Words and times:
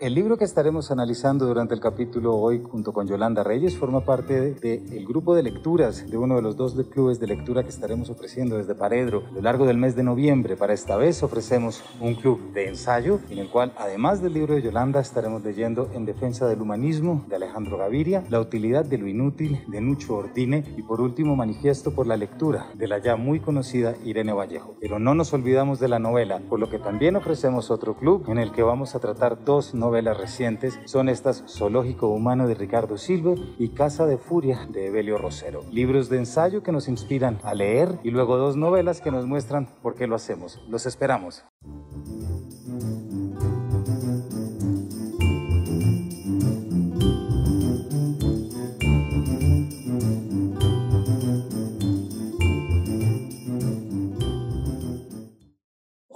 El 0.00 0.12
libro 0.16 0.36
que 0.36 0.44
estaremos 0.44 0.90
analizando 0.90 1.46
durante 1.46 1.72
el 1.72 1.78
capítulo 1.78 2.34
hoy 2.34 2.60
junto 2.60 2.92
con 2.92 3.06
Yolanda 3.06 3.44
Reyes 3.44 3.78
forma 3.78 4.04
parte 4.04 4.54
del 4.54 5.06
grupo 5.06 5.36
de 5.36 5.44
lecturas 5.44 6.10
de 6.10 6.16
uno 6.16 6.34
de 6.34 6.42
los 6.42 6.56
dos 6.56 6.74
clubes 6.90 7.20
de 7.20 7.28
lectura 7.28 7.62
que 7.62 7.68
estaremos 7.68 8.10
ofreciendo 8.10 8.56
desde 8.56 8.74
Paredro 8.74 9.22
a 9.30 9.34
lo 9.34 9.42
largo 9.42 9.66
del 9.66 9.78
mes 9.78 9.94
de 9.94 10.02
noviembre. 10.02 10.56
Para 10.56 10.74
esta 10.74 10.96
vez 10.96 11.22
ofrecemos 11.22 11.84
un 12.00 12.16
club 12.16 12.52
de 12.52 12.66
ensayo 12.66 13.20
en 13.30 13.38
el 13.38 13.48
cual 13.48 13.72
además 13.78 14.20
del 14.20 14.32
libro 14.32 14.56
de 14.56 14.62
Yolanda 14.62 14.98
estaremos 14.98 15.44
leyendo 15.44 15.88
En 15.94 16.06
defensa 16.06 16.48
del 16.48 16.60
humanismo 16.60 17.24
de 17.28 17.36
Alejandro 17.36 17.78
Gaviria, 17.78 18.24
La 18.30 18.40
utilidad 18.40 18.84
de 18.84 18.98
lo 18.98 19.06
inútil 19.06 19.62
de 19.68 19.80
Nucho 19.80 20.16
Ordine 20.16 20.64
y 20.76 20.82
por 20.82 21.00
último 21.00 21.36
Manifiesto 21.36 21.94
por 21.94 22.08
la 22.08 22.16
lectura 22.16 22.66
de 22.74 22.88
la 22.88 22.98
ya 22.98 23.14
muy 23.14 23.38
conocida 23.38 23.94
Irene 24.04 24.32
Vallejo. 24.32 24.74
Pero 24.80 24.98
no 24.98 25.14
nos 25.14 25.32
olvidamos 25.32 25.78
de 25.78 25.86
la 25.86 26.00
novela, 26.00 26.40
por 26.48 26.58
lo 26.58 26.68
que 26.68 26.80
también 26.80 27.14
ofrecemos 27.14 27.70
otro 27.70 27.94
club 27.94 28.24
en 28.26 28.38
el 28.38 28.50
que 28.50 28.64
vamos 28.64 28.96
a 28.96 28.98
tratar 28.98 29.44
dos 29.44 29.72
novelas 29.72 29.83
recientes 29.92 30.80
son 30.86 31.08
estas 31.08 31.44
Zoológico 31.46 32.08
Humano 32.08 32.48
de 32.48 32.54
Ricardo 32.54 32.98
Silva 32.98 33.34
y 33.58 33.68
Casa 33.68 34.06
de 34.06 34.18
Furia 34.18 34.66
de 34.70 34.86
Evelio 34.86 35.18
Rosero. 35.18 35.62
Libros 35.70 36.08
de 36.08 36.18
ensayo 36.18 36.62
que 36.62 36.72
nos 36.72 36.88
inspiran 36.88 37.38
a 37.44 37.54
leer 37.54 37.98
y 38.02 38.10
luego 38.10 38.36
dos 38.36 38.56
novelas 38.56 39.00
que 39.00 39.10
nos 39.10 39.26
muestran 39.26 39.68
por 39.82 39.94
qué 39.94 40.06
lo 40.06 40.16
hacemos. 40.16 40.60
Los 40.68 40.86
esperamos. 40.86 41.44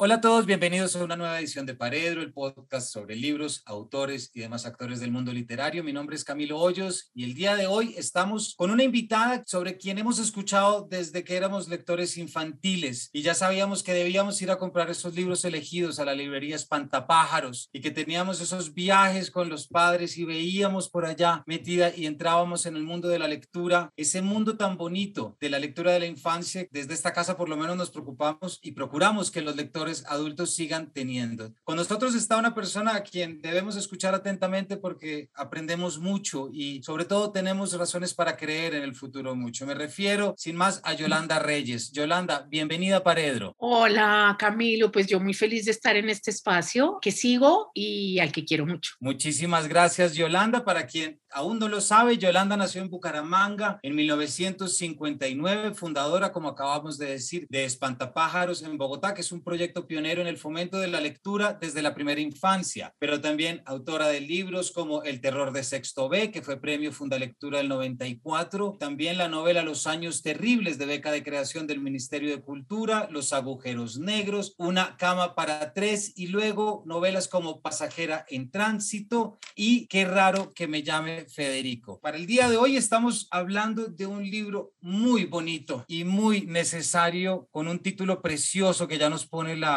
Hola 0.00 0.14
a 0.14 0.20
todos, 0.20 0.46
bienvenidos 0.46 0.94
a 0.94 1.02
una 1.02 1.16
nueva 1.16 1.40
edición 1.40 1.66
de 1.66 1.74
Paredro, 1.74 2.22
el 2.22 2.32
podcast 2.32 2.92
sobre 2.92 3.16
libros, 3.16 3.62
autores 3.66 4.30
y 4.32 4.38
demás 4.38 4.64
actores 4.64 5.00
del 5.00 5.10
mundo 5.10 5.32
literario. 5.32 5.82
Mi 5.82 5.92
nombre 5.92 6.14
es 6.14 6.22
Camilo 6.22 6.60
Hoyos 6.60 7.10
y 7.14 7.24
el 7.24 7.34
día 7.34 7.56
de 7.56 7.66
hoy 7.66 7.96
estamos 7.98 8.54
con 8.56 8.70
una 8.70 8.84
invitada 8.84 9.42
sobre 9.44 9.76
quien 9.76 9.98
hemos 9.98 10.20
escuchado 10.20 10.86
desde 10.88 11.24
que 11.24 11.36
éramos 11.36 11.66
lectores 11.66 12.16
infantiles 12.16 13.10
y 13.12 13.22
ya 13.22 13.34
sabíamos 13.34 13.82
que 13.82 13.92
debíamos 13.92 14.40
ir 14.40 14.52
a 14.52 14.58
comprar 14.58 14.88
esos 14.88 15.16
libros 15.16 15.44
elegidos 15.44 15.98
a 15.98 16.04
la 16.04 16.14
librería 16.14 16.54
Espantapájaros 16.54 17.68
y 17.72 17.80
que 17.80 17.90
teníamos 17.90 18.40
esos 18.40 18.74
viajes 18.74 19.32
con 19.32 19.48
los 19.48 19.66
padres 19.66 20.16
y 20.16 20.24
veíamos 20.24 20.88
por 20.90 21.06
allá 21.06 21.42
metida 21.44 21.92
y 21.92 22.06
entrábamos 22.06 22.66
en 22.66 22.76
el 22.76 22.84
mundo 22.84 23.08
de 23.08 23.18
la 23.18 23.26
lectura, 23.26 23.92
ese 23.96 24.22
mundo 24.22 24.56
tan 24.56 24.76
bonito 24.76 25.36
de 25.40 25.50
la 25.50 25.58
lectura 25.58 25.90
de 25.90 25.98
la 25.98 26.06
infancia. 26.06 26.68
Desde 26.70 26.94
esta 26.94 27.12
casa 27.12 27.36
por 27.36 27.48
lo 27.48 27.56
menos 27.56 27.76
nos 27.76 27.90
preocupamos 27.90 28.60
y 28.62 28.70
procuramos 28.70 29.32
que 29.32 29.42
los 29.42 29.56
lectores 29.56 29.87
adultos 30.06 30.54
sigan 30.54 30.92
teniendo. 30.92 31.52
Con 31.64 31.76
nosotros 31.76 32.14
está 32.14 32.36
una 32.36 32.54
persona 32.54 32.94
a 32.94 33.02
quien 33.02 33.40
debemos 33.40 33.76
escuchar 33.76 34.14
atentamente 34.14 34.76
porque 34.76 35.30
aprendemos 35.34 35.98
mucho 35.98 36.48
y 36.52 36.82
sobre 36.82 37.04
todo 37.04 37.32
tenemos 37.32 37.72
razones 37.72 38.14
para 38.14 38.36
creer 38.36 38.74
en 38.74 38.82
el 38.82 38.94
futuro 38.94 39.34
mucho. 39.34 39.66
Me 39.66 39.74
refiero, 39.74 40.34
sin 40.36 40.56
más, 40.56 40.80
a 40.84 40.94
Yolanda 40.94 41.38
Reyes. 41.38 41.92
Yolanda, 41.92 42.46
bienvenida 42.48 42.98
a 42.98 43.02
Paredro. 43.02 43.54
Hola 43.58 44.36
Camilo, 44.38 44.90
pues 44.92 45.06
yo 45.06 45.20
muy 45.20 45.34
feliz 45.34 45.64
de 45.64 45.70
estar 45.70 45.96
en 45.96 46.08
este 46.08 46.30
espacio 46.30 46.98
que 47.00 47.12
sigo 47.12 47.70
y 47.74 48.18
al 48.18 48.32
que 48.32 48.44
quiero 48.44 48.66
mucho. 48.66 48.94
Muchísimas 49.00 49.68
gracias 49.68 50.14
Yolanda. 50.14 50.64
Para 50.64 50.86
quien 50.86 51.20
aún 51.30 51.58
no 51.58 51.68
lo 51.68 51.80
sabe, 51.80 52.18
Yolanda 52.18 52.56
nació 52.56 52.82
en 52.82 52.90
Bucaramanga 52.90 53.78
en 53.82 53.94
1959, 53.94 55.74
fundadora, 55.74 56.32
como 56.32 56.48
acabamos 56.48 56.98
de 56.98 57.06
decir, 57.06 57.46
de 57.48 57.64
Espantapájaros 57.64 58.62
en 58.62 58.78
Bogotá, 58.78 59.14
que 59.14 59.20
es 59.20 59.32
un 59.32 59.42
proyecto 59.42 59.77
pionero 59.86 60.20
en 60.20 60.26
el 60.26 60.38
fomento 60.38 60.78
de 60.78 60.88
la 60.88 61.00
lectura 61.00 61.58
desde 61.60 61.82
la 61.82 61.94
primera 61.94 62.20
infancia, 62.20 62.94
pero 62.98 63.20
también 63.20 63.62
autora 63.66 64.08
de 64.08 64.20
libros 64.20 64.72
como 64.72 65.02
El 65.02 65.20
terror 65.20 65.52
de 65.52 65.62
sexto 65.62 66.08
B, 66.08 66.30
que 66.30 66.42
fue 66.42 66.60
premio 66.60 66.92
Fundalectura 66.92 67.58
del 67.58 67.68
94, 67.68 68.76
también 68.80 69.18
la 69.18 69.28
novela 69.28 69.62
Los 69.62 69.86
años 69.86 70.22
terribles 70.22 70.78
de 70.78 70.86
beca 70.86 71.12
de 71.12 71.22
creación 71.22 71.66
del 71.66 71.80
Ministerio 71.80 72.30
de 72.30 72.42
Cultura, 72.42 73.08
Los 73.10 73.32
agujeros 73.32 73.98
negros, 73.98 74.54
Una 74.58 74.96
cama 74.96 75.34
para 75.34 75.72
tres 75.72 76.12
y 76.16 76.28
luego 76.28 76.82
novelas 76.86 77.28
como 77.28 77.60
Pasajera 77.60 78.24
en 78.28 78.50
tránsito 78.50 79.38
y 79.54 79.86
Qué 79.86 80.04
raro 80.04 80.52
que 80.54 80.66
me 80.66 80.82
llame 80.82 81.26
Federico. 81.26 82.00
Para 82.00 82.16
el 82.16 82.26
día 82.26 82.48
de 82.48 82.56
hoy 82.56 82.76
estamos 82.76 83.28
hablando 83.30 83.86
de 83.86 84.06
un 84.06 84.28
libro 84.28 84.72
muy 84.80 85.24
bonito 85.24 85.84
y 85.88 86.04
muy 86.04 86.42
necesario 86.42 87.48
con 87.50 87.68
un 87.68 87.80
título 87.80 88.22
precioso 88.22 88.88
que 88.88 88.98
ya 88.98 89.10
nos 89.10 89.26
pone 89.26 89.56
la, 89.56 89.67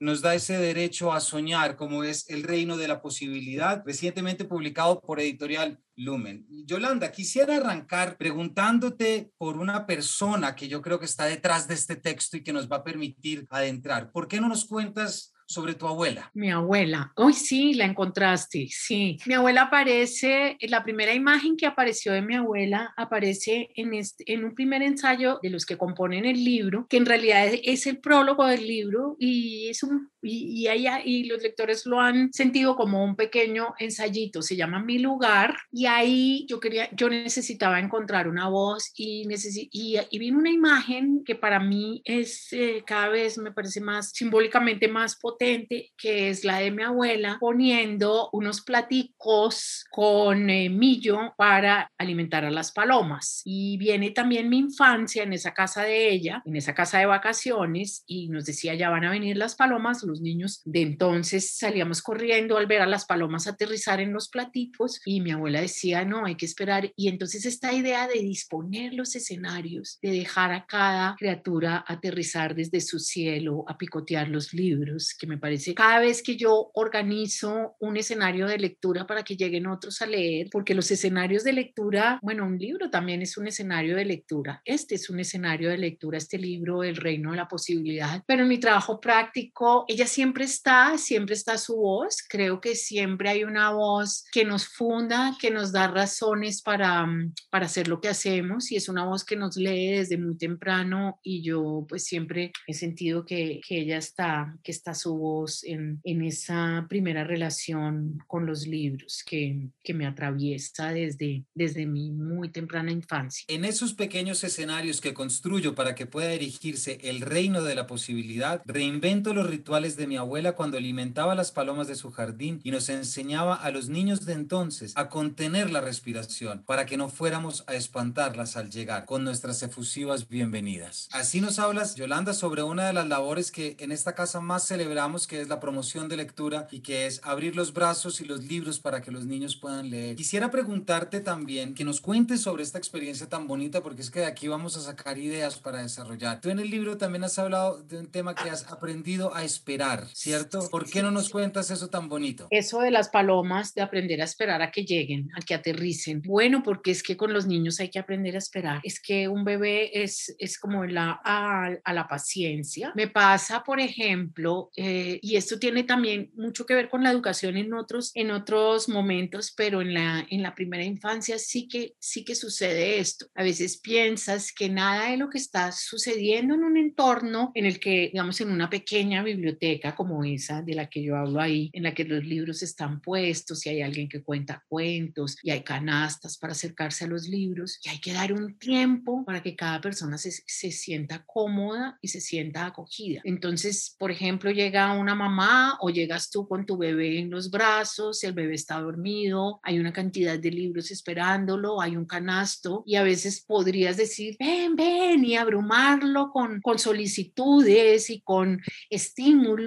nos 0.00 0.20
da 0.20 0.34
ese 0.34 0.56
derecho 0.56 1.12
a 1.12 1.20
soñar, 1.20 1.76
como 1.76 2.04
es 2.04 2.28
El 2.30 2.44
Reino 2.44 2.76
de 2.76 2.88
la 2.88 3.02
Posibilidad, 3.02 3.82
recientemente 3.84 4.44
publicado 4.44 5.00
por 5.00 5.20
Editorial 5.20 5.80
Lumen. 5.96 6.46
Yolanda, 6.66 7.10
quisiera 7.10 7.56
arrancar 7.56 8.16
preguntándote 8.16 9.32
por 9.36 9.56
una 9.56 9.86
persona 9.86 10.54
que 10.54 10.68
yo 10.68 10.80
creo 10.82 11.00
que 11.00 11.06
está 11.06 11.24
detrás 11.24 11.66
de 11.66 11.74
este 11.74 11.96
texto 11.96 12.36
y 12.36 12.44
que 12.44 12.52
nos 12.52 12.68
va 12.70 12.76
a 12.76 12.84
permitir 12.84 13.46
adentrar. 13.50 14.12
¿Por 14.12 14.28
qué 14.28 14.40
no 14.40 14.48
nos 14.48 14.66
cuentas 14.66 15.34
sobre 15.48 15.74
tu 15.74 15.86
abuela. 15.86 16.30
Mi 16.34 16.50
abuela. 16.50 17.12
Hoy 17.16 17.32
sí, 17.32 17.72
la 17.72 17.86
encontraste, 17.86 18.68
sí. 18.70 19.16
Mi 19.24 19.32
abuela 19.32 19.62
aparece, 19.62 20.58
la 20.60 20.84
primera 20.84 21.14
imagen 21.14 21.56
que 21.56 21.64
apareció 21.66 22.12
de 22.12 22.20
mi 22.20 22.34
abuela 22.34 22.92
aparece 22.98 23.70
en, 23.74 23.94
este, 23.94 24.30
en 24.30 24.44
un 24.44 24.54
primer 24.54 24.82
ensayo 24.82 25.40
de 25.42 25.48
los 25.48 25.64
que 25.64 25.78
componen 25.78 26.26
el 26.26 26.44
libro, 26.44 26.86
que 26.88 26.98
en 26.98 27.06
realidad 27.06 27.46
es, 27.62 27.86
el 27.86 27.98
prólogo 27.98 28.44
del 28.44 28.66
libro 28.66 29.16
y 29.18 29.68
es 29.68 29.82
un 29.82 30.10
y, 30.22 30.68
y, 30.68 30.88
y 31.04 31.24
los 31.24 31.42
lectores 31.42 31.86
lo 31.86 32.00
han 32.00 32.32
sentido 32.32 32.76
como 32.76 33.04
un 33.04 33.16
pequeño 33.16 33.74
ensayito, 33.78 34.42
se 34.42 34.56
llama 34.56 34.82
Mi 34.82 34.98
lugar, 34.98 35.56
y 35.72 35.86
ahí 35.86 36.46
yo 36.48 36.60
quería, 36.60 36.88
yo 36.94 37.08
necesitaba 37.08 37.80
encontrar 37.80 38.28
una 38.28 38.48
voz 38.48 38.92
y, 38.96 39.26
y, 39.72 39.96
y 40.10 40.18
vino 40.18 40.38
una 40.38 40.50
imagen 40.50 41.22
que 41.24 41.34
para 41.34 41.60
mí 41.60 42.02
es 42.04 42.52
eh, 42.52 42.82
cada 42.86 43.08
vez 43.08 43.38
me 43.38 43.52
parece 43.52 43.80
más 43.80 44.10
simbólicamente 44.10 44.88
más 44.88 45.16
potente, 45.16 45.92
que 45.96 46.30
es 46.30 46.44
la 46.44 46.58
de 46.58 46.70
mi 46.70 46.82
abuela 46.82 47.36
poniendo 47.40 48.30
unos 48.32 48.60
platicos 48.60 49.84
con 49.90 50.50
eh, 50.50 50.68
millo 50.68 51.34
para 51.36 51.90
alimentar 51.98 52.44
a 52.44 52.50
las 52.50 52.72
palomas. 52.72 53.42
Y 53.44 53.76
viene 53.76 54.10
también 54.10 54.48
mi 54.48 54.58
infancia 54.58 55.22
en 55.22 55.32
esa 55.32 55.54
casa 55.54 55.82
de 55.82 56.10
ella, 56.10 56.42
en 56.44 56.56
esa 56.56 56.74
casa 56.74 56.98
de 56.98 57.06
vacaciones, 57.06 58.04
y 58.06 58.28
nos 58.28 58.44
decía, 58.44 58.74
ya 58.74 58.90
van 58.90 59.04
a 59.04 59.10
venir 59.10 59.36
las 59.36 59.54
palomas, 59.54 60.02
los 60.08 60.20
niños 60.20 60.62
de 60.64 60.82
entonces 60.82 61.56
salíamos 61.56 62.02
corriendo 62.02 62.56
al 62.56 62.66
ver 62.66 62.82
a 62.82 62.86
las 62.86 63.04
palomas 63.04 63.46
aterrizar 63.46 64.00
en 64.00 64.12
los 64.12 64.28
platitos 64.28 65.00
y 65.04 65.20
mi 65.20 65.30
abuela 65.30 65.60
decía, 65.60 66.04
no, 66.04 66.24
hay 66.24 66.34
que 66.34 66.46
esperar. 66.46 66.90
Y 66.96 67.08
entonces 67.08 67.46
esta 67.46 67.72
idea 67.72 68.08
de 68.08 68.20
disponer 68.20 68.94
los 68.94 69.14
escenarios, 69.14 69.98
de 70.02 70.10
dejar 70.10 70.52
a 70.52 70.66
cada 70.66 71.14
criatura 71.16 71.84
aterrizar 71.86 72.54
desde 72.54 72.80
su 72.80 72.98
cielo, 72.98 73.64
a 73.68 73.76
picotear 73.78 74.28
los 74.28 74.52
libros, 74.52 75.14
que 75.18 75.26
me 75.26 75.38
parece 75.38 75.74
cada 75.74 76.00
vez 76.00 76.22
que 76.22 76.36
yo 76.36 76.70
organizo 76.74 77.76
un 77.78 77.96
escenario 77.96 78.46
de 78.46 78.58
lectura 78.58 79.06
para 79.06 79.22
que 79.22 79.36
lleguen 79.36 79.66
otros 79.66 80.00
a 80.02 80.06
leer, 80.06 80.48
porque 80.50 80.74
los 80.74 80.90
escenarios 80.90 81.44
de 81.44 81.52
lectura, 81.52 82.18
bueno, 82.22 82.46
un 82.46 82.58
libro 82.58 82.90
también 82.90 83.22
es 83.22 83.36
un 83.36 83.46
escenario 83.46 83.96
de 83.96 84.04
lectura. 84.04 84.62
Este 84.64 84.94
es 84.94 85.10
un 85.10 85.20
escenario 85.20 85.68
de 85.68 85.78
lectura, 85.78 86.18
este 86.18 86.38
libro, 86.38 86.82
El 86.82 86.96
reino 86.96 87.32
de 87.32 87.36
la 87.36 87.48
posibilidad, 87.48 88.22
pero 88.26 88.42
en 88.42 88.48
mi 88.48 88.58
trabajo 88.58 89.00
práctico, 89.00 89.84
ella 89.98 90.06
siempre 90.06 90.44
está, 90.44 90.96
siempre 90.96 91.34
está 91.34 91.58
su 91.58 91.74
voz. 91.74 92.18
Creo 92.28 92.60
que 92.60 92.76
siempre 92.76 93.30
hay 93.30 93.42
una 93.42 93.72
voz 93.72 94.24
que 94.30 94.44
nos 94.44 94.68
funda, 94.68 95.36
que 95.40 95.50
nos 95.50 95.72
da 95.72 95.88
razones 95.88 96.62
para, 96.62 97.04
mm, 97.04 97.34
para 97.50 97.66
hacer 97.66 97.88
lo 97.88 98.00
que 98.00 98.06
hacemos 98.06 98.70
y 98.70 98.76
es 98.76 98.88
una 98.88 99.04
voz 99.04 99.24
que 99.24 99.34
nos 99.34 99.56
lee 99.56 99.88
desde 99.88 100.16
muy 100.16 100.38
temprano 100.38 101.18
y 101.24 101.42
yo 101.42 101.84
pues 101.88 102.04
siempre 102.04 102.52
he 102.68 102.74
sentido 102.74 103.24
que, 103.24 103.60
que 103.66 103.80
ella 103.80 103.98
está, 103.98 104.56
que 104.62 104.70
está 104.70 104.94
su 104.94 105.16
voz 105.16 105.64
en, 105.64 106.00
en, 106.04 106.22
esa 106.22 106.86
primera 106.88 107.24
relación 107.24 108.18
con 108.28 108.46
los 108.46 108.68
libros 108.68 109.24
que, 109.26 109.68
que 109.82 109.94
me 109.94 110.06
atraviesa 110.06 110.92
desde, 110.92 111.44
desde 111.54 111.86
mi 111.86 112.12
muy 112.12 112.50
temprana 112.50 112.92
infancia. 112.92 113.44
En 113.48 113.64
esos 113.64 113.94
pequeños 113.94 114.44
escenarios 114.44 115.00
que 115.00 115.12
construyo 115.12 115.74
para 115.74 115.96
que 115.96 116.06
pueda 116.06 116.32
erigirse 116.32 116.98
el 117.02 117.20
reino 117.20 117.62
de 117.64 117.74
la 117.74 117.88
posibilidad, 117.88 118.62
reinvento 118.64 119.34
los 119.34 119.50
rituales 119.50 119.87
de 119.96 120.06
mi 120.06 120.16
abuela 120.16 120.52
cuando 120.52 120.76
alimentaba 120.78 121.34
las 121.34 121.52
palomas 121.52 121.88
de 121.88 121.94
su 121.94 122.10
jardín 122.10 122.60
y 122.64 122.70
nos 122.70 122.88
enseñaba 122.88 123.54
a 123.54 123.70
los 123.70 123.88
niños 123.88 124.24
de 124.26 124.32
entonces 124.32 124.92
a 124.96 125.08
contener 125.08 125.70
la 125.70 125.80
respiración 125.80 126.62
para 126.66 126.86
que 126.86 126.96
no 126.96 127.08
fuéramos 127.08 127.64
a 127.66 127.74
espantarlas 127.74 128.56
al 128.56 128.70
llegar 128.70 129.04
con 129.04 129.24
nuestras 129.24 129.62
efusivas 129.62 130.28
bienvenidas. 130.28 131.08
Así 131.12 131.40
nos 131.40 131.58
hablas, 131.58 131.94
Yolanda, 131.94 132.34
sobre 132.34 132.62
una 132.62 132.86
de 132.86 132.92
las 132.92 133.08
labores 133.08 133.50
que 133.50 133.76
en 133.78 133.92
esta 133.92 134.14
casa 134.14 134.40
más 134.40 134.66
celebramos, 134.66 135.26
que 135.26 135.40
es 135.40 135.48
la 135.48 135.60
promoción 135.60 136.08
de 136.08 136.16
lectura 136.16 136.68
y 136.70 136.80
que 136.80 137.06
es 137.06 137.20
abrir 137.24 137.56
los 137.56 137.72
brazos 137.72 138.20
y 138.20 138.24
los 138.24 138.44
libros 138.44 138.80
para 138.80 139.00
que 139.00 139.10
los 139.10 139.24
niños 139.24 139.56
puedan 139.56 139.90
leer. 139.90 140.16
Quisiera 140.16 140.50
preguntarte 140.50 141.20
también 141.20 141.74
que 141.74 141.84
nos 141.84 142.00
cuentes 142.00 142.40
sobre 142.40 142.62
esta 142.62 142.78
experiencia 142.78 143.28
tan 143.28 143.46
bonita 143.46 143.82
porque 143.82 144.02
es 144.02 144.10
que 144.10 144.20
de 144.20 144.26
aquí 144.26 144.48
vamos 144.48 144.76
a 144.76 144.80
sacar 144.80 145.18
ideas 145.18 145.58
para 145.58 145.82
desarrollar. 145.82 146.40
Tú 146.40 146.50
en 146.50 146.58
el 146.58 146.70
libro 146.70 146.96
también 146.98 147.24
has 147.24 147.38
hablado 147.38 147.78
de 147.82 147.98
un 147.98 148.06
tema 148.06 148.34
que 148.34 148.50
has 148.50 148.66
aprendido 148.70 149.34
a 149.34 149.44
esperar 149.44 149.77
esperar, 149.78 150.08
¿cierto? 150.12 150.68
¿Por 150.70 150.90
qué 150.90 151.02
no 151.02 151.10
nos 151.10 151.30
cuentas 151.30 151.70
eso 151.70 151.88
tan 151.88 152.08
bonito? 152.08 152.48
Eso 152.50 152.80
de 152.80 152.90
las 152.90 153.10
palomas, 153.10 153.74
de 153.74 153.82
aprender 153.82 154.20
a 154.20 154.24
esperar 154.24 154.60
a 154.60 154.70
que 154.72 154.84
lleguen, 154.84 155.28
a 155.36 155.40
que 155.40 155.54
aterricen. 155.54 156.20
Bueno, 156.22 156.62
porque 156.64 156.90
es 156.90 157.02
que 157.02 157.16
con 157.16 157.32
los 157.32 157.46
niños 157.46 157.78
hay 157.78 157.88
que 157.88 158.00
aprender 158.00 158.34
a 158.34 158.38
esperar. 158.38 158.80
Es 158.82 159.00
que 159.00 159.28
un 159.28 159.44
bebé 159.44 160.02
es, 160.02 160.34
es 160.38 160.58
como 160.58 160.84
la, 160.84 161.20
a, 161.24 161.92
la 161.92 162.08
paciencia. 162.08 162.92
Me 162.96 163.08
pasa, 163.08 163.62
por 163.62 163.78
ejemplo, 163.78 164.70
eh, 164.76 165.20
y 165.22 165.36
esto 165.36 165.58
tiene 165.58 165.84
también 165.84 166.32
mucho 166.34 166.66
que 166.66 166.74
ver 166.74 166.88
con 166.88 167.04
la 167.04 167.12
educación 167.12 167.56
en 167.56 167.72
otros, 167.72 168.10
en 168.14 168.32
otros 168.32 168.88
momentos, 168.88 169.52
pero 169.56 169.80
en 169.80 169.94
la, 169.94 170.26
en 170.28 170.42
la 170.42 170.54
primera 170.54 170.84
infancia 170.84 171.38
sí 171.38 171.68
que, 171.68 171.94
sí 172.00 172.24
que 172.24 172.34
sucede 172.34 172.98
esto. 172.98 173.26
A 173.36 173.44
veces 173.44 173.78
piensas 173.78 174.52
que 174.52 174.68
nada 174.68 175.10
de 175.10 175.16
lo 175.18 175.30
que 175.30 175.38
está 175.38 175.70
sucediendo 175.70 176.54
en 176.54 176.64
un 176.64 176.76
entorno 176.76 177.52
en 177.54 177.64
el 177.64 177.78
que, 177.78 178.10
digamos, 178.12 178.40
en 178.40 178.50
una 178.50 178.68
pequeña 178.68 179.22
biblioteca 179.22 179.67
como 179.96 180.24
esa 180.24 180.62
de 180.62 180.74
la 180.74 180.88
que 180.88 181.02
yo 181.02 181.16
hablo 181.16 181.40
ahí, 181.40 181.70
en 181.72 181.82
la 181.82 181.94
que 181.94 182.04
los 182.04 182.24
libros 182.24 182.62
están 182.62 183.00
puestos 183.00 183.64
y 183.66 183.70
hay 183.70 183.82
alguien 183.82 184.08
que 184.08 184.22
cuenta 184.22 184.64
cuentos 184.68 185.36
y 185.42 185.50
hay 185.50 185.62
canastas 185.62 186.38
para 186.38 186.52
acercarse 186.52 187.04
a 187.04 187.08
los 187.08 187.28
libros 187.28 187.78
y 187.84 187.90
hay 187.90 188.00
que 188.00 188.12
dar 188.12 188.32
un 188.32 188.58
tiempo 188.58 189.24
para 189.24 189.42
que 189.42 189.54
cada 189.56 189.80
persona 189.80 190.16
se, 190.18 190.30
se 190.30 190.70
sienta 190.70 191.24
cómoda 191.26 191.98
y 192.00 192.08
se 192.08 192.20
sienta 192.20 192.66
acogida. 192.66 193.20
Entonces, 193.24 193.94
por 193.98 194.10
ejemplo, 194.10 194.50
llega 194.50 194.94
una 194.94 195.14
mamá 195.14 195.76
o 195.80 195.90
llegas 195.90 196.30
tú 196.30 196.48
con 196.48 196.64
tu 196.64 196.76
bebé 196.78 197.18
en 197.18 197.30
los 197.30 197.50
brazos, 197.50 198.22
el 198.24 198.32
bebé 198.32 198.54
está 198.54 198.80
dormido, 198.80 199.60
hay 199.62 199.78
una 199.78 199.92
cantidad 199.92 200.38
de 200.38 200.50
libros 200.50 200.90
esperándolo, 200.90 201.80
hay 201.80 201.96
un 201.96 202.06
canasto 202.06 202.82
y 202.86 202.96
a 202.96 203.02
veces 203.02 203.44
podrías 203.46 203.96
decir, 203.96 204.36
ven, 204.38 204.76
ven 204.76 205.24
y 205.24 205.36
abrumarlo 205.36 206.30
con, 206.30 206.60
con 206.60 206.78
solicitudes 206.78 208.10
y 208.10 208.20
con 208.20 208.60
estímulos 208.90 209.57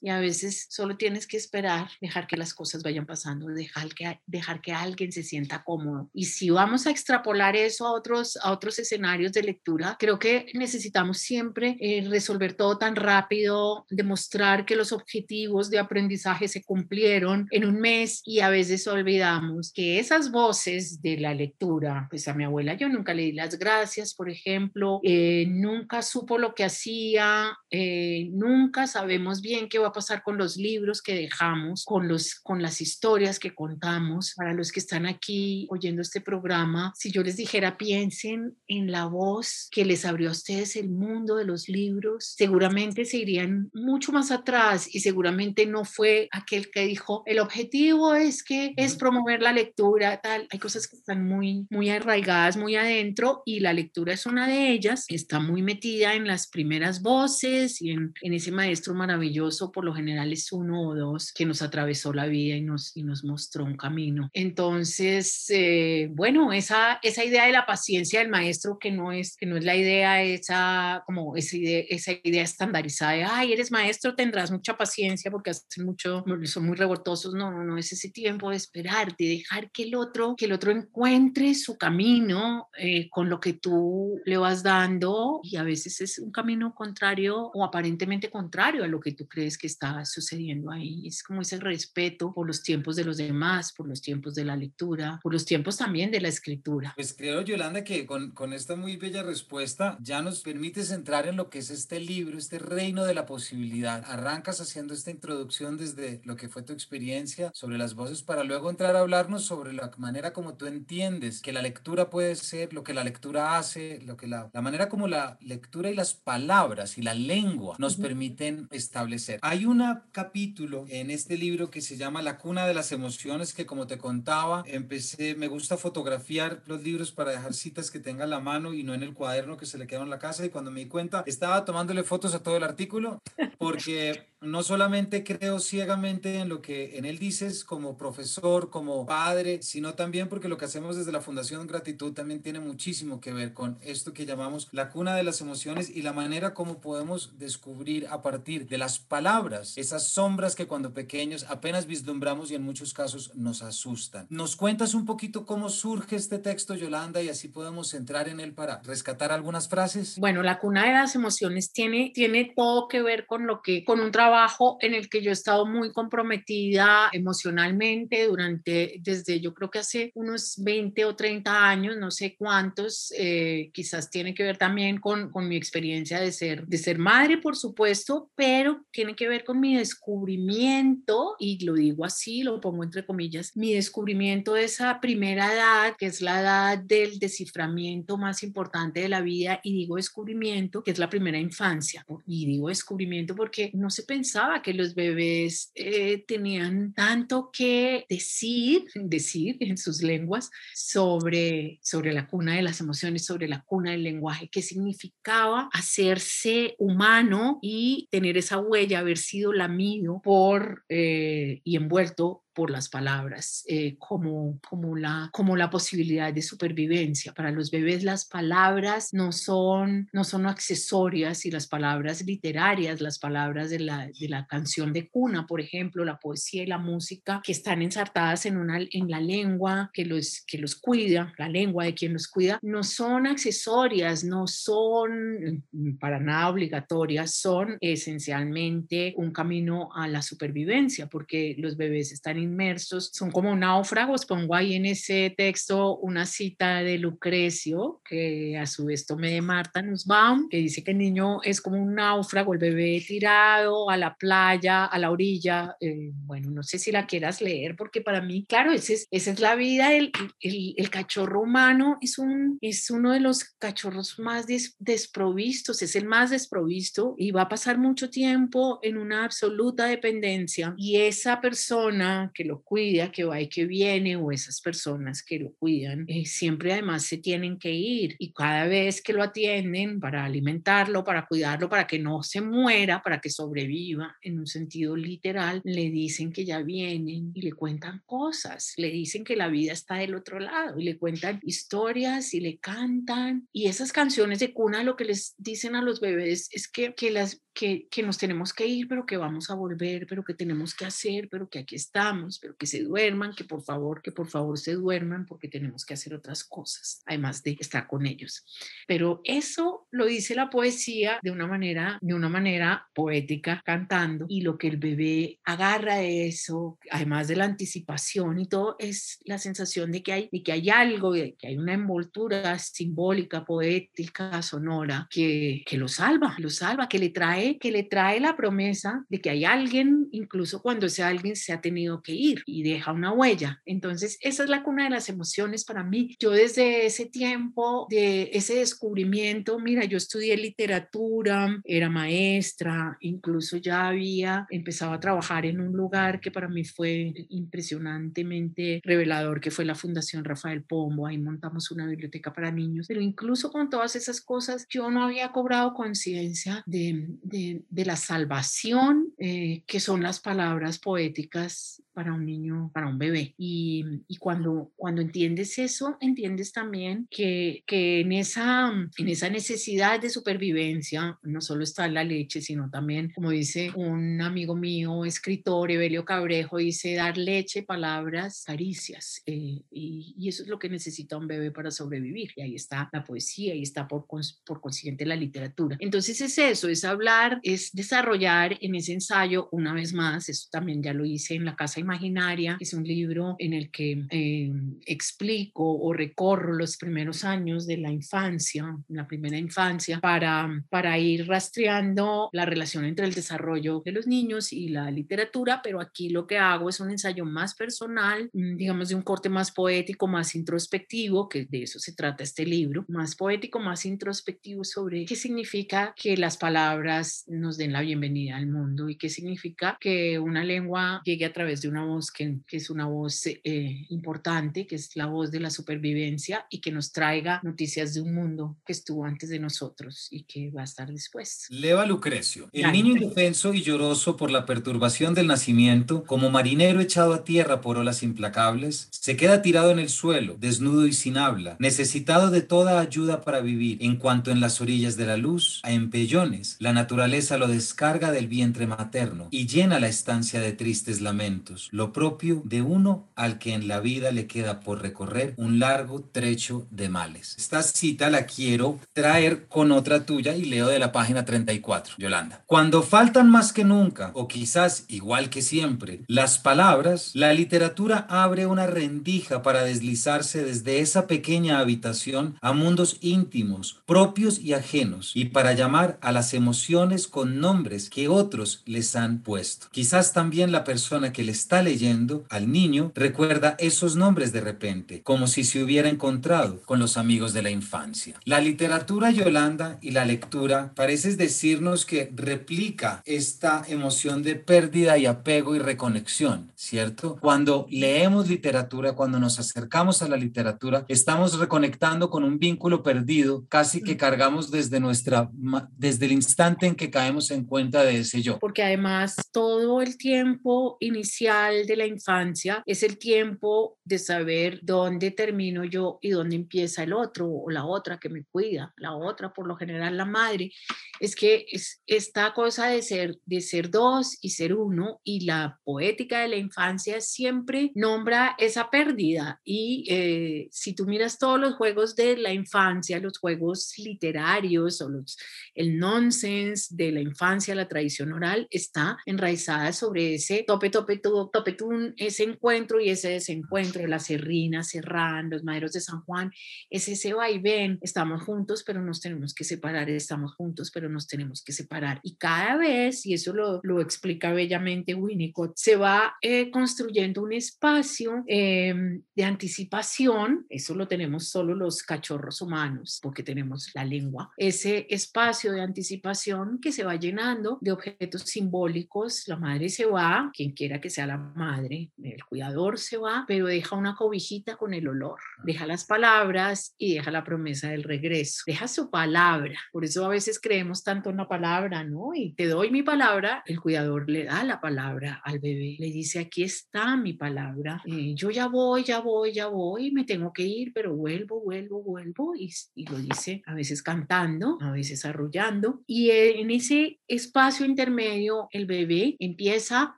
y 0.00 0.08
a 0.08 0.18
veces 0.18 0.66
solo 0.70 0.96
tienes 0.96 1.26
que 1.26 1.36
esperar, 1.36 1.88
dejar 2.00 2.26
que 2.26 2.36
las 2.36 2.54
cosas 2.54 2.82
vayan 2.82 3.06
pasando, 3.06 3.46
dejar 3.46 3.88
que, 3.94 4.20
dejar 4.26 4.60
que 4.60 4.72
alguien 4.72 5.12
se 5.12 5.22
sienta 5.22 5.62
cómodo. 5.64 6.10
Y 6.12 6.26
si 6.26 6.50
vamos 6.50 6.86
a 6.86 6.90
extrapolar 6.90 7.56
eso 7.56 7.86
a 7.86 7.92
otros, 7.92 8.36
a 8.42 8.50
otros 8.52 8.78
escenarios 8.78 9.32
de 9.32 9.42
lectura, 9.42 9.96
creo 9.98 10.18
que 10.18 10.46
necesitamos 10.54 11.18
siempre 11.18 11.76
eh, 11.80 12.06
resolver 12.08 12.54
todo 12.54 12.78
tan 12.78 12.96
rápido, 12.96 13.86
demostrar 13.90 14.64
que 14.64 14.76
los 14.76 14.92
objetivos 14.92 15.70
de 15.70 15.78
aprendizaje 15.78 16.48
se 16.48 16.62
cumplieron 16.62 17.46
en 17.50 17.64
un 17.64 17.80
mes 17.80 18.22
y 18.24 18.40
a 18.40 18.48
veces 18.48 18.86
olvidamos 18.86 19.72
que 19.72 19.98
esas 19.98 20.30
voces 20.30 21.00
de 21.02 21.18
la 21.18 21.34
lectura, 21.34 22.06
pues 22.10 22.26
a 22.28 22.34
mi 22.34 22.44
abuela 22.44 22.74
yo 22.74 22.88
nunca 22.88 23.14
le 23.14 23.22
di 23.22 23.32
las 23.32 23.58
gracias, 23.58 24.14
por 24.14 24.30
ejemplo, 24.30 25.00
eh, 25.02 25.46
nunca 25.48 26.02
supo 26.02 26.38
lo 26.38 26.54
que 26.54 26.64
hacía, 26.64 27.56
eh, 27.70 28.28
nunca 28.32 28.86
sabemos 29.04 29.42
bien 29.42 29.68
qué 29.68 29.78
va 29.78 29.88
a 29.88 29.92
pasar 29.92 30.22
con 30.22 30.38
los 30.38 30.56
libros 30.56 31.02
que 31.02 31.14
dejamos, 31.14 31.84
con, 31.84 32.08
los, 32.08 32.36
con 32.36 32.62
las 32.62 32.80
historias 32.80 33.38
que 33.38 33.54
contamos. 33.54 34.32
Para 34.34 34.54
los 34.54 34.72
que 34.72 34.80
están 34.80 35.04
aquí 35.04 35.66
oyendo 35.68 36.00
este 36.00 36.22
programa, 36.22 36.90
si 36.96 37.12
yo 37.12 37.22
les 37.22 37.36
dijera 37.36 37.76
piensen 37.76 38.56
en 38.66 38.90
la 38.90 39.04
voz 39.04 39.68
que 39.70 39.84
les 39.84 40.06
abrió 40.06 40.30
a 40.30 40.32
ustedes 40.32 40.76
el 40.76 40.88
mundo 40.88 41.36
de 41.36 41.44
los 41.44 41.68
libros, 41.68 42.32
seguramente 42.34 43.04
se 43.04 43.18
irían 43.18 43.70
mucho 43.74 44.10
más 44.10 44.30
atrás 44.30 44.88
y 44.90 45.00
seguramente 45.00 45.66
no 45.66 45.84
fue 45.84 46.28
aquel 46.32 46.70
que 46.70 46.86
dijo, 46.86 47.24
el 47.26 47.40
objetivo 47.40 48.14
es 48.14 48.42
que 48.42 48.72
es 48.78 48.96
promover 48.96 49.42
la 49.42 49.52
lectura, 49.52 50.18
tal. 50.22 50.48
Hay 50.50 50.58
cosas 50.58 50.88
que 50.88 50.96
están 50.96 51.28
muy, 51.28 51.66
muy 51.68 51.90
arraigadas, 51.90 52.56
muy 52.56 52.74
adentro 52.76 53.42
y 53.44 53.60
la 53.60 53.74
lectura 53.74 54.14
es 54.14 54.24
una 54.24 54.48
de 54.48 54.70
ellas. 54.70 55.04
Está 55.08 55.40
muy 55.40 55.60
metida 55.60 56.14
en 56.14 56.26
las 56.26 56.46
primeras 56.46 57.02
voces 57.02 57.82
y 57.82 57.90
en, 57.90 58.14
en 58.22 58.32
ese 58.32 58.50
maestro 58.50 58.93
maravilloso, 58.94 59.72
por 59.72 59.84
lo 59.84 59.94
general 59.94 60.32
es 60.32 60.52
uno 60.52 60.88
o 60.88 60.94
dos, 60.94 61.32
que 61.32 61.46
nos 61.46 61.62
atravesó 61.62 62.12
la 62.12 62.26
vida 62.26 62.56
y 62.56 62.62
nos, 62.62 62.96
y 62.96 63.02
nos 63.02 63.24
mostró 63.24 63.64
un 63.64 63.76
camino. 63.76 64.30
Entonces, 64.32 65.46
eh, 65.50 66.08
bueno, 66.12 66.52
esa, 66.52 66.98
esa 67.02 67.24
idea 67.24 67.46
de 67.46 67.52
la 67.52 67.66
paciencia 67.66 68.20
del 68.20 68.28
maestro 68.28 68.78
que 68.78 68.90
no 68.90 69.12
es, 69.12 69.36
que 69.36 69.46
no 69.46 69.56
es 69.56 69.64
la 69.64 69.76
idea 69.76 70.22
esa, 70.22 71.02
como 71.06 71.36
esa 71.36 71.56
idea, 71.56 71.84
esa 71.88 72.12
idea 72.22 72.42
estandarizada 72.42 73.12
de, 73.12 73.24
ay, 73.24 73.52
eres 73.52 73.70
maestro, 73.70 74.14
tendrás 74.14 74.50
mucha 74.50 74.76
paciencia 74.76 75.30
porque 75.30 75.50
hacen 75.50 75.84
mucho, 75.84 76.24
son 76.44 76.66
muy 76.66 76.76
revoltosos. 76.76 77.34
No, 77.34 77.50
no, 77.50 77.64
no, 77.64 77.78
es 77.78 77.92
ese 77.92 78.10
tiempo 78.10 78.50
de 78.50 78.56
esperar, 78.56 79.16
de 79.16 79.28
dejar 79.28 79.70
que 79.70 79.84
el 79.84 79.94
otro, 79.94 80.34
que 80.36 80.46
el 80.46 80.52
otro 80.52 80.70
encuentre 80.70 81.54
su 81.54 81.76
camino 81.76 82.68
eh, 82.78 83.08
con 83.10 83.28
lo 83.28 83.40
que 83.40 83.54
tú 83.54 84.20
le 84.24 84.36
vas 84.36 84.62
dando 84.62 85.40
y 85.42 85.56
a 85.56 85.62
veces 85.62 86.00
es 86.00 86.18
un 86.18 86.30
camino 86.30 86.74
contrario 86.74 87.50
o 87.54 87.64
aparentemente 87.64 88.30
contrario 88.30 88.73
a 88.82 88.88
lo 88.88 89.00
que 89.00 89.12
tú 89.12 89.28
crees 89.28 89.56
que 89.58 89.66
está 89.66 90.04
sucediendo 90.04 90.70
ahí. 90.70 91.06
Es 91.06 91.22
como 91.22 91.42
ese 91.42 91.58
respeto 91.58 92.32
por 92.34 92.46
los 92.46 92.62
tiempos 92.62 92.96
de 92.96 93.04
los 93.04 93.18
demás, 93.18 93.72
por 93.72 93.86
los 93.86 94.00
tiempos 94.00 94.34
de 94.34 94.44
la 94.44 94.56
lectura, 94.56 95.20
por 95.22 95.32
los 95.32 95.44
tiempos 95.44 95.76
también 95.76 96.10
de 96.10 96.20
la 96.20 96.28
escritura. 96.28 96.92
Pues 96.96 97.14
creo, 97.16 97.42
Yolanda, 97.42 97.84
que 97.84 98.06
con, 98.06 98.32
con 98.32 98.52
esta 98.52 98.76
muy 98.76 98.96
bella 98.96 99.22
respuesta 99.22 99.98
ya 100.00 100.22
nos 100.22 100.40
permites 100.40 100.90
entrar 100.90 101.28
en 101.28 101.36
lo 101.36 101.50
que 101.50 101.58
es 101.58 101.70
este 101.70 102.00
libro, 102.00 102.38
este 102.38 102.58
reino 102.58 103.04
de 103.04 103.14
la 103.14 103.26
posibilidad. 103.26 104.04
Arrancas 104.06 104.60
haciendo 104.60 104.94
esta 104.94 105.10
introducción 105.10 105.76
desde 105.76 106.20
lo 106.24 106.36
que 106.36 106.48
fue 106.48 106.62
tu 106.62 106.72
experiencia 106.72 107.50
sobre 107.54 107.78
las 107.78 107.94
voces 107.94 108.22
para 108.22 108.44
luego 108.44 108.70
entrar 108.70 108.96
a 108.96 109.00
hablarnos 109.00 109.44
sobre 109.44 109.72
la 109.72 109.90
manera 109.98 110.32
como 110.32 110.54
tú 110.54 110.66
entiendes 110.66 111.40
que 111.40 111.52
la 111.52 111.62
lectura 111.62 112.10
puede 112.10 112.34
ser, 112.36 112.72
lo 112.72 112.84
que 112.84 112.94
la 112.94 113.04
lectura 113.04 113.58
hace, 113.58 114.00
lo 114.04 114.16
que 114.16 114.26
la, 114.26 114.50
la 114.52 114.62
manera 114.62 114.88
como 114.88 115.08
la 115.08 115.38
lectura 115.40 115.90
y 115.90 115.94
las 115.94 116.14
palabras 116.14 116.98
y 116.98 117.02
la 117.02 117.14
lengua 117.14 117.76
nos 117.78 117.96
permiten 117.96 118.63
establecer. 118.70 119.38
Hay 119.42 119.66
un 119.66 119.82
capítulo 120.12 120.86
en 120.88 121.10
este 121.10 121.36
libro 121.36 121.70
que 121.70 121.80
se 121.80 121.96
llama 121.96 122.22
La 122.22 122.38
cuna 122.38 122.66
de 122.66 122.74
las 122.74 122.92
emociones 122.92 123.52
que 123.52 123.66
como 123.66 123.86
te 123.86 123.98
contaba, 123.98 124.64
empecé, 124.66 125.34
me 125.34 125.48
gusta 125.48 125.76
fotografiar 125.76 126.62
los 126.66 126.82
libros 126.82 127.12
para 127.12 127.32
dejar 127.32 127.54
citas 127.54 127.90
que 127.90 128.00
tenga 128.00 128.26
la 128.26 128.40
mano 128.40 128.74
y 128.74 128.82
no 128.82 128.94
en 128.94 129.02
el 129.02 129.14
cuaderno 129.14 129.56
que 129.56 129.66
se 129.66 129.78
le 129.78 129.86
quedó 129.86 130.02
en 130.02 130.10
la 130.10 130.18
casa 130.18 130.44
y 130.44 130.50
cuando 130.50 130.70
me 130.70 130.80
di 130.80 130.86
cuenta 130.86 131.24
estaba 131.26 131.64
tomándole 131.64 132.04
fotos 132.04 132.34
a 132.34 132.42
todo 132.42 132.56
el 132.56 132.62
artículo 132.62 133.20
porque 133.58 134.28
no 134.44 134.62
solamente 134.62 135.24
creo 135.24 135.58
ciegamente 135.58 136.38
en 136.38 136.48
lo 136.48 136.60
que 136.60 136.98
en 136.98 137.04
él 137.04 137.18
dices 137.18 137.64
como 137.64 137.96
profesor, 137.96 138.70
como 138.70 139.06
padre, 139.06 139.62
sino 139.62 139.94
también 139.94 140.28
porque 140.28 140.48
lo 140.48 140.56
que 140.56 140.66
hacemos 140.66 140.96
desde 140.96 141.12
la 141.12 141.20
Fundación 141.20 141.66
Gratitud 141.66 142.12
también 142.12 142.42
tiene 142.42 142.60
muchísimo 142.60 143.20
que 143.20 143.32
ver 143.32 143.54
con 143.54 143.78
esto 143.82 144.12
que 144.12 144.26
llamamos 144.26 144.68
la 144.72 144.90
cuna 144.90 145.16
de 145.16 145.22
las 145.22 145.40
emociones 145.40 145.90
y 145.90 146.02
la 146.02 146.12
manera 146.12 146.54
como 146.54 146.80
podemos 146.80 147.38
descubrir 147.38 148.06
a 148.10 148.22
partir 148.22 148.68
de 148.68 148.78
las 148.78 148.98
palabras 148.98 149.76
esas 149.76 150.06
sombras 150.08 150.54
que 150.54 150.66
cuando 150.66 150.92
pequeños 150.92 151.46
apenas 151.48 151.86
vislumbramos 151.86 152.50
y 152.50 152.54
en 152.54 152.62
muchos 152.62 152.92
casos 152.92 153.34
nos 153.34 153.62
asustan. 153.62 154.26
¿Nos 154.28 154.56
cuentas 154.56 154.94
un 154.94 155.06
poquito 155.06 155.46
cómo 155.46 155.68
surge 155.68 156.16
este 156.16 156.38
texto, 156.38 156.74
Yolanda, 156.74 157.22
y 157.22 157.28
así 157.28 157.48
podemos 157.48 157.94
entrar 157.94 158.28
en 158.28 158.40
él 158.40 158.52
para 158.52 158.82
rescatar 158.82 159.32
algunas 159.32 159.68
frases? 159.68 160.18
Bueno, 160.18 160.42
la 160.42 160.58
cuna 160.58 160.86
de 160.86 160.92
las 160.92 161.14
emociones 161.14 161.72
tiene, 161.72 162.12
tiene 162.14 162.52
todo 162.54 162.88
que 162.88 163.02
ver 163.02 163.26
con 163.26 163.46
lo 163.46 163.62
que, 163.62 163.84
con 163.84 164.00
un 164.00 164.12
trabajo 164.12 164.33
trabajo 164.34 164.78
en 164.80 164.94
el 164.94 165.08
que 165.08 165.22
yo 165.22 165.30
he 165.30 165.32
estado 165.32 165.64
muy 165.64 165.92
comprometida 165.92 167.08
emocionalmente 167.12 168.26
durante, 168.26 168.96
desde 169.00 169.38
yo 169.38 169.54
creo 169.54 169.70
que 169.70 169.78
hace 169.78 170.10
unos 170.16 170.56
20 170.58 171.04
o 171.04 171.14
30 171.14 171.68
años, 171.68 171.96
no 171.96 172.10
sé 172.10 172.34
cuántos, 172.36 173.12
eh, 173.16 173.70
quizás 173.72 174.10
tiene 174.10 174.34
que 174.34 174.42
ver 174.42 174.56
también 174.56 174.98
con, 174.98 175.30
con 175.30 175.46
mi 175.46 175.56
experiencia 175.56 176.18
de 176.18 176.32
ser, 176.32 176.66
de 176.66 176.78
ser 176.78 176.98
madre, 176.98 177.38
por 177.38 177.54
supuesto, 177.54 178.28
pero 178.34 178.84
tiene 178.90 179.14
que 179.14 179.28
ver 179.28 179.44
con 179.44 179.60
mi 179.60 179.76
descubrimiento, 179.76 181.36
y 181.38 181.64
lo 181.64 181.74
digo 181.74 182.04
así, 182.04 182.42
lo 182.42 182.60
pongo 182.60 182.82
entre 182.82 183.06
comillas, 183.06 183.56
mi 183.56 183.72
descubrimiento 183.74 184.54
de 184.54 184.64
esa 184.64 185.00
primera 185.00 185.52
edad, 185.52 185.94
que 185.96 186.06
es 186.06 186.20
la 186.20 186.40
edad 186.40 186.78
del 186.78 187.20
desciframiento 187.20 188.16
más 188.16 188.42
importante 188.42 188.98
de 188.98 189.08
la 189.08 189.20
vida, 189.20 189.60
y 189.62 189.74
digo 189.74 189.94
descubrimiento, 189.94 190.82
que 190.82 190.90
es 190.90 190.98
la 190.98 191.08
primera 191.08 191.38
infancia, 191.38 192.04
y 192.26 192.46
digo 192.46 192.68
descubrimiento 192.68 193.36
porque 193.36 193.70
no 193.74 193.90
se 193.90 194.02
pensaba 194.02 194.23
pensaba 194.24 194.62
que 194.62 194.72
los 194.72 194.94
bebés 194.94 195.70
eh, 195.74 196.24
tenían 196.26 196.94
tanto 196.94 197.50
que 197.52 198.06
decir, 198.08 198.86
decir 198.94 199.58
en 199.60 199.76
sus 199.76 200.02
lenguas 200.02 200.50
sobre, 200.74 201.78
sobre 201.82 202.14
la 202.14 202.26
cuna 202.26 202.54
de 202.54 202.62
las 202.62 202.80
emociones, 202.80 203.26
sobre 203.26 203.48
la 203.48 203.62
cuna 203.66 203.90
del 203.90 204.02
lenguaje, 204.02 204.48
qué 204.48 204.62
significaba 204.62 205.68
hacerse 205.74 206.74
humano 206.78 207.58
y 207.60 208.08
tener 208.10 208.38
esa 208.38 208.56
huella, 208.56 209.00
haber 209.00 209.18
sido 209.18 209.52
lamido 209.52 210.22
por 210.24 210.84
eh, 210.88 211.60
y 211.62 211.76
envuelto 211.76 212.43
por 212.54 212.70
las 212.70 212.88
palabras 212.88 213.64
eh, 213.66 213.96
como, 213.98 214.58
como, 214.68 214.96
la, 214.96 215.28
como 215.32 215.56
la 215.56 215.70
posibilidad 215.70 216.32
de 216.32 216.42
supervivencia. 216.42 217.32
Para 217.32 217.50
los 217.50 217.70
bebés 217.70 218.04
las 218.04 218.24
palabras 218.24 219.12
no 219.12 219.32
son, 219.32 220.08
no 220.12 220.24
son 220.24 220.46
accesorias 220.46 221.44
y 221.46 221.50
las 221.50 221.66
palabras 221.66 222.24
literarias, 222.24 223.00
las 223.00 223.18
palabras 223.18 223.70
de 223.70 223.80
la, 223.80 224.06
de 224.06 224.28
la 224.28 224.46
canción 224.46 224.92
de 224.92 225.08
cuna, 225.08 225.46
por 225.46 225.60
ejemplo, 225.60 226.04
la 226.04 226.18
poesía 226.18 226.62
y 226.62 226.66
la 226.66 226.78
música 226.78 227.40
que 227.44 227.52
están 227.52 227.82
ensartadas 227.82 228.46
en, 228.46 228.56
una, 228.56 228.78
en 228.78 229.10
la 229.10 229.20
lengua 229.20 229.90
que 229.92 230.04
los, 230.04 230.42
que 230.46 230.58
los 230.58 230.76
cuida, 230.76 231.32
la 231.38 231.48
lengua 231.48 231.84
de 231.84 231.94
quien 231.94 232.12
los 232.12 232.28
cuida, 232.28 232.58
no 232.62 232.82
son 232.82 233.26
accesorias, 233.26 234.24
no 234.24 234.46
son 234.46 235.64
mm, 235.72 235.98
para 235.98 236.20
nada 236.20 236.48
obligatorias, 236.48 237.34
son 237.34 237.76
esencialmente 237.80 239.14
un 239.16 239.32
camino 239.32 239.88
a 239.94 240.06
la 240.08 240.22
supervivencia, 240.22 241.08
porque 241.08 241.54
los 241.58 241.76
bebés 241.76 242.12
están 242.12 242.38
inmersos, 242.44 243.10
son 243.12 243.30
como 243.30 243.54
náufragos. 243.56 244.26
Pongo 244.26 244.54
ahí 244.54 244.74
en 244.74 244.86
ese 244.86 245.34
texto 245.36 245.96
una 245.96 246.26
cita 246.26 246.82
de 246.82 246.98
Lucrecio, 246.98 248.00
que 248.08 248.56
a 248.58 248.66
su 248.66 248.86
vez 248.86 249.06
tomé 249.06 249.32
de 249.32 249.42
Marta 249.42 249.82
Nussbaum, 249.82 250.48
que 250.48 250.58
dice 250.58 250.84
que 250.84 250.92
el 250.92 250.98
niño 250.98 251.42
es 251.42 251.60
como 251.60 251.82
un 251.82 251.94
náufrago, 251.94 252.52
el 252.52 252.58
bebé 252.58 253.02
tirado 253.06 253.90
a 253.90 253.96
la 253.96 254.14
playa, 254.14 254.84
a 254.84 254.98
la 254.98 255.10
orilla. 255.10 255.76
Eh, 255.80 256.10
bueno, 256.12 256.50
no 256.50 256.62
sé 256.62 256.78
si 256.78 256.92
la 256.92 257.06
quieras 257.06 257.40
leer, 257.40 257.76
porque 257.76 258.00
para 258.00 258.20
mí, 258.20 258.44
claro, 258.46 258.72
esa 258.72 258.92
es, 258.92 259.06
esa 259.10 259.30
es 259.32 259.40
la 259.40 259.54
vida. 259.54 259.92
El, 259.92 260.12
el, 260.40 260.74
el, 260.76 260.90
cachorro 260.90 261.42
humano 261.42 261.98
es, 262.00 262.18
un, 262.18 262.58
es 262.60 262.90
uno 262.90 263.12
de 263.12 263.20
los 263.20 263.44
cachorros 263.58 264.18
más 264.18 264.46
desprovistos, 264.78 265.82
es 265.82 265.96
el 265.96 266.06
más 266.06 266.30
desprovisto 266.30 267.14
y 267.18 267.30
va 267.30 267.42
a 267.42 267.48
pasar 267.48 267.78
mucho 267.78 268.10
tiempo 268.10 268.78
en 268.82 268.96
una 268.96 269.24
absoluta 269.24 269.86
dependencia. 269.86 270.74
Y 270.76 270.96
esa 270.96 271.40
persona 271.40 272.30
que 272.34 272.44
lo 272.44 272.62
cuida, 272.62 273.10
que 273.10 273.24
va 273.24 273.40
y 273.40 273.48
que 273.48 273.64
viene, 273.64 274.16
o 274.16 274.32
esas 274.32 274.60
personas 274.60 275.22
que 275.22 275.38
lo 275.38 275.54
cuidan, 275.54 276.04
eh, 276.08 276.26
siempre 276.26 276.72
además 276.72 277.04
se 277.04 277.18
tienen 277.18 277.58
que 277.58 277.72
ir. 277.72 278.16
Y 278.18 278.32
cada 278.32 278.66
vez 278.66 279.00
que 279.00 279.12
lo 279.12 279.22
atienden 279.22 280.00
para 280.00 280.24
alimentarlo, 280.24 281.04
para 281.04 281.26
cuidarlo, 281.26 281.68
para 281.68 281.86
que 281.86 281.98
no 281.98 282.22
se 282.22 282.40
muera, 282.40 283.02
para 283.02 283.20
que 283.20 283.30
sobreviva 283.30 284.16
en 284.20 284.38
un 284.38 284.46
sentido 284.46 284.96
literal, 284.96 285.60
le 285.64 285.90
dicen 285.90 286.32
que 286.32 286.44
ya 286.44 286.60
vienen 286.60 287.32
y 287.34 287.42
le 287.42 287.52
cuentan 287.52 288.02
cosas, 288.04 288.74
le 288.76 288.90
dicen 288.90 289.24
que 289.24 289.36
la 289.36 289.48
vida 289.48 289.72
está 289.72 289.96
del 289.96 290.14
otro 290.14 290.40
lado 290.40 290.78
y 290.78 290.84
le 290.84 290.98
cuentan 290.98 291.40
historias 291.44 292.34
y 292.34 292.40
le 292.40 292.58
cantan. 292.58 293.48
Y 293.52 293.66
esas 293.66 293.92
canciones 293.92 294.40
de 294.40 294.52
cuna 294.52 294.82
lo 294.82 294.96
que 294.96 295.04
les 295.04 295.34
dicen 295.38 295.76
a 295.76 295.82
los 295.82 296.00
bebés 296.00 296.48
es 296.52 296.68
que, 296.68 296.94
que 296.94 297.10
las 297.10 297.40
que, 297.54 297.86
que, 297.88 298.02
nos 298.02 298.18
tenemos 298.18 298.52
que 298.52 298.66
ir, 298.66 298.88
pero 298.88 299.06
que 299.06 299.16
vamos 299.16 299.48
a 299.48 299.54
volver, 299.54 300.06
pero 300.08 300.24
que 300.24 300.34
tenemos 300.34 300.74
que 300.74 300.84
hacer, 300.84 301.28
pero 301.30 301.48
que 301.48 301.60
aquí 301.60 301.76
estamos, 301.76 302.23
pero 302.40 302.56
que 302.56 302.66
se 302.66 302.82
duerman, 302.82 303.34
que 303.34 303.44
por 303.44 303.62
favor, 303.62 304.02
que 304.02 304.12
por 304.12 304.28
favor 304.28 304.58
se 304.58 304.74
duerman 304.74 305.26
porque 305.26 305.48
tenemos 305.48 305.84
que 305.84 305.94
hacer 305.94 306.14
otras 306.14 306.44
cosas, 306.44 307.02
además 307.06 307.42
de 307.42 307.56
estar 307.58 307.86
con 307.86 308.06
ellos. 308.06 308.44
Pero 308.86 309.20
eso 309.24 309.86
lo 309.90 310.06
dice 310.06 310.34
la 310.34 310.50
poesía 310.50 311.18
de 311.22 311.30
una 311.30 311.46
manera, 311.46 311.98
de 312.00 312.14
una 312.14 312.28
manera 312.28 312.88
poética, 312.94 313.62
cantando, 313.64 314.26
y 314.28 314.42
lo 314.42 314.58
que 314.58 314.68
el 314.68 314.76
bebé 314.76 315.38
agarra 315.44 315.96
de 315.96 316.28
eso, 316.28 316.78
además 316.90 317.28
de 317.28 317.36
la 317.36 317.44
anticipación 317.44 318.38
y 318.38 318.46
todo, 318.46 318.76
es 318.78 319.18
la 319.24 319.38
sensación 319.38 319.92
de 319.92 320.02
que 320.02 320.12
hay, 320.12 320.28
de 320.32 320.42
que 320.42 320.52
hay 320.52 320.70
algo, 320.70 321.12
de 321.12 321.34
que 321.34 321.48
hay 321.48 321.56
una 321.56 321.74
envoltura 321.74 322.58
simbólica, 322.58 323.44
poética, 323.44 324.42
sonora, 324.42 325.06
que, 325.10 325.62
que 325.66 325.76
lo 325.76 325.88
salva, 325.88 326.34
lo 326.38 326.50
salva, 326.50 326.88
que 326.88 326.98
le 326.98 327.10
trae 327.10 327.58
que 327.58 327.70
le 327.70 327.82
trae 327.82 328.20
la 328.20 328.36
promesa 328.36 329.04
de 329.08 329.20
que 329.20 329.30
hay 329.30 329.44
alguien, 329.44 330.08
incluso 330.12 330.62
cuando 330.62 330.86
ese 330.86 331.02
alguien 331.02 331.36
se 331.36 331.52
ha 331.52 331.60
tenido 331.60 332.02
que 332.02 332.12
ir 332.14 332.42
y 332.46 332.62
deja 332.62 332.92
una 332.92 333.12
huella. 333.12 333.60
Entonces, 333.64 334.18
esa 334.20 334.44
es 334.44 334.50
la 334.50 334.62
cuna 334.62 334.84
de 334.84 334.90
las 334.90 335.08
emociones 335.08 335.64
para 335.64 335.84
mí. 335.84 336.16
Yo 336.18 336.30
desde 336.30 336.86
ese 336.86 337.06
tiempo, 337.06 337.86
de 337.90 338.30
ese 338.32 338.56
descubrimiento, 338.56 339.58
mira, 339.58 339.84
yo 339.84 339.96
estudié 339.96 340.36
literatura, 340.36 341.60
era 341.64 341.90
maestra, 341.90 342.96
incluso 343.00 343.56
ya 343.56 343.88
había 343.88 344.46
empezado 344.50 344.92
a 344.92 345.00
trabajar 345.00 345.46
en 345.46 345.60
un 345.60 345.72
lugar 345.72 346.20
que 346.20 346.30
para 346.30 346.48
mí 346.48 346.64
fue 346.64 347.12
impresionantemente 347.28 348.80
revelador, 348.84 349.40
que 349.40 349.50
fue 349.50 349.64
la 349.64 349.74
Fundación 349.74 350.24
Rafael 350.24 350.62
Pombo. 350.62 351.06
Ahí 351.06 351.18
montamos 351.18 351.70
una 351.70 351.86
biblioteca 351.86 352.32
para 352.32 352.50
niños, 352.50 352.86
pero 352.88 353.00
incluso 353.00 353.50
con 353.50 353.70
todas 353.70 353.96
esas 353.96 354.20
cosas, 354.20 354.66
yo 354.68 354.90
no 354.90 355.04
había 355.04 355.32
cobrado 355.32 355.74
conciencia 355.74 356.62
de, 356.66 357.06
de, 357.22 357.84
la 357.84 357.96
salvación, 357.96 359.12
eh, 359.18 359.62
que 359.66 359.80
son 359.80 360.02
las 360.02 360.20
palabras 360.20 360.78
poéticas 360.78 361.82
para 361.94 362.12
un 362.12 362.26
niño, 362.26 362.70
para 362.74 362.88
un 362.88 362.98
bebé. 362.98 363.34
Y, 363.38 363.84
y 364.08 364.16
cuando, 364.16 364.72
cuando 364.76 365.00
entiendes 365.00 365.58
eso, 365.58 365.96
entiendes 366.00 366.52
también 366.52 367.06
que, 367.10 367.62
que, 367.66 368.00
en, 368.00 368.12
esa, 368.12 368.70
en 368.98 369.08
esa 369.08 369.30
necesidad 369.30 370.00
de 370.00 370.10
supervivencia 370.10 371.18
no 371.22 371.40
solo 371.40 371.62
está 371.62 371.88
la 371.88 372.04
leche, 372.04 372.42
sino 372.42 372.68
también, 372.70 373.12
como 373.14 373.30
dice 373.30 373.70
un 373.74 374.20
amigo 374.20 374.56
mío, 374.56 375.04
escritor, 375.04 375.70
Evelio 375.70 376.04
Cabrejo, 376.04 376.58
dice 376.58 376.94
dar 376.94 377.16
leche, 377.16 377.62
palabras, 377.62 378.42
caricias. 378.44 379.22
Eh, 379.26 379.62
y, 379.70 380.14
y, 380.18 380.28
eso 380.28 380.42
es 380.42 380.48
lo 380.48 380.58
que 380.58 380.68
necesita 380.68 381.16
un 381.16 381.28
bebé 381.28 381.52
para 381.52 381.70
sobrevivir. 381.70 382.32
Y 382.36 382.42
ahí 382.42 382.54
está 382.56 382.88
la 382.92 383.04
poesía 383.04 383.54
y 383.54 383.62
está 383.62 383.86
por, 383.86 384.06
por 384.06 384.60
consiguiente 384.60 385.06
la 385.06 385.16
literatura. 385.16 385.76
Entonces 385.78 386.20
es 386.20 386.36
eso, 386.38 386.68
es 386.68 386.84
hablar, 386.84 387.38
es 387.42 387.72
desarrollar 387.72 388.58
en 388.60 388.74
ese 388.74 388.92
ensayo, 388.92 389.48
una 389.52 389.72
vez 389.72 389.92
más, 389.92 390.28
eso 390.28 390.48
también 390.50 390.82
ya 390.82 390.92
lo 390.92 391.04
hice 391.04 391.34
en 391.34 391.44
la 391.44 391.56
casa 391.56 391.80
Imaginaria, 391.84 392.56
es 392.60 392.72
un 392.74 392.84
libro 392.84 393.36
en 393.38 393.52
el 393.52 393.70
que 393.70 394.04
eh, 394.10 394.50
explico 394.86 395.62
o 395.64 395.92
recorro 395.92 396.54
los 396.54 396.76
primeros 396.76 397.24
años 397.24 397.66
de 397.66 397.76
la 397.76 397.92
infancia, 397.92 398.76
la 398.88 399.06
primera 399.06 399.36
infancia, 399.36 400.00
para, 400.00 400.64
para 400.70 400.98
ir 400.98 401.26
rastreando 401.26 402.30
la 402.32 402.46
relación 402.46 402.84
entre 402.84 403.06
el 403.06 403.14
desarrollo 403.14 403.82
de 403.84 403.92
los 403.92 404.06
niños 404.06 404.52
y 404.52 404.68
la 404.68 404.90
literatura, 404.90 405.60
pero 405.62 405.80
aquí 405.80 406.08
lo 406.08 406.26
que 406.26 406.38
hago 406.38 406.68
es 406.68 406.80
un 406.80 406.90
ensayo 406.90 407.24
más 407.24 407.54
personal, 407.54 408.30
mm, 408.32 408.56
digamos 408.56 408.88
de 408.88 408.94
un 408.94 409.02
corte 409.02 409.28
más 409.28 409.50
poético, 409.50 410.06
más 410.06 410.34
introspectivo, 410.34 411.28
que 411.28 411.44
de 411.44 411.62
eso 411.62 411.78
se 411.78 411.92
trata 411.92 412.24
este 412.24 412.46
libro, 412.46 412.84
más 412.88 413.14
poético, 413.14 413.60
más 413.60 413.84
introspectivo 413.84 414.64
sobre 414.64 415.04
qué 415.04 415.16
significa 415.16 415.94
que 415.96 416.16
las 416.16 416.36
palabras 416.36 417.24
nos 417.28 417.56
den 417.56 417.72
la 417.72 417.82
bienvenida 417.82 418.36
al 418.36 418.46
mundo 418.46 418.88
y 418.88 418.96
qué 418.96 419.08
significa 419.08 419.76
que 419.80 420.18
una 420.18 420.44
lengua 420.44 421.02
llegue 421.04 421.24
a 421.24 421.32
través 421.32 421.62
de 421.62 421.68
una 421.74 421.84
voz 421.84 422.12
que, 422.12 422.38
que 422.46 422.56
es 422.58 422.70
una 422.70 422.86
voz 422.86 423.26
eh, 423.26 423.86
importante, 423.88 424.66
que 424.66 424.76
es 424.76 424.94
la 424.94 425.06
voz 425.06 425.32
de 425.32 425.40
la 425.40 425.50
supervivencia 425.50 426.46
y 426.48 426.60
que 426.60 426.70
nos 426.70 426.92
traiga 426.92 427.40
noticias 427.42 427.94
de 427.94 428.00
un 428.00 428.14
mundo 428.14 428.56
que 428.64 428.72
estuvo 428.72 429.04
antes 429.04 429.28
de 429.28 429.40
nosotros 429.40 430.06
y 430.10 430.22
que 430.22 430.50
va 430.50 430.60
a 430.60 430.64
estar 430.64 430.90
después. 430.90 431.46
Leva 431.50 431.84
Lucrecio, 431.84 432.48
el 432.52 432.70
niño 432.70 432.92
indefenso 432.92 433.54
y 433.54 433.62
lloroso 433.62 434.16
por 434.16 434.30
la 434.30 434.46
perturbación 434.46 435.14
del 435.14 435.26
nacimiento, 435.26 436.04
como 436.04 436.30
marinero 436.30 436.80
echado 436.80 437.12
a 437.12 437.24
tierra 437.24 437.60
por 437.60 437.76
olas 437.76 438.04
implacables, 438.04 438.88
se 438.92 439.16
queda 439.16 439.42
tirado 439.42 439.72
en 439.72 439.80
el 439.80 439.88
suelo, 439.88 440.36
desnudo 440.38 440.86
y 440.86 440.92
sin 440.92 441.18
habla, 441.18 441.56
necesitado 441.58 442.30
de 442.30 442.42
toda 442.42 442.80
ayuda 442.80 443.22
para 443.22 443.40
vivir, 443.40 443.78
en 443.80 443.96
cuanto 443.96 444.30
en 444.30 444.40
las 444.40 444.60
orillas 444.60 444.96
de 444.96 445.06
la 445.06 445.16
luz, 445.16 445.60
a 445.64 445.72
empellones, 445.72 446.56
la 446.60 446.72
naturaleza 446.72 447.36
lo 447.36 447.48
descarga 447.48 448.12
del 448.12 448.28
vientre 448.28 448.68
materno 448.68 449.28
y 449.32 449.46
llena 449.46 449.80
la 449.80 449.88
estancia 449.88 450.40
de 450.40 450.52
tristes 450.52 451.00
lamentos 451.00 451.63
lo 451.72 451.92
propio 451.92 452.42
de 452.44 452.62
uno 452.62 453.06
al 453.14 453.38
que 453.38 453.54
en 453.54 453.68
la 453.68 453.80
vida 453.80 454.10
le 454.10 454.26
queda 454.26 454.60
por 454.60 454.82
recorrer 454.82 455.34
un 455.36 455.58
largo 455.58 456.00
trecho 456.00 456.66
de 456.70 456.88
males. 456.88 457.34
Esta 457.38 457.62
cita 457.62 458.10
la 458.10 458.26
quiero 458.26 458.78
traer 458.92 459.46
con 459.46 459.72
otra 459.72 460.06
tuya 460.06 460.34
y 460.34 460.44
leo 460.44 460.68
de 460.68 460.78
la 460.78 460.92
página 460.92 461.24
34, 461.24 461.94
Yolanda. 461.98 462.42
Cuando 462.46 462.82
faltan 462.82 463.30
más 463.30 463.52
que 463.52 463.64
nunca, 463.64 464.10
o 464.14 464.28
quizás 464.28 464.84
igual 464.88 465.30
que 465.30 465.42
siempre, 465.42 466.02
las 466.06 466.38
palabras, 466.38 467.10
la 467.14 467.32
literatura 467.32 468.06
abre 468.08 468.46
una 468.46 468.66
rendija 468.66 469.42
para 469.42 469.64
deslizarse 469.64 470.44
desde 470.44 470.80
esa 470.80 471.06
pequeña 471.06 471.58
habitación 471.58 472.36
a 472.40 472.52
mundos 472.52 472.98
íntimos, 473.00 473.80
propios 473.86 474.38
y 474.38 474.52
ajenos, 474.52 475.12
y 475.14 475.26
para 475.26 475.52
llamar 475.52 475.98
a 476.00 476.12
las 476.12 476.34
emociones 476.34 477.08
con 477.08 477.40
nombres 477.40 477.90
que 477.90 478.08
otros 478.08 478.62
les 478.66 478.96
han 478.96 479.18
puesto. 479.20 479.68
Quizás 479.70 480.12
también 480.12 480.52
la 480.52 480.64
persona 480.64 481.12
que 481.12 481.24
le 481.24 481.32
está 481.32 481.53
leyendo 481.62 482.24
al 482.30 482.50
niño 482.50 482.92
recuerda 482.94 483.56
esos 483.58 483.96
nombres 483.96 484.32
de 484.32 484.40
repente, 484.40 485.02
como 485.02 485.26
si 485.26 485.44
se 485.44 485.62
hubiera 485.62 485.88
encontrado 485.88 486.62
con 486.62 486.78
los 486.78 486.96
amigos 486.96 487.32
de 487.32 487.42
la 487.42 487.50
infancia. 487.50 488.20
La 488.24 488.40
literatura 488.40 489.10
Yolanda 489.10 489.78
y 489.80 489.90
la 489.90 490.04
lectura 490.04 490.72
pareces 490.74 491.16
decirnos 491.16 491.86
que 491.86 492.10
replica 492.14 493.02
esta 493.04 493.64
emoción 493.68 494.22
de 494.22 494.36
pérdida 494.36 494.98
y 494.98 495.06
apego 495.06 495.54
y 495.54 495.58
reconexión, 495.58 496.52
¿cierto? 496.54 497.18
Cuando 497.20 497.66
leemos 497.70 498.28
literatura, 498.28 498.94
cuando 498.94 499.18
nos 499.18 499.38
acercamos 499.38 500.02
a 500.02 500.08
la 500.08 500.16
literatura, 500.16 500.84
estamos 500.88 501.38
reconectando 501.38 502.10
con 502.10 502.24
un 502.24 502.38
vínculo 502.38 502.82
perdido, 502.82 503.44
casi 503.48 503.82
que 503.82 503.96
cargamos 503.96 504.50
desde 504.50 504.80
nuestra 504.80 505.30
desde 505.76 506.06
el 506.06 506.12
instante 506.12 506.66
en 506.66 506.74
que 506.74 506.90
caemos 506.90 507.30
en 507.30 507.44
cuenta 507.44 507.84
de 507.84 507.98
ese 507.98 508.22
yo. 508.22 508.38
Porque 508.38 508.62
además 508.62 509.16
todo 509.32 509.80
el 509.82 509.96
tiempo 509.96 510.76
inicial 510.80 511.43
vital 511.50 511.66
de 511.66 511.76
la 511.76 511.86
infancia 511.86 512.62
es 512.66 512.82
el 512.82 512.98
tiempo 512.98 513.78
de 513.84 513.98
saber 513.98 514.60
dónde 514.62 515.10
termino 515.10 515.64
yo 515.64 515.98
y 516.00 516.10
dónde 516.10 516.36
empieza 516.36 516.82
el 516.82 516.92
otro 516.92 517.28
o 517.28 517.50
la 517.50 517.64
otra 517.64 517.98
que 517.98 518.08
me 518.08 518.24
cuida, 518.24 518.72
la 518.76 518.94
otra, 518.94 519.32
por 519.32 519.46
lo 519.46 519.56
general 519.56 519.96
la 519.96 520.04
madre. 520.04 520.52
Es 521.00 521.14
que 521.14 521.46
es 521.50 521.82
esta 521.86 522.32
cosa 522.32 522.68
de 522.68 522.82
ser, 522.82 523.18
de 523.26 523.40
ser 523.40 523.70
dos 523.70 524.18
y 524.20 524.30
ser 524.30 524.54
uno 524.54 525.00
y 525.04 525.24
la 525.24 525.58
poética 525.64 526.20
de 526.20 526.28
la 526.28 526.36
infancia 526.36 527.00
siempre 527.00 527.72
nombra 527.74 528.34
esa 528.38 528.70
pérdida. 528.70 529.40
Y 529.44 529.86
eh, 529.88 530.48
si 530.50 530.74
tú 530.74 530.86
miras 530.86 531.18
todos 531.18 531.38
los 531.38 531.54
juegos 531.54 531.94
de 531.96 532.16
la 532.16 532.32
infancia, 532.32 533.00
los 533.00 533.18
juegos 533.18 533.74
literarios 533.78 534.80
o 534.80 534.88
los, 534.88 535.18
el 535.54 535.78
nonsense 535.78 536.74
de 536.74 536.92
la 536.92 537.00
infancia, 537.00 537.54
la 537.54 537.68
tradición 537.68 538.12
oral, 538.12 538.46
está 538.50 538.98
enraizada 539.06 539.72
sobre 539.72 540.14
ese 540.14 540.44
tope, 540.46 540.70
tope, 540.70 540.98
tope, 540.98 541.33
tope, 541.34 541.56
ese 541.96 542.22
encuentro 542.22 542.80
y 542.80 542.90
ese 542.90 543.08
desencuentro, 543.08 543.84
la 543.88 543.98
serrina, 543.98 544.62
serrán, 544.62 545.30
los 545.30 545.42
maderos 545.42 545.72
de 545.72 545.80
San 545.80 546.00
Juan, 546.02 546.30
es 546.70 546.86
ese 546.86 547.12
vaivén, 547.12 547.78
estamos 547.82 548.22
juntos, 548.22 548.62
pero 548.64 548.80
nos 548.80 549.00
tenemos 549.00 549.34
que 549.34 549.42
separar, 549.42 549.90
estamos 549.90 550.32
juntos, 550.36 550.70
pero 550.72 550.88
nos 550.88 551.08
tenemos 551.08 551.42
que 551.42 551.52
separar. 551.52 551.98
Y 552.04 552.14
cada 552.14 552.56
vez, 552.56 553.04
y 553.04 553.14
eso 553.14 553.32
lo, 553.32 553.58
lo 553.64 553.80
explica 553.80 554.32
bellamente 554.32 554.94
Winnicott, 554.94 555.54
se 555.56 555.74
va 555.74 556.14
eh, 556.22 556.52
construyendo 556.52 557.22
un 557.22 557.32
espacio 557.32 558.22
em, 558.28 559.02
de 559.16 559.24
anticipación, 559.24 560.46
eso 560.48 560.76
lo 560.76 560.86
tenemos 560.86 561.28
solo 561.28 561.56
los 561.56 561.82
cachorros 561.82 562.40
humanos, 562.42 563.00
porque 563.02 563.24
tenemos 563.24 563.72
la 563.74 563.84
lengua, 563.84 564.30
ese 564.36 564.86
espacio 564.88 565.50
de 565.50 565.62
anticipación 565.62 566.60
que 566.60 566.70
se 566.70 566.84
va 566.84 566.94
llenando 566.94 567.58
de 567.60 567.72
objetos 567.72 568.22
simbólicos, 568.22 569.26
la 569.26 569.36
madre 569.36 569.68
se 569.68 569.84
va, 569.84 570.30
quien 570.32 570.52
quiera 570.52 570.80
que 570.80 570.90
sea 570.90 571.08
la 571.08 571.13
madre, 571.16 571.90
el 572.02 572.24
cuidador 572.24 572.78
se 572.78 572.96
va, 572.96 573.24
pero 573.26 573.46
deja 573.46 573.76
una 573.76 573.94
cobijita 573.94 574.56
con 574.56 574.74
el 574.74 574.88
olor, 574.88 575.18
deja 575.44 575.66
las 575.66 575.84
palabras 575.84 576.74
y 576.78 576.94
deja 576.94 577.10
la 577.10 577.24
promesa 577.24 577.70
del 577.70 577.82
regreso, 577.82 578.42
deja 578.46 578.68
su 578.68 578.90
palabra, 578.90 579.58
por 579.72 579.84
eso 579.84 580.04
a 580.04 580.08
veces 580.08 580.40
creemos 580.40 580.82
tanto 580.82 581.10
en 581.10 581.16
la 581.16 581.28
palabra, 581.28 581.84
¿no? 581.84 582.10
Y 582.14 582.34
te 582.34 582.46
doy 582.46 582.70
mi 582.70 582.82
palabra, 582.82 583.42
el 583.46 583.60
cuidador 583.60 584.08
le 584.08 584.24
da 584.24 584.44
la 584.44 584.60
palabra 584.60 585.20
al 585.24 585.38
bebé, 585.38 585.76
le 585.78 585.86
dice, 585.86 586.20
aquí 586.20 586.42
está 586.42 586.96
mi 586.96 587.12
palabra, 587.12 587.82
eh, 587.86 588.14
yo 588.14 588.30
ya 588.30 588.48
voy, 588.48 588.84
ya 588.84 589.00
voy, 589.00 589.32
ya 589.32 589.48
voy, 589.48 589.90
me 589.92 590.04
tengo 590.04 590.32
que 590.32 590.42
ir, 590.42 590.72
pero 590.74 590.94
vuelvo, 590.94 591.40
vuelvo, 591.40 591.82
vuelvo, 591.82 592.34
y, 592.34 592.52
y 592.74 592.86
lo 592.86 592.98
dice 592.98 593.42
a 593.46 593.54
veces 593.54 593.82
cantando, 593.82 594.58
a 594.60 594.70
veces 594.70 595.04
arrullando, 595.04 595.82
y 595.86 596.10
en 596.10 596.50
ese 596.50 597.00
espacio 597.08 597.66
intermedio 597.66 598.48
el 598.50 598.66
bebé 598.66 599.16
empieza 599.18 599.82
a 599.82 599.96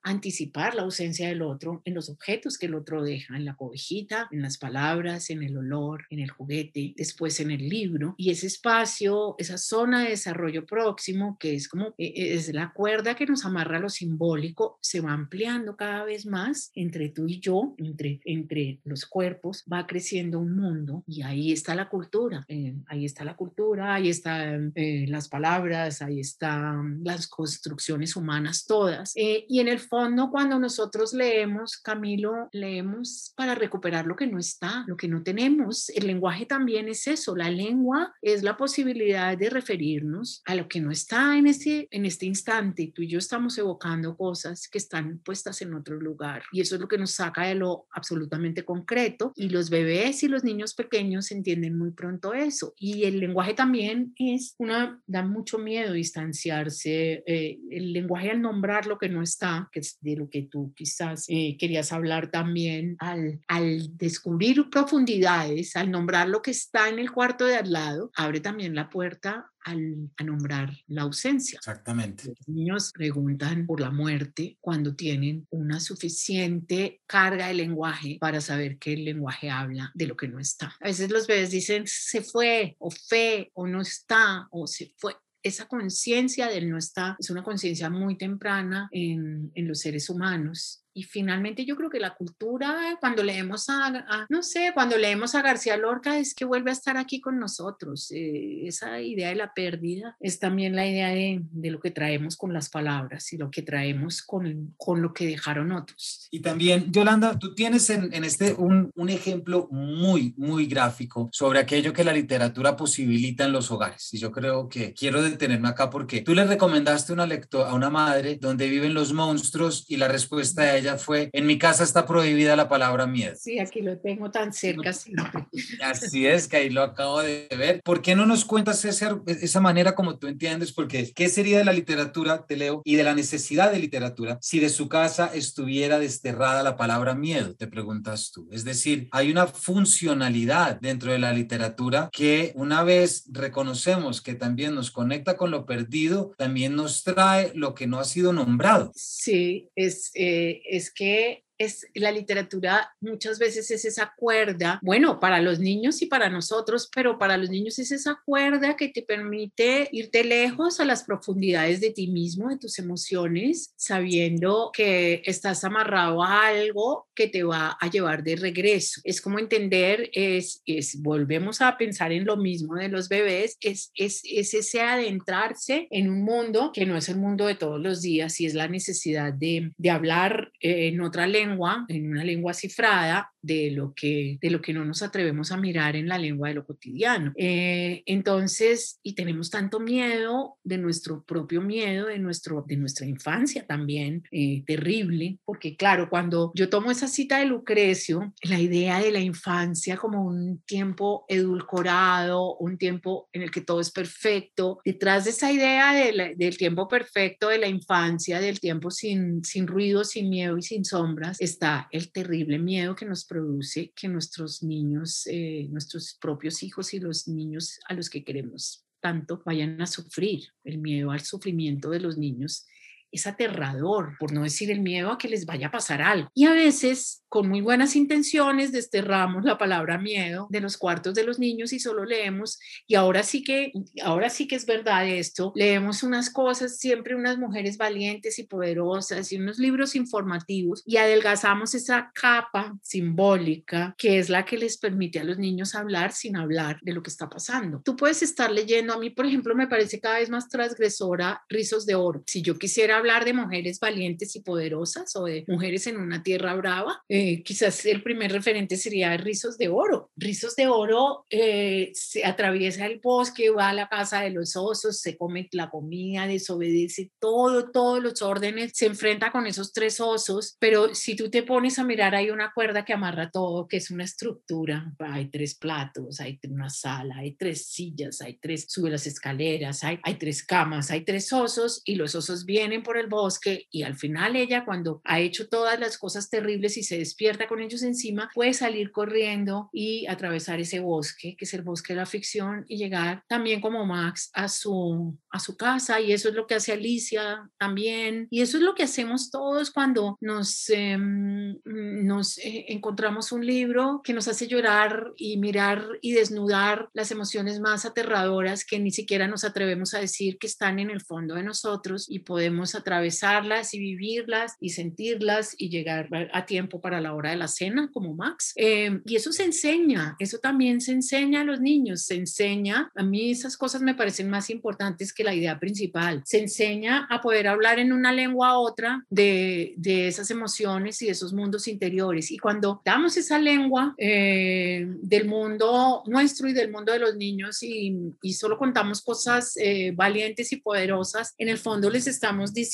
anticipar 0.03 0.75
la 0.75 0.83
ausencia 0.83 1.06
del 1.15 1.43
otro 1.43 1.83
en 1.85 1.95
los 1.95 2.09
objetos 2.09 2.59
que 2.59 2.67
el 2.67 2.75
otro 2.75 3.03
deja, 3.03 3.37
en 3.37 3.45
la 3.45 3.57
cobijita, 3.57 4.29
en 4.31 4.43
las 4.43 4.59
palabras, 4.59 5.31
en 5.31 5.43
el 5.43 5.57
olor, 5.57 6.07
en 6.11 6.21
el 6.21 6.31
juguete, 6.31 6.95
después 6.97 7.41
en 7.41 7.51
el 7.51 7.69
libro, 7.69 8.15
y 8.17 8.31
ese 8.31 8.47
espacio, 8.47 9.35
esa 9.39 9.59
zona 9.59 10.03
de 10.03 10.11
desarrollo 10.11 10.67
próximo, 10.67 11.37
que 11.39 11.55
es 11.55 11.69
como, 11.69 11.95
e, 11.99 12.07
e, 12.07 12.35
es 12.35 12.53
la 12.53 12.73
cuerda 12.73 13.15
que 13.15 13.27
nos 13.27 13.45
amarra 13.45 13.79
a 13.79 13.81
lo 13.81 13.89
simbólico, 13.89 14.79
se 14.81 15.01
va 15.01 15.13
ampliando 15.13 15.77
cada 15.77 16.05
vez 16.05 16.27
más 16.27 16.71
entre 16.75 17.09
tú 17.09 17.27
y 17.27 17.41
yo, 17.41 17.75
entre, 17.79 18.21
entre 18.25 18.81
los 18.85 19.07
cuerpos, 19.07 19.65
va 19.73 19.87
creciendo 19.87 20.39
un 20.39 20.57
mundo 20.57 21.05
y 21.07 21.23
ahí 21.23 21.53
está 21.53 21.75
la 21.75 21.89
cultura, 21.89 22.45
eh, 22.49 22.75
ahí 22.87 23.05
está 23.05 23.25
la 23.25 23.37
cultura, 23.37 23.95
ahí 23.95 24.09
están 24.09 24.73
eh, 24.75 25.07
las 25.09 25.29
palabras, 25.29 26.03
ahí 26.03 26.21
están 26.21 27.01
las 27.05 27.27
construcciones 27.29 28.17
humanas 28.17 28.67
todas. 28.67 29.13
Eh, 29.17 29.45
y 29.49 29.61
en 29.61 29.69
el 29.69 29.79
fondo, 29.79 30.31
cuando 30.31 30.59
nosotros 30.59 30.96
leemos, 31.13 31.79
Camilo, 31.79 32.49
leemos 32.53 33.33
para 33.37 33.55
recuperar 33.55 34.07
lo 34.07 34.17
que 34.17 34.27
no 34.27 34.39
está, 34.39 34.85
lo 34.87 34.97
que 34.97 35.09
no 35.09 35.23
tenemos. 35.23 35.91
El 35.91 36.07
lenguaje 36.07 36.47
también 36.47 36.89
es 36.89 37.07
eso, 37.07 37.37
la 37.37 37.51
lengua 37.51 38.15
es 38.23 38.43
la 38.43 38.57
posibilidad 38.57 39.37
de 39.37 39.51
referirnos 39.51 40.43
a 40.45 40.55
lo 40.55 40.69
que 40.69 40.81
no 40.81 40.91
está 40.91 41.37
en 41.37 41.47
este, 41.47 41.89
en 41.91 42.05
este 42.05 42.27
instante. 42.27 42.93
Tú 42.95 43.03
y 43.03 43.09
yo 43.09 43.19
estamos 43.19 43.57
evocando 43.59 44.17
cosas 44.17 44.69
que 44.69 44.79
están 44.79 45.19
puestas 45.19 45.63
en 45.63 45.75
otro 45.75 46.01
lugar 46.01 46.43
y 46.53 46.61
eso 46.61 46.75
es 46.75 46.81
lo 46.81 46.89
que 46.89 46.99
nos 46.99 47.13
saca 47.13 47.45
de 47.45 47.55
lo 47.55 47.87
absolutamente 47.93 48.65
concreto 48.65 49.33
y 49.37 49.49
los 49.49 49.71
bebés 49.71 50.23
y 50.23 50.29
los 50.29 50.45
niños 50.45 50.75
pequeños 50.75 51.31
entienden 51.31 51.79
muy 51.79 51.91
pronto 51.91 52.35
eso 52.35 52.75
y 52.79 53.05
el 53.05 53.21
lenguaje 53.21 53.55
también 53.55 54.15
es 54.17 54.55
una, 54.59 55.01
da 55.07 55.23
mucho 55.23 55.59
miedo 55.59 55.93
distanciarse, 55.93 57.23
eh, 57.27 57.59
el 57.71 57.93
lenguaje 57.93 58.31
al 58.31 58.41
nombrar 58.41 58.87
lo 58.87 58.99
que 58.99 59.09
no 59.09 59.23
está, 59.23 59.69
que 59.73 59.81
es 59.81 59.99
de 60.01 60.17
lo 60.17 60.29
que 60.29 60.43
tú 60.43 60.73
quizás 60.87 61.25
eh, 61.29 61.57
querías 61.59 61.93
hablar 61.93 62.31
también, 62.31 62.97
al, 63.01 63.41
al 63.49 63.97
descubrir 63.97 64.71
profundidades, 64.71 65.75
al 65.75 65.91
nombrar 65.91 66.29
lo 66.29 66.43
que 66.43 66.53
está 66.53 66.89
en 66.89 67.01
el 67.01 67.11
cuarto 67.11 67.45
de 67.45 67.57
al 67.57 67.73
lado, 67.73 68.13
abre 68.15 68.39
también 68.39 68.77
la 68.77 68.89
puerta 68.89 69.51
al, 69.65 70.11
a 70.17 70.23
nombrar 70.23 70.73
la 70.87 71.03
ausencia. 71.03 71.59
Exactamente. 71.59 72.29
Los 72.29 72.49
niños 72.49 72.93
preguntan 72.95 73.67
por 73.67 73.81
la 73.81 73.91
muerte 73.91 74.59
cuando 74.61 74.95
tienen 74.95 75.49
una 75.51 75.81
suficiente 75.81 77.01
carga 77.07 77.49
de 77.49 77.55
lenguaje 77.55 78.19
para 78.21 78.41
saber 78.41 78.79
que 78.79 78.93
el 78.93 79.05
lenguaje 79.05 79.51
habla 79.51 79.91
de 79.95 80.07
lo 80.07 80.17
que 80.17 80.29
no 80.29 80.39
está. 80.39 80.77
A 80.81 80.87
veces 80.87 81.11
los 81.11 81.27
bebés 81.27 81.51
dicen 81.51 81.83
se 81.87 82.23
fue 82.23 82.77
o 82.79 82.93
fe 82.93 83.51
o 83.55 83.67
no 83.67 83.81
está 83.81 84.47
o 84.53 84.69
se 84.69 84.93
fue 84.97 85.17
esa 85.47 85.67
conciencia 85.67 86.49
del 86.49 86.69
no 86.69 86.79
está 86.79 87.17
es 87.19 87.31
una 87.31 87.43
conciencia 87.43 87.89
muy 87.91 88.17
temprana 88.17 88.89
en, 88.91 89.51
en, 89.55 89.69
los 89.69 89.81
seres 89.81 90.11
humanos 90.11 90.86
y 90.97 91.03
finalmente 91.03 91.67
yo 91.67 91.77
creo 91.77 91.91
que 91.91 92.01
la 92.01 92.15
cultura, 92.15 92.97
cuando 93.01 93.23
leemos 93.23 93.69
a, 93.69 94.27
no 94.31 94.43
sé, 94.43 94.71
cuando 94.73 94.97
leemos 94.97 95.35
a 95.35 95.43
García 95.43 95.77
Lorca, 95.77 96.19
es 96.19 96.35
que 96.35 96.47
vuelve 96.47 96.71
a 96.71 96.73
estar 96.73 96.97
aquí 96.97 97.21
con 97.21 97.39
nosotros. 97.39 98.11
Eh, 98.13 98.67
esa 98.67 98.99
idea 99.03 99.29
de 99.29 99.35
la 99.35 99.53
pérdida 99.53 100.17
es 100.21 100.39
también 100.39 100.75
la 100.75 100.87
idea 100.87 101.09
de, 101.09 101.43
de, 101.51 101.71
lo 101.71 101.81
que 101.81 101.91
traemos 101.91 102.35
con 102.39 102.55
las 102.55 102.71
palabras 102.71 103.31
y 103.35 103.37
lo 103.37 103.51
que 103.51 103.61
traemos 103.61 104.23
con, 104.23 104.75
con 104.79 105.03
lo 105.03 105.13
que 105.13 105.27
dejaron 105.27 105.71
otros. 105.71 106.29
Y 106.31 106.41
también, 106.41 106.91
Yolanda, 106.91 107.39
tú 107.39 107.55
tienes 107.55 107.91
en, 107.91 108.15
en 108.15 108.25
este 108.25 108.55
un, 108.55 108.91
un, 108.95 109.11
ejemplo 109.11 109.69
muy, 109.71 110.33
muy 110.39 110.65
gráfico 110.65 111.29
sobre 111.31 111.59
aquello 111.59 111.93
que 111.93 112.05
la 112.05 112.15
literatura 112.15 112.75
posibilita 112.75 113.45
en 113.45 113.53
los 113.53 113.71
hogares. 113.71 114.15
Y 114.15 114.19
yo 114.19 114.33
creo 114.33 114.71
que 114.71 114.95
quiero 114.95 115.21
detenerme 115.21 115.69
acá 115.69 115.91
porque 115.91 116.23
tú 116.23 116.35
le 116.35 116.47
recomendaste 116.47 117.13
una 117.13 117.27
lectura 117.27 117.69
a 117.69 117.75
una 117.75 117.91
madre 117.91 118.39
donde 118.41 118.71
viven 118.71 118.95
los 118.95 119.13
monstruos 119.13 119.85
y 119.89 119.99
la 119.99 120.09
respuesta 120.09 120.63
de 120.63 120.79
ella 120.79 120.86
fue, 120.99 121.31
en 121.33 121.47
mi 121.47 121.59
casa 121.59 121.85
está 121.85 122.07
prohibida 122.07 122.57
la 122.57 122.69
palabra 122.69 123.07
miedo. 123.07 123.35
Sí, 123.39 123.59
aquí 123.59 123.83
lo 123.83 123.99
tengo 123.99 124.31
tan 124.31 124.53
cerca 124.53 124.93
siempre. 124.93 125.47
Así 125.83 126.27
es, 126.27 126.49
que 126.49 126.57
ahí 126.57 126.71
lo 126.71 126.83
acabo 126.83 127.23
de 127.23 127.49
ver. 127.57 127.81
¿Por 127.83 128.03
qué 128.03 128.15
no 128.15 128.27
nos 128.27 128.45
cuentas 128.45 128.85
esa, 128.85 129.21
esa 129.27 129.61
manera 129.61 129.95
como 129.95 130.19
tú 130.19 130.27
entiendes? 130.27 130.73
Porque 130.73 131.13
¿qué 131.15 131.29
sería 131.29 131.59
de 131.59 131.65
la 131.65 131.73
literatura, 131.73 132.47
te 132.47 132.57
leo, 132.57 132.83
y 132.85 132.97
de 132.97 133.05
la 133.05 133.15
necesidad 133.15 133.73
de 133.73 133.79
literatura 133.79 134.39
si 134.41 134.61
de 134.61 134.69
su 134.69 134.89
casa 134.89 135.31
estuviera 135.35 135.99
desterrada 135.99 136.63
la 136.63 136.77
palabra 136.77 137.15
miedo? 137.15 137.55
Te 137.55 137.67
preguntas 137.67 138.31
tú. 138.33 138.49
Es 138.53 138.65
decir, 138.65 139.09
hay 139.11 139.31
una 139.31 139.47
funcionalidad 139.47 140.81
dentro 140.81 141.13
de 141.13 141.19
la 141.19 141.33
literatura 141.33 142.09
que 142.13 142.53
una 142.55 142.85
vez 142.85 143.25
reconocemos 143.31 144.21
que 144.21 144.35
también 144.35 144.75
nos 144.75 144.91
conecta 144.91 145.37
con 145.37 145.51
lo 145.51 145.67
perdido, 145.67 146.33
también 146.37 146.77
nos 146.77 147.03
trae 147.03 147.53
lo 147.55 147.75
que 147.75 147.87
no 147.87 147.99
ha 147.99 148.05
sido 148.05 148.33
nombrado. 148.33 148.93
Sí, 148.95 149.69
es, 149.75 150.11
eh, 150.15 150.61
es 150.77 150.93
que 150.93 151.46
es 151.59 151.87
la 151.95 152.11
literatura 152.11 152.95
muchas 153.01 153.39
veces 153.39 153.71
es 153.71 153.85
esa 153.85 154.13
cuerda, 154.17 154.79
bueno, 154.83 155.21
para 155.21 155.41
los 155.41 155.59
niños 155.59 156.03
y 156.03 156.07
para 156.07 156.29
nosotros, 156.29 156.91
pero 156.95 157.19
para 157.19 157.37
los 157.37 157.51
niños 157.51 157.79
es 157.79 157.93
esa 157.93 158.21
cuerda 158.25 158.77
que 158.77 158.89
te 158.89 159.03
permite 159.03 159.89
irte 159.93 160.25
lejos 160.25 160.81
a 160.81 160.85
las 160.85 161.05
profundidades 161.05 161.81
de 161.81 161.91
ti 161.91 162.09
mismo, 162.09 162.49
de 162.49 162.59
tus 162.59 162.79
emociones, 162.79 163.73
sabiendo 163.77 164.71
que 164.73 165.23
estás 165.25 165.65
amarrado 165.65 166.23
a 166.23 166.49
algo 166.49 167.09
que 167.15 167.29
te 167.29 167.43
va 167.43 167.77
a 167.81 167.91
llevar 167.91 168.23
de 168.23 168.37
regreso. 168.37 169.01
Es 169.05 169.21
como 169.21 169.39
entender, 169.39 170.11
es, 170.13 170.63
es 170.67 171.01
volvemos 171.01 171.61
a 171.61 171.77
pensar 171.79 172.13
en 172.13 172.27
lo 172.27 172.37
mismo 172.37 172.75
de 172.75 172.89
los 172.89 173.09
bebés, 173.09 173.57
es, 173.61 173.91
es, 173.95 174.21
es 174.25 174.53
ese 174.55 174.81
adentrarse 174.83 175.89
en 175.91 176.11
un 176.11 176.23
mundo 176.23 176.71
que 176.73 176.87
no 176.87 176.97
es 176.97 177.09
el 177.09 177.17
mundo 177.17 177.47
de 177.47 177.55
todos 177.55 177.81
los 177.81 178.03
días 178.03 178.41
y 178.41 178.47
es 178.47 178.55
la 178.55 178.69
necesidad 178.69 179.33
de, 179.33 179.73
de 179.77 179.91
hablar 179.91 180.53
eh, 180.61 180.89
en 180.89 181.01
otra 181.01 181.27
lengua 181.27 181.46
en 181.89 182.11
una 182.11 182.25
lengua 182.25 182.55
cifrada, 182.55 183.31
de 183.47 183.71
lo 183.71 183.95
que, 183.95 184.39
de 184.41 184.51
lo 184.51 184.61
que 184.61 184.73
no 184.73 184.85
nos 184.85 185.03
atrevemos 185.03 185.53
a 185.53 185.57
mirar 185.57 185.95
en 185.95 186.09
la 186.09 186.19
lengua 186.19 186.49
de 186.49 186.55
lo 186.55 186.67
cotidiano. 186.67 187.33
Eh, 187.37 188.03
entonces, 188.07 188.99
y 189.05 189.15
tenemos 189.15 189.51
tanto 189.51 189.79
miedo 189.79 190.59
de 190.65 190.79
nuestro 190.79 191.23
propio 191.23 191.61
miedo, 191.61 192.07
de, 192.07 192.19
nuestro, 192.19 192.65
de 192.67 192.77
nuestra 192.77 193.07
infancia 193.07 193.65
también, 193.65 194.25
eh, 194.33 194.65
terrible, 194.67 195.39
porque 195.45 195.77
claro, 195.77 196.11
cuando 196.11 196.51
yo 196.57 196.69
tomo 196.69 196.91
esa 196.91 197.07
cita 197.07 197.39
de 197.39 197.47
Lucrecio, 197.47 198.35
la 198.43 198.59
idea 198.59 198.99
de 198.99 199.13
la 199.13 199.21
infancia 199.21 199.97
como 199.97 200.25
un 200.25 200.61
tiempo 200.67 201.25
edulcorado, 201.29 202.57
un 202.57 202.79
tiempo 202.79 203.29
en 203.33 203.43
el 203.43 203.53
que 203.53 203.61
todo 203.61 203.81
es 203.81 203.93
perfecto, 203.93 204.81
detrás 204.85 205.25
de 205.25 205.31
esa 205.31 205.53
idea 205.53 205.95
de 205.95 206.35
del 206.37 206.57
tiempo 206.57 206.89
perfecto 206.89 207.49
de 207.49 207.59
la 207.59 207.69
infancia, 207.69 208.41
del 208.41 208.59
tiempo 208.59 208.91
sin, 208.91 209.45
sin 209.45 209.67
ruido, 209.67 210.03
sin 210.03 210.29
miedo 210.31 210.57
y 210.57 210.63
sin 210.63 210.85
sombras, 210.85 211.36
está 211.41 211.89
el 211.91 212.13
terrible 212.13 212.59
miedo 212.59 212.95
que 212.95 213.07
nos 213.07 213.25
produce 213.25 213.93
que 213.95 214.09
nuestros 214.09 214.63
niños, 214.63 215.27
eh, 215.27 215.69
nuestros 215.71 216.17
propios 216.21 216.63
hijos 216.63 216.95
y 216.95 217.01
los 217.01 217.29
niños 217.29 217.79
a 217.89 217.95
los 217.95 218.11
que 218.11 218.25
queremos 218.25 218.85
tanto 219.01 219.43
vayan 219.45 219.81
a 219.81 219.87
sufrir. 219.87 220.49
El 220.65 220.79
miedo 220.79 221.11
al 221.11 221.21
sufrimiento 221.21 221.91
de 221.91 222.01
los 222.01 222.19
niños 222.19 222.67
es 223.11 223.27
aterrador, 223.27 224.17
por 224.19 224.33
no 224.33 224.43
decir 224.43 224.71
el 224.71 224.81
miedo 224.81 225.11
a 225.11 225.19
que 225.19 225.29
les 225.29 225.47
vaya 225.47 225.69
a 225.69 225.71
pasar 225.71 226.03
algo. 226.03 226.29
Y 226.35 226.45
a 226.45 226.53
veces 226.53 227.23
con 227.29 227.49
muy 227.49 227.61
buenas 227.61 227.97
intenciones 227.97 228.73
desterramos 228.73 229.45
la 229.45 229.59
palabra 229.59 229.99
miedo 229.99 230.47
de 230.49 230.61
los 230.61 230.77
cuartos 230.77 231.15
de 231.15 231.25
los 231.25 231.39
niños 231.39 231.73
y 231.73 231.81
solo 231.81 232.05
leemos 232.05 232.59
y 232.87 232.95
ahora 232.95 233.23
sí 233.25 233.43
que 233.43 233.73
ahora 234.03 234.31
sí 234.31 234.47
que 234.47 234.55
es 234.55 234.65
verdad 234.65 235.07
esto, 235.07 235.53
leemos 235.55 236.03
unas 236.03 236.31
cosas, 236.31 236.79
siempre 236.79 237.15
unas 237.15 237.37
mujeres 237.37 237.77
valientes 237.77 238.39
y 238.39 238.45
poderosas 238.45 239.33
y 239.33 239.37
unos 239.37 239.59
libros 239.59 239.97
informativos 239.97 240.83
y 240.87 240.97
adelgazamos 240.97 241.75
esa 241.75 242.11
capa 242.15 242.79
simbólica 242.83 243.95
que 243.99 244.19
es 244.19 244.31
la 244.31 244.45
que 244.45 244.57
les 244.57 244.79
permite 244.79 245.19
a 245.19 245.25
los 245.25 245.37
niños 245.37 245.75
hablar 245.75 246.13
sin 246.13 246.37
hablar 246.37 246.79
de 246.83 246.93
lo 246.93 247.03
que 247.03 247.11
está 247.11 247.29
pasando. 247.29 247.83
Tú 247.85 247.97
puedes 247.97 248.23
estar 248.23 248.51
leyendo, 248.51 248.95
a 248.95 248.99
mí 248.99 249.11
por 249.11 249.27
ejemplo 249.27 249.55
me 249.55 249.67
parece 249.67 250.01
cada 250.01 250.19
vez 250.19 250.31
más 250.31 250.49
transgresora 250.49 251.45
Rizos 251.49 251.87
de 251.87 251.97
Oro. 251.97 252.23
Si 252.27 252.41
yo 252.41 252.57
quisiera 252.59 252.96
hablar 252.99 253.25
de 253.25 253.33
mujeres 253.33 253.81
valientes 253.81 254.37
y 254.37 254.41
poderosas 254.41 255.15
o 255.17 255.25
de 255.25 255.45
mujeres 255.49 255.87
en 255.87 255.99
una 255.99 256.23
tierra 256.23 256.55
brava, 256.55 257.03
eh, 257.09 257.43
quizás 257.43 257.85
el 257.87 258.03
primer 258.03 258.33
referente 258.33 258.77
sería 258.77 259.17
Rizos 259.17 259.59
de 259.59 259.69
Oro. 259.69 260.11
Rizos 260.17 260.57
de 260.57 260.69
Oro 260.69 261.27
eh, 261.31 261.91
se 261.95 262.25
atraviesa 262.25 262.87
el 262.87 263.01
bosque, 263.01 263.51
va 263.51 263.71
a 263.71 263.75
la 263.75 263.89
casa 263.89 264.21
de 264.21 264.31
los 264.31 264.57
osos, 264.57 265.01
se 265.01 265.17
come 265.17 265.49
la 265.53 265.71
comida, 265.71 266.27
desobedece 266.27 267.11
todo, 267.19 267.71
todos 267.71 268.03
los 268.03 268.23
órdenes, 268.23 268.73
se 268.75 268.87
enfrenta 268.87 269.31
con 269.31 269.47
esos 269.47 269.73
tres 269.73 270.01
osos, 270.01 270.57
pero 270.59 270.95
si 270.95 271.15
tú 271.17 271.31
te 271.31 271.43
pones 271.43 271.79
a 271.79 271.85
mirar, 271.85 272.15
hay 272.15 272.31
una 272.31 272.53
cuerda 272.53 272.85
que 272.85 272.93
amarra 272.93 273.31
todo, 273.31 273.67
que 273.69 273.79
es 273.79 273.91
una 273.91 274.05
estructura. 274.05 274.93
Hay 274.99 275.31
tres 275.31 275.55
platos, 275.55 276.21
hay 276.21 276.39
una 276.49 276.71
sala, 276.71 277.17
hay 277.19 277.35
tres 277.35 277.67
sillas, 277.67 278.21
hay 278.21 278.39
tres, 278.39 278.67
sube 278.69 278.91
las 278.91 279.07
escaleras, 279.07 279.85
hay, 279.85 279.99
hay 280.03 280.15
tres 280.15 280.45
camas, 280.45 280.91
hay 280.91 281.05
tres 281.05 281.33
osos 281.33 281.83
y 281.85 281.97
los 281.97 282.15
osos 282.15 282.45
vienen 282.45 282.83
por 282.87 282.97
el 282.97 283.09
bosque 283.09 283.67
y 283.71 283.83
al 283.83 283.97
final 283.97 284.37
ella 284.37 284.65
cuando 284.65 285.03
ha 285.05 285.19
hecho 285.19 285.49
todas 285.49 285.79
las 285.81 285.99
cosas 285.99 286.31
terribles 286.31 286.77
y 286.77 286.85
se 286.85 286.99
despierta 286.99 287.49
con 287.49 287.61
ellos 287.61 287.83
encima, 287.83 288.31
puede 288.33 288.55
salir 288.55 288.93
corriendo 288.93 289.69
y 289.73 290.07
atravesar 290.07 290.61
ese 290.61 290.79
bosque, 290.81 291.37
que 291.37 291.45
es 291.45 291.55
el 291.55 291.63
bosque 291.63 291.93
de 291.93 291.99
la 291.99 292.07
ficción, 292.07 292.65
y 292.69 292.79
llegar 292.79 293.25
también 293.29 293.61
como 293.61 293.85
Max 293.85 294.31
a 294.35 294.49
su, 294.49 295.19
a 295.31 295.41
su 295.41 295.57
casa. 295.57 296.01
Y 296.01 296.13
eso 296.13 296.29
es 296.29 296.35
lo 296.35 296.47
que 296.47 296.55
hace 296.55 296.73
Alicia 296.73 297.51
también. 297.59 298.29
Y 298.31 298.43
eso 298.43 298.57
es 298.59 298.63
lo 298.63 298.75
que 298.75 298.85
hacemos 298.85 299.31
todos 299.31 299.71
cuando 299.71 300.17
nos, 300.21 300.71
em, 300.71 301.59
nos 301.65 302.39
eh, 302.39 302.67
encontramos 302.69 303.33
un 303.33 303.45
libro 303.45 304.01
que 304.05 304.13
nos 304.13 304.29
hace 304.29 304.47
llorar 304.47 305.13
y 305.17 305.39
mirar 305.39 305.85
y 306.01 306.13
desnudar 306.13 306.89
las 306.95 307.11
emociones 307.11 307.59
más 307.61 307.85
aterradoras 307.85 308.65
que 308.65 308.79
ni 308.79 308.93
siquiera 308.93 309.27
nos 309.27 309.45
atrevemos 309.45 309.95
a 309.95 309.99
decir 309.99 310.39
que 310.39 310.47
están 310.47 310.79
en 310.79 310.91
el 310.91 311.01
fondo 311.01 311.35
de 311.35 311.43
nosotros 311.43 312.07
y 312.09 312.21
podemos 312.21 312.76
atravesarlas 312.77 313.75
y 313.75 313.79
vivirlas 313.79 314.57
y 314.61 314.71
sentirlas 314.71 315.55
y 315.59 315.69
llegar 315.69 316.09
a 316.33 316.47
tiempo 316.47 316.81
para 316.81 317.01
la 317.01 317.15
hora 317.15 317.31
de 317.31 317.37
la 317.37 317.49
cena, 317.49 317.91
como 317.93 318.15
Max. 318.15 318.53
Em, 318.57 319.03
y 319.05 319.17
eso 319.17 319.33
se 319.33 319.45
enseña, 319.45 320.17
eso 320.19 320.39
también 320.39 320.81
se 320.81 320.93
enseña 320.93 321.41
a 321.41 321.45
los 321.45 321.61
niños, 321.61 322.03
se 322.03 322.15
enseña, 322.15 322.91
a 322.95 323.03
mí 323.03 323.31
esas 323.31 323.57
cosas 323.57 323.83
me 323.83 323.95
parecen 323.95 324.31
más 324.31 324.51
importantes 324.51 325.13
que 325.13 325.25
la 325.25 325.35
idea 325.35 325.59
principal, 325.59 326.23
se 326.25 326.41
enseña 326.41 327.07
a 327.11 327.21
poder 327.21 327.49
hablar 327.49 327.79
en 327.79 327.93
una 327.93 328.13
lengua 328.13 328.51
a 328.51 328.59
otra 328.59 329.05
de, 329.11 329.75
de 329.77 330.09
esas 330.09 330.31
emociones 330.31 331.01
y 331.03 331.07
de 331.07 331.13
esos 331.13 331.33
mundos 331.33 331.69
interiores. 331.69 332.31
Y 332.31 332.39
cuando 332.39 332.83
damos 332.85 333.17
esa 333.17 333.39
lengua 333.39 333.95
eh, 333.99 334.87
del 335.03 335.27
mundo 335.27 336.03
nuestro 336.07 336.49
y 336.49 336.53
del 336.53 336.71
mundo 336.71 336.93
de 336.93 336.99
los 336.99 337.17
niños 337.17 337.63
y, 337.63 337.97
y 338.23 338.35
solo 338.35 338.59
contamos 338.59 339.03
cosas 339.03 339.57
eh, 339.57 339.93
valientes 339.95 340.53
y 340.53 340.57
poderosas, 340.57 341.35
en 341.39 341.49
el 341.49 341.59
fondo 341.59 341.91
les 341.91 342.07
estamos 342.07 342.53
diciendo 342.53 342.66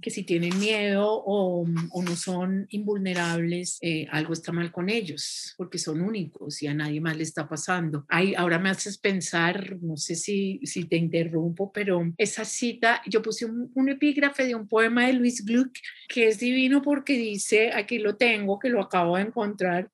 que 0.00 0.10
si 0.10 0.22
tienen 0.24 0.58
miedo 0.58 1.06
o, 1.08 1.66
o 1.90 2.02
no 2.02 2.16
son 2.16 2.66
invulnerables, 2.70 3.78
eh, 3.80 4.06
algo 4.10 4.32
está 4.32 4.52
mal 4.52 4.72
con 4.72 4.88
ellos, 4.88 5.54
porque 5.56 5.78
son 5.78 6.00
únicos 6.00 6.62
y 6.62 6.66
a 6.66 6.74
nadie 6.74 7.00
más 7.00 7.16
le 7.16 7.22
está 7.22 7.48
pasando. 7.48 8.04
Ay, 8.08 8.34
ahora 8.34 8.58
me 8.58 8.70
haces 8.70 8.98
pensar, 8.98 9.78
no 9.82 9.96
sé 9.96 10.14
si, 10.14 10.60
si 10.64 10.84
te 10.84 10.96
interrumpo, 10.96 11.72
pero 11.72 12.12
esa 12.16 12.44
cita, 12.44 13.02
yo 13.06 13.22
puse 13.22 13.46
un, 13.46 13.70
un 13.74 13.88
epígrafe 13.88 14.46
de 14.46 14.54
un 14.54 14.68
poema 14.68 15.06
de 15.06 15.14
Luis 15.14 15.44
Gluck 15.44 15.72
que 16.08 16.28
es 16.28 16.38
divino 16.38 16.82
porque 16.82 17.14
dice, 17.14 17.72
aquí 17.72 17.98
lo 17.98 18.16
tengo, 18.16 18.58
que 18.58 18.68
lo 18.68 18.80
acabo 18.80 19.16
de 19.16 19.22
encontrar, 19.22 19.90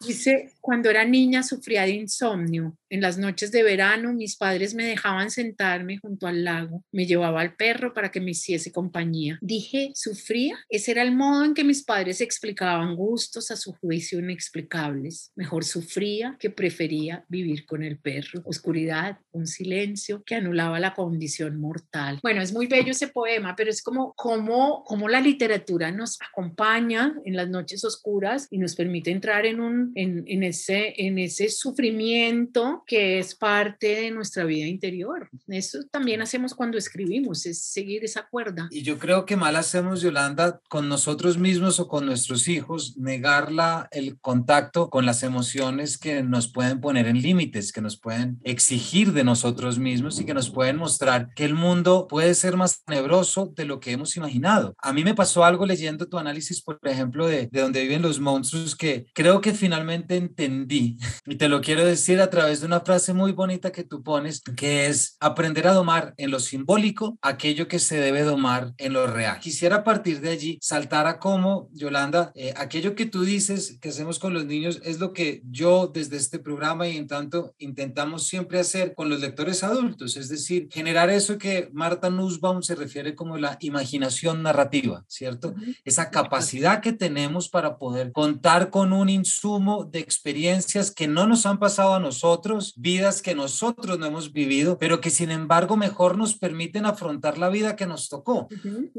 Dice, 0.00 0.52
cuando 0.60 0.90
era 0.90 1.04
niña 1.04 1.42
sufría 1.42 1.82
de 1.82 1.90
insomnio. 1.90 2.76
En 2.88 3.00
las 3.00 3.18
noches 3.18 3.50
de 3.50 3.64
verano 3.64 4.12
mis 4.12 4.36
padres 4.36 4.72
me 4.74 4.84
dejaban 4.84 5.30
sentarme 5.30 5.98
junto 5.98 6.28
al 6.28 6.44
lago. 6.44 6.84
Me 6.92 7.04
llevaba 7.04 7.40
al 7.40 7.56
perro 7.56 7.92
para 7.92 8.10
que 8.10 8.20
me 8.20 8.30
hiciese 8.30 8.70
compañía. 8.70 9.38
Dije, 9.42 9.90
¿sufría? 9.94 10.56
Ese 10.68 10.92
era 10.92 11.02
el 11.02 11.14
modo 11.14 11.44
en 11.44 11.52
que 11.52 11.64
mis 11.64 11.82
padres 11.82 12.20
explicaban 12.20 12.94
gustos 12.94 13.50
a 13.50 13.56
su 13.56 13.72
juicio 13.72 14.20
inexplicables. 14.20 15.32
Mejor 15.34 15.64
sufría 15.64 16.36
que 16.38 16.50
prefería 16.50 17.24
vivir 17.28 17.66
con 17.66 17.82
el 17.82 17.98
perro. 17.98 18.42
Oscuridad, 18.44 19.18
un 19.32 19.48
silencio 19.48 20.22
que 20.24 20.36
anulaba 20.36 20.78
la 20.78 20.94
condición 20.94 21.60
mortal. 21.60 22.20
Bueno, 22.22 22.40
es 22.40 22.52
muy 22.52 22.68
bello 22.68 22.92
ese 22.92 23.08
poema, 23.08 23.56
pero 23.56 23.70
es 23.70 23.82
como, 23.82 24.12
como, 24.14 24.84
como 24.84 25.08
la 25.08 25.17
literatura 25.20 25.90
nos 25.92 26.18
acompaña 26.20 27.14
en 27.24 27.36
las 27.36 27.48
noches 27.48 27.84
oscuras 27.84 28.48
y 28.50 28.58
nos 28.58 28.74
permite 28.74 29.10
entrar 29.10 29.46
en 29.46 29.60
un 29.60 29.92
en, 29.94 30.42
ese, 30.42 30.94
en 30.96 31.18
ese 31.18 31.48
sufrimiento 31.48 32.84
que 32.86 33.18
es 33.18 33.34
parte 33.34 34.02
de 34.02 34.10
nuestra 34.10 34.44
vida 34.44 34.66
interior. 34.66 35.28
Eso 35.48 35.78
también 35.90 36.22
hacemos 36.22 36.54
cuando 36.54 36.78
escribimos, 36.78 37.46
es 37.46 37.62
seguir 37.62 38.04
esa 38.04 38.26
cuerda. 38.28 38.68
Y 38.70 38.82
yo 38.82 38.98
creo 38.98 39.24
que 39.24 39.36
mal 39.36 39.56
hacemos, 39.56 40.00
Yolanda, 40.00 40.60
con 40.68 40.88
nosotros 40.88 41.38
mismos 41.38 41.80
o 41.80 41.88
con 41.88 42.06
nuestros 42.06 42.48
hijos, 42.48 42.96
negarla 42.96 43.88
el 43.90 44.18
contacto 44.20 44.90
con 44.90 45.06
las 45.06 45.22
emociones 45.22 45.98
que 45.98 46.22
nos 46.22 46.52
pueden 46.52 46.80
poner 46.80 47.06
en 47.06 47.22
límites, 47.22 47.72
que 47.72 47.80
nos 47.80 47.98
pueden 47.98 48.38
exigir 48.44 49.12
de 49.12 49.24
nosotros 49.24 49.78
mismos 49.78 50.20
y 50.20 50.24
que 50.24 50.34
nos 50.34 50.50
pueden 50.50 50.76
mostrar 50.76 51.28
que 51.34 51.44
el 51.44 51.54
mundo 51.54 52.06
puede 52.08 52.34
ser 52.34 52.56
más 52.56 52.84
tenebroso 52.84 53.52
de 53.54 53.64
lo 53.64 53.80
que 53.80 53.92
hemos 53.92 54.16
imaginado. 54.16 54.74
A 54.78 54.92
mí 54.92 55.04
me 55.08 55.14
pasó 55.14 55.42
algo 55.42 55.64
leyendo 55.64 56.06
tu 56.06 56.18
análisis, 56.18 56.60
por 56.60 56.78
ejemplo, 56.84 57.26
de, 57.26 57.48
de 57.50 57.60
donde 57.62 57.82
viven 57.82 58.02
los 58.02 58.20
monstruos, 58.20 58.76
que 58.76 59.06
creo 59.14 59.40
que 59.40 59.54
finalmente 59.54 60.16
entendí, 60.16 60.98
y 61.26 61.36
te 61.36 61.48
lo 61.48 61.62
quiero 61.62 61.84
decir 61.84 62.20
a 62.20 62.28
través 62.28 62.60
de 62.60 62.66
una 62.66 62.80
frase 62.80 63.14
muy 63.14 63.32
bonita 63.32 63.72
que 63.72 63.84
tú 63.84 64.02
pones, 64.02 64.42
que 64.54 64.86
es 64.86 65.16
aprender 65.18 65.66
a 65.66 65.72
domar 65.72 66.12
en 66.18 66.30
lo 66.30 66.40
simbólico 66.40 67.18
aquello 67.22 67.68
que 67.68 67.78
se 67.78 67.98
debe 67.98 68.22
domar 68.22 68.74
en 68.76 68.92
lo 68.92 69.06
real. 69.06 69.40
Quisiera 69.40 69.82
partir 69.82 70.20
de 70.20 70.28
allí 70.28 70.58
saltar 70.60 71.06
a 71.06 71.18
cómo, 71.18 71.70
Yolanda, 71.72 72.30
eh, 72.34 72.52
aquello 72.56 72.94
que 72.94 73.06
tú 73.06 73.22
dices 73.22 73.78
que 73.80 73.88
hacemos 73.88 74.18
con 74.18 74.34
los 74.34 74.44
niños 74.44 74.80
es 74.84 75.00
lo 75.00 75.14
que 75.14 75.40
yo 75.48 75.86
desde 75.86 76.18
este 76.18 76.38
programa 76.38 76.86
y 76.86 76.98
en 76.98 77.06
tanto 77.06 77.54
intentamos 77.58 78.26
siempre 78.26 78.58
hacer 78.58 78.94
con 78.94 79.08
los 79.08 79.20
lectores 79.20 79.64
adultos, 79.64 80.18
es 80.18 80.28
decir, 80.28 80.68
generar 80.70 81.08
eso 81.08 81.38
que 81.38 81.70
Marta 81.72 82.10
Nussbaum 82.10 82.60
se 82.60 82.74
refiere 82.74 83.14
como 83.14 83.38
la 83.38 83.56
imaginación 83.60 84.42
narrativa, 84.42 84.97
¿cierto? 85.06 85.54
Esa 85.84 86.10
capacidad 86.10 86.80
que 86.80 86.92
tenemos 86.92 87.48
para 87.48 87.78
poder 87.78 88.12
contar 88.12 88.70
con 88.70 88.92
un 88.92 89.08
insumo 89.08 89.84
de 89.84 90.00
experiencias 90.00 90.90
que 90.90 91.08
no 91.08 91.26
nos 91.26 91.46
han 91.46 91.58
pasado 91.58 91.94
a 91.94 92.00
nosotros, 92.00 92.74
vidas 92.76 93.22
que 93.22 93.34
nosotros 93.34 93.98
no 93.98 94.06
hemos 94.06 94.32
vivido, 94.32 94.78
pero 94.78 95.00
que 95.00 95.10
sin 95.10 95.30
embargo 95.30 95.76
mejor 95.76 96.16
nos 96.16 96.34
permiten 96.34 96.86
afrontar 96.86 97.38
la 97.38 97.48
vida 97.48 97.76
que 97.76 97.86
nos 97.86 98.08
tocó. 98.08 98.48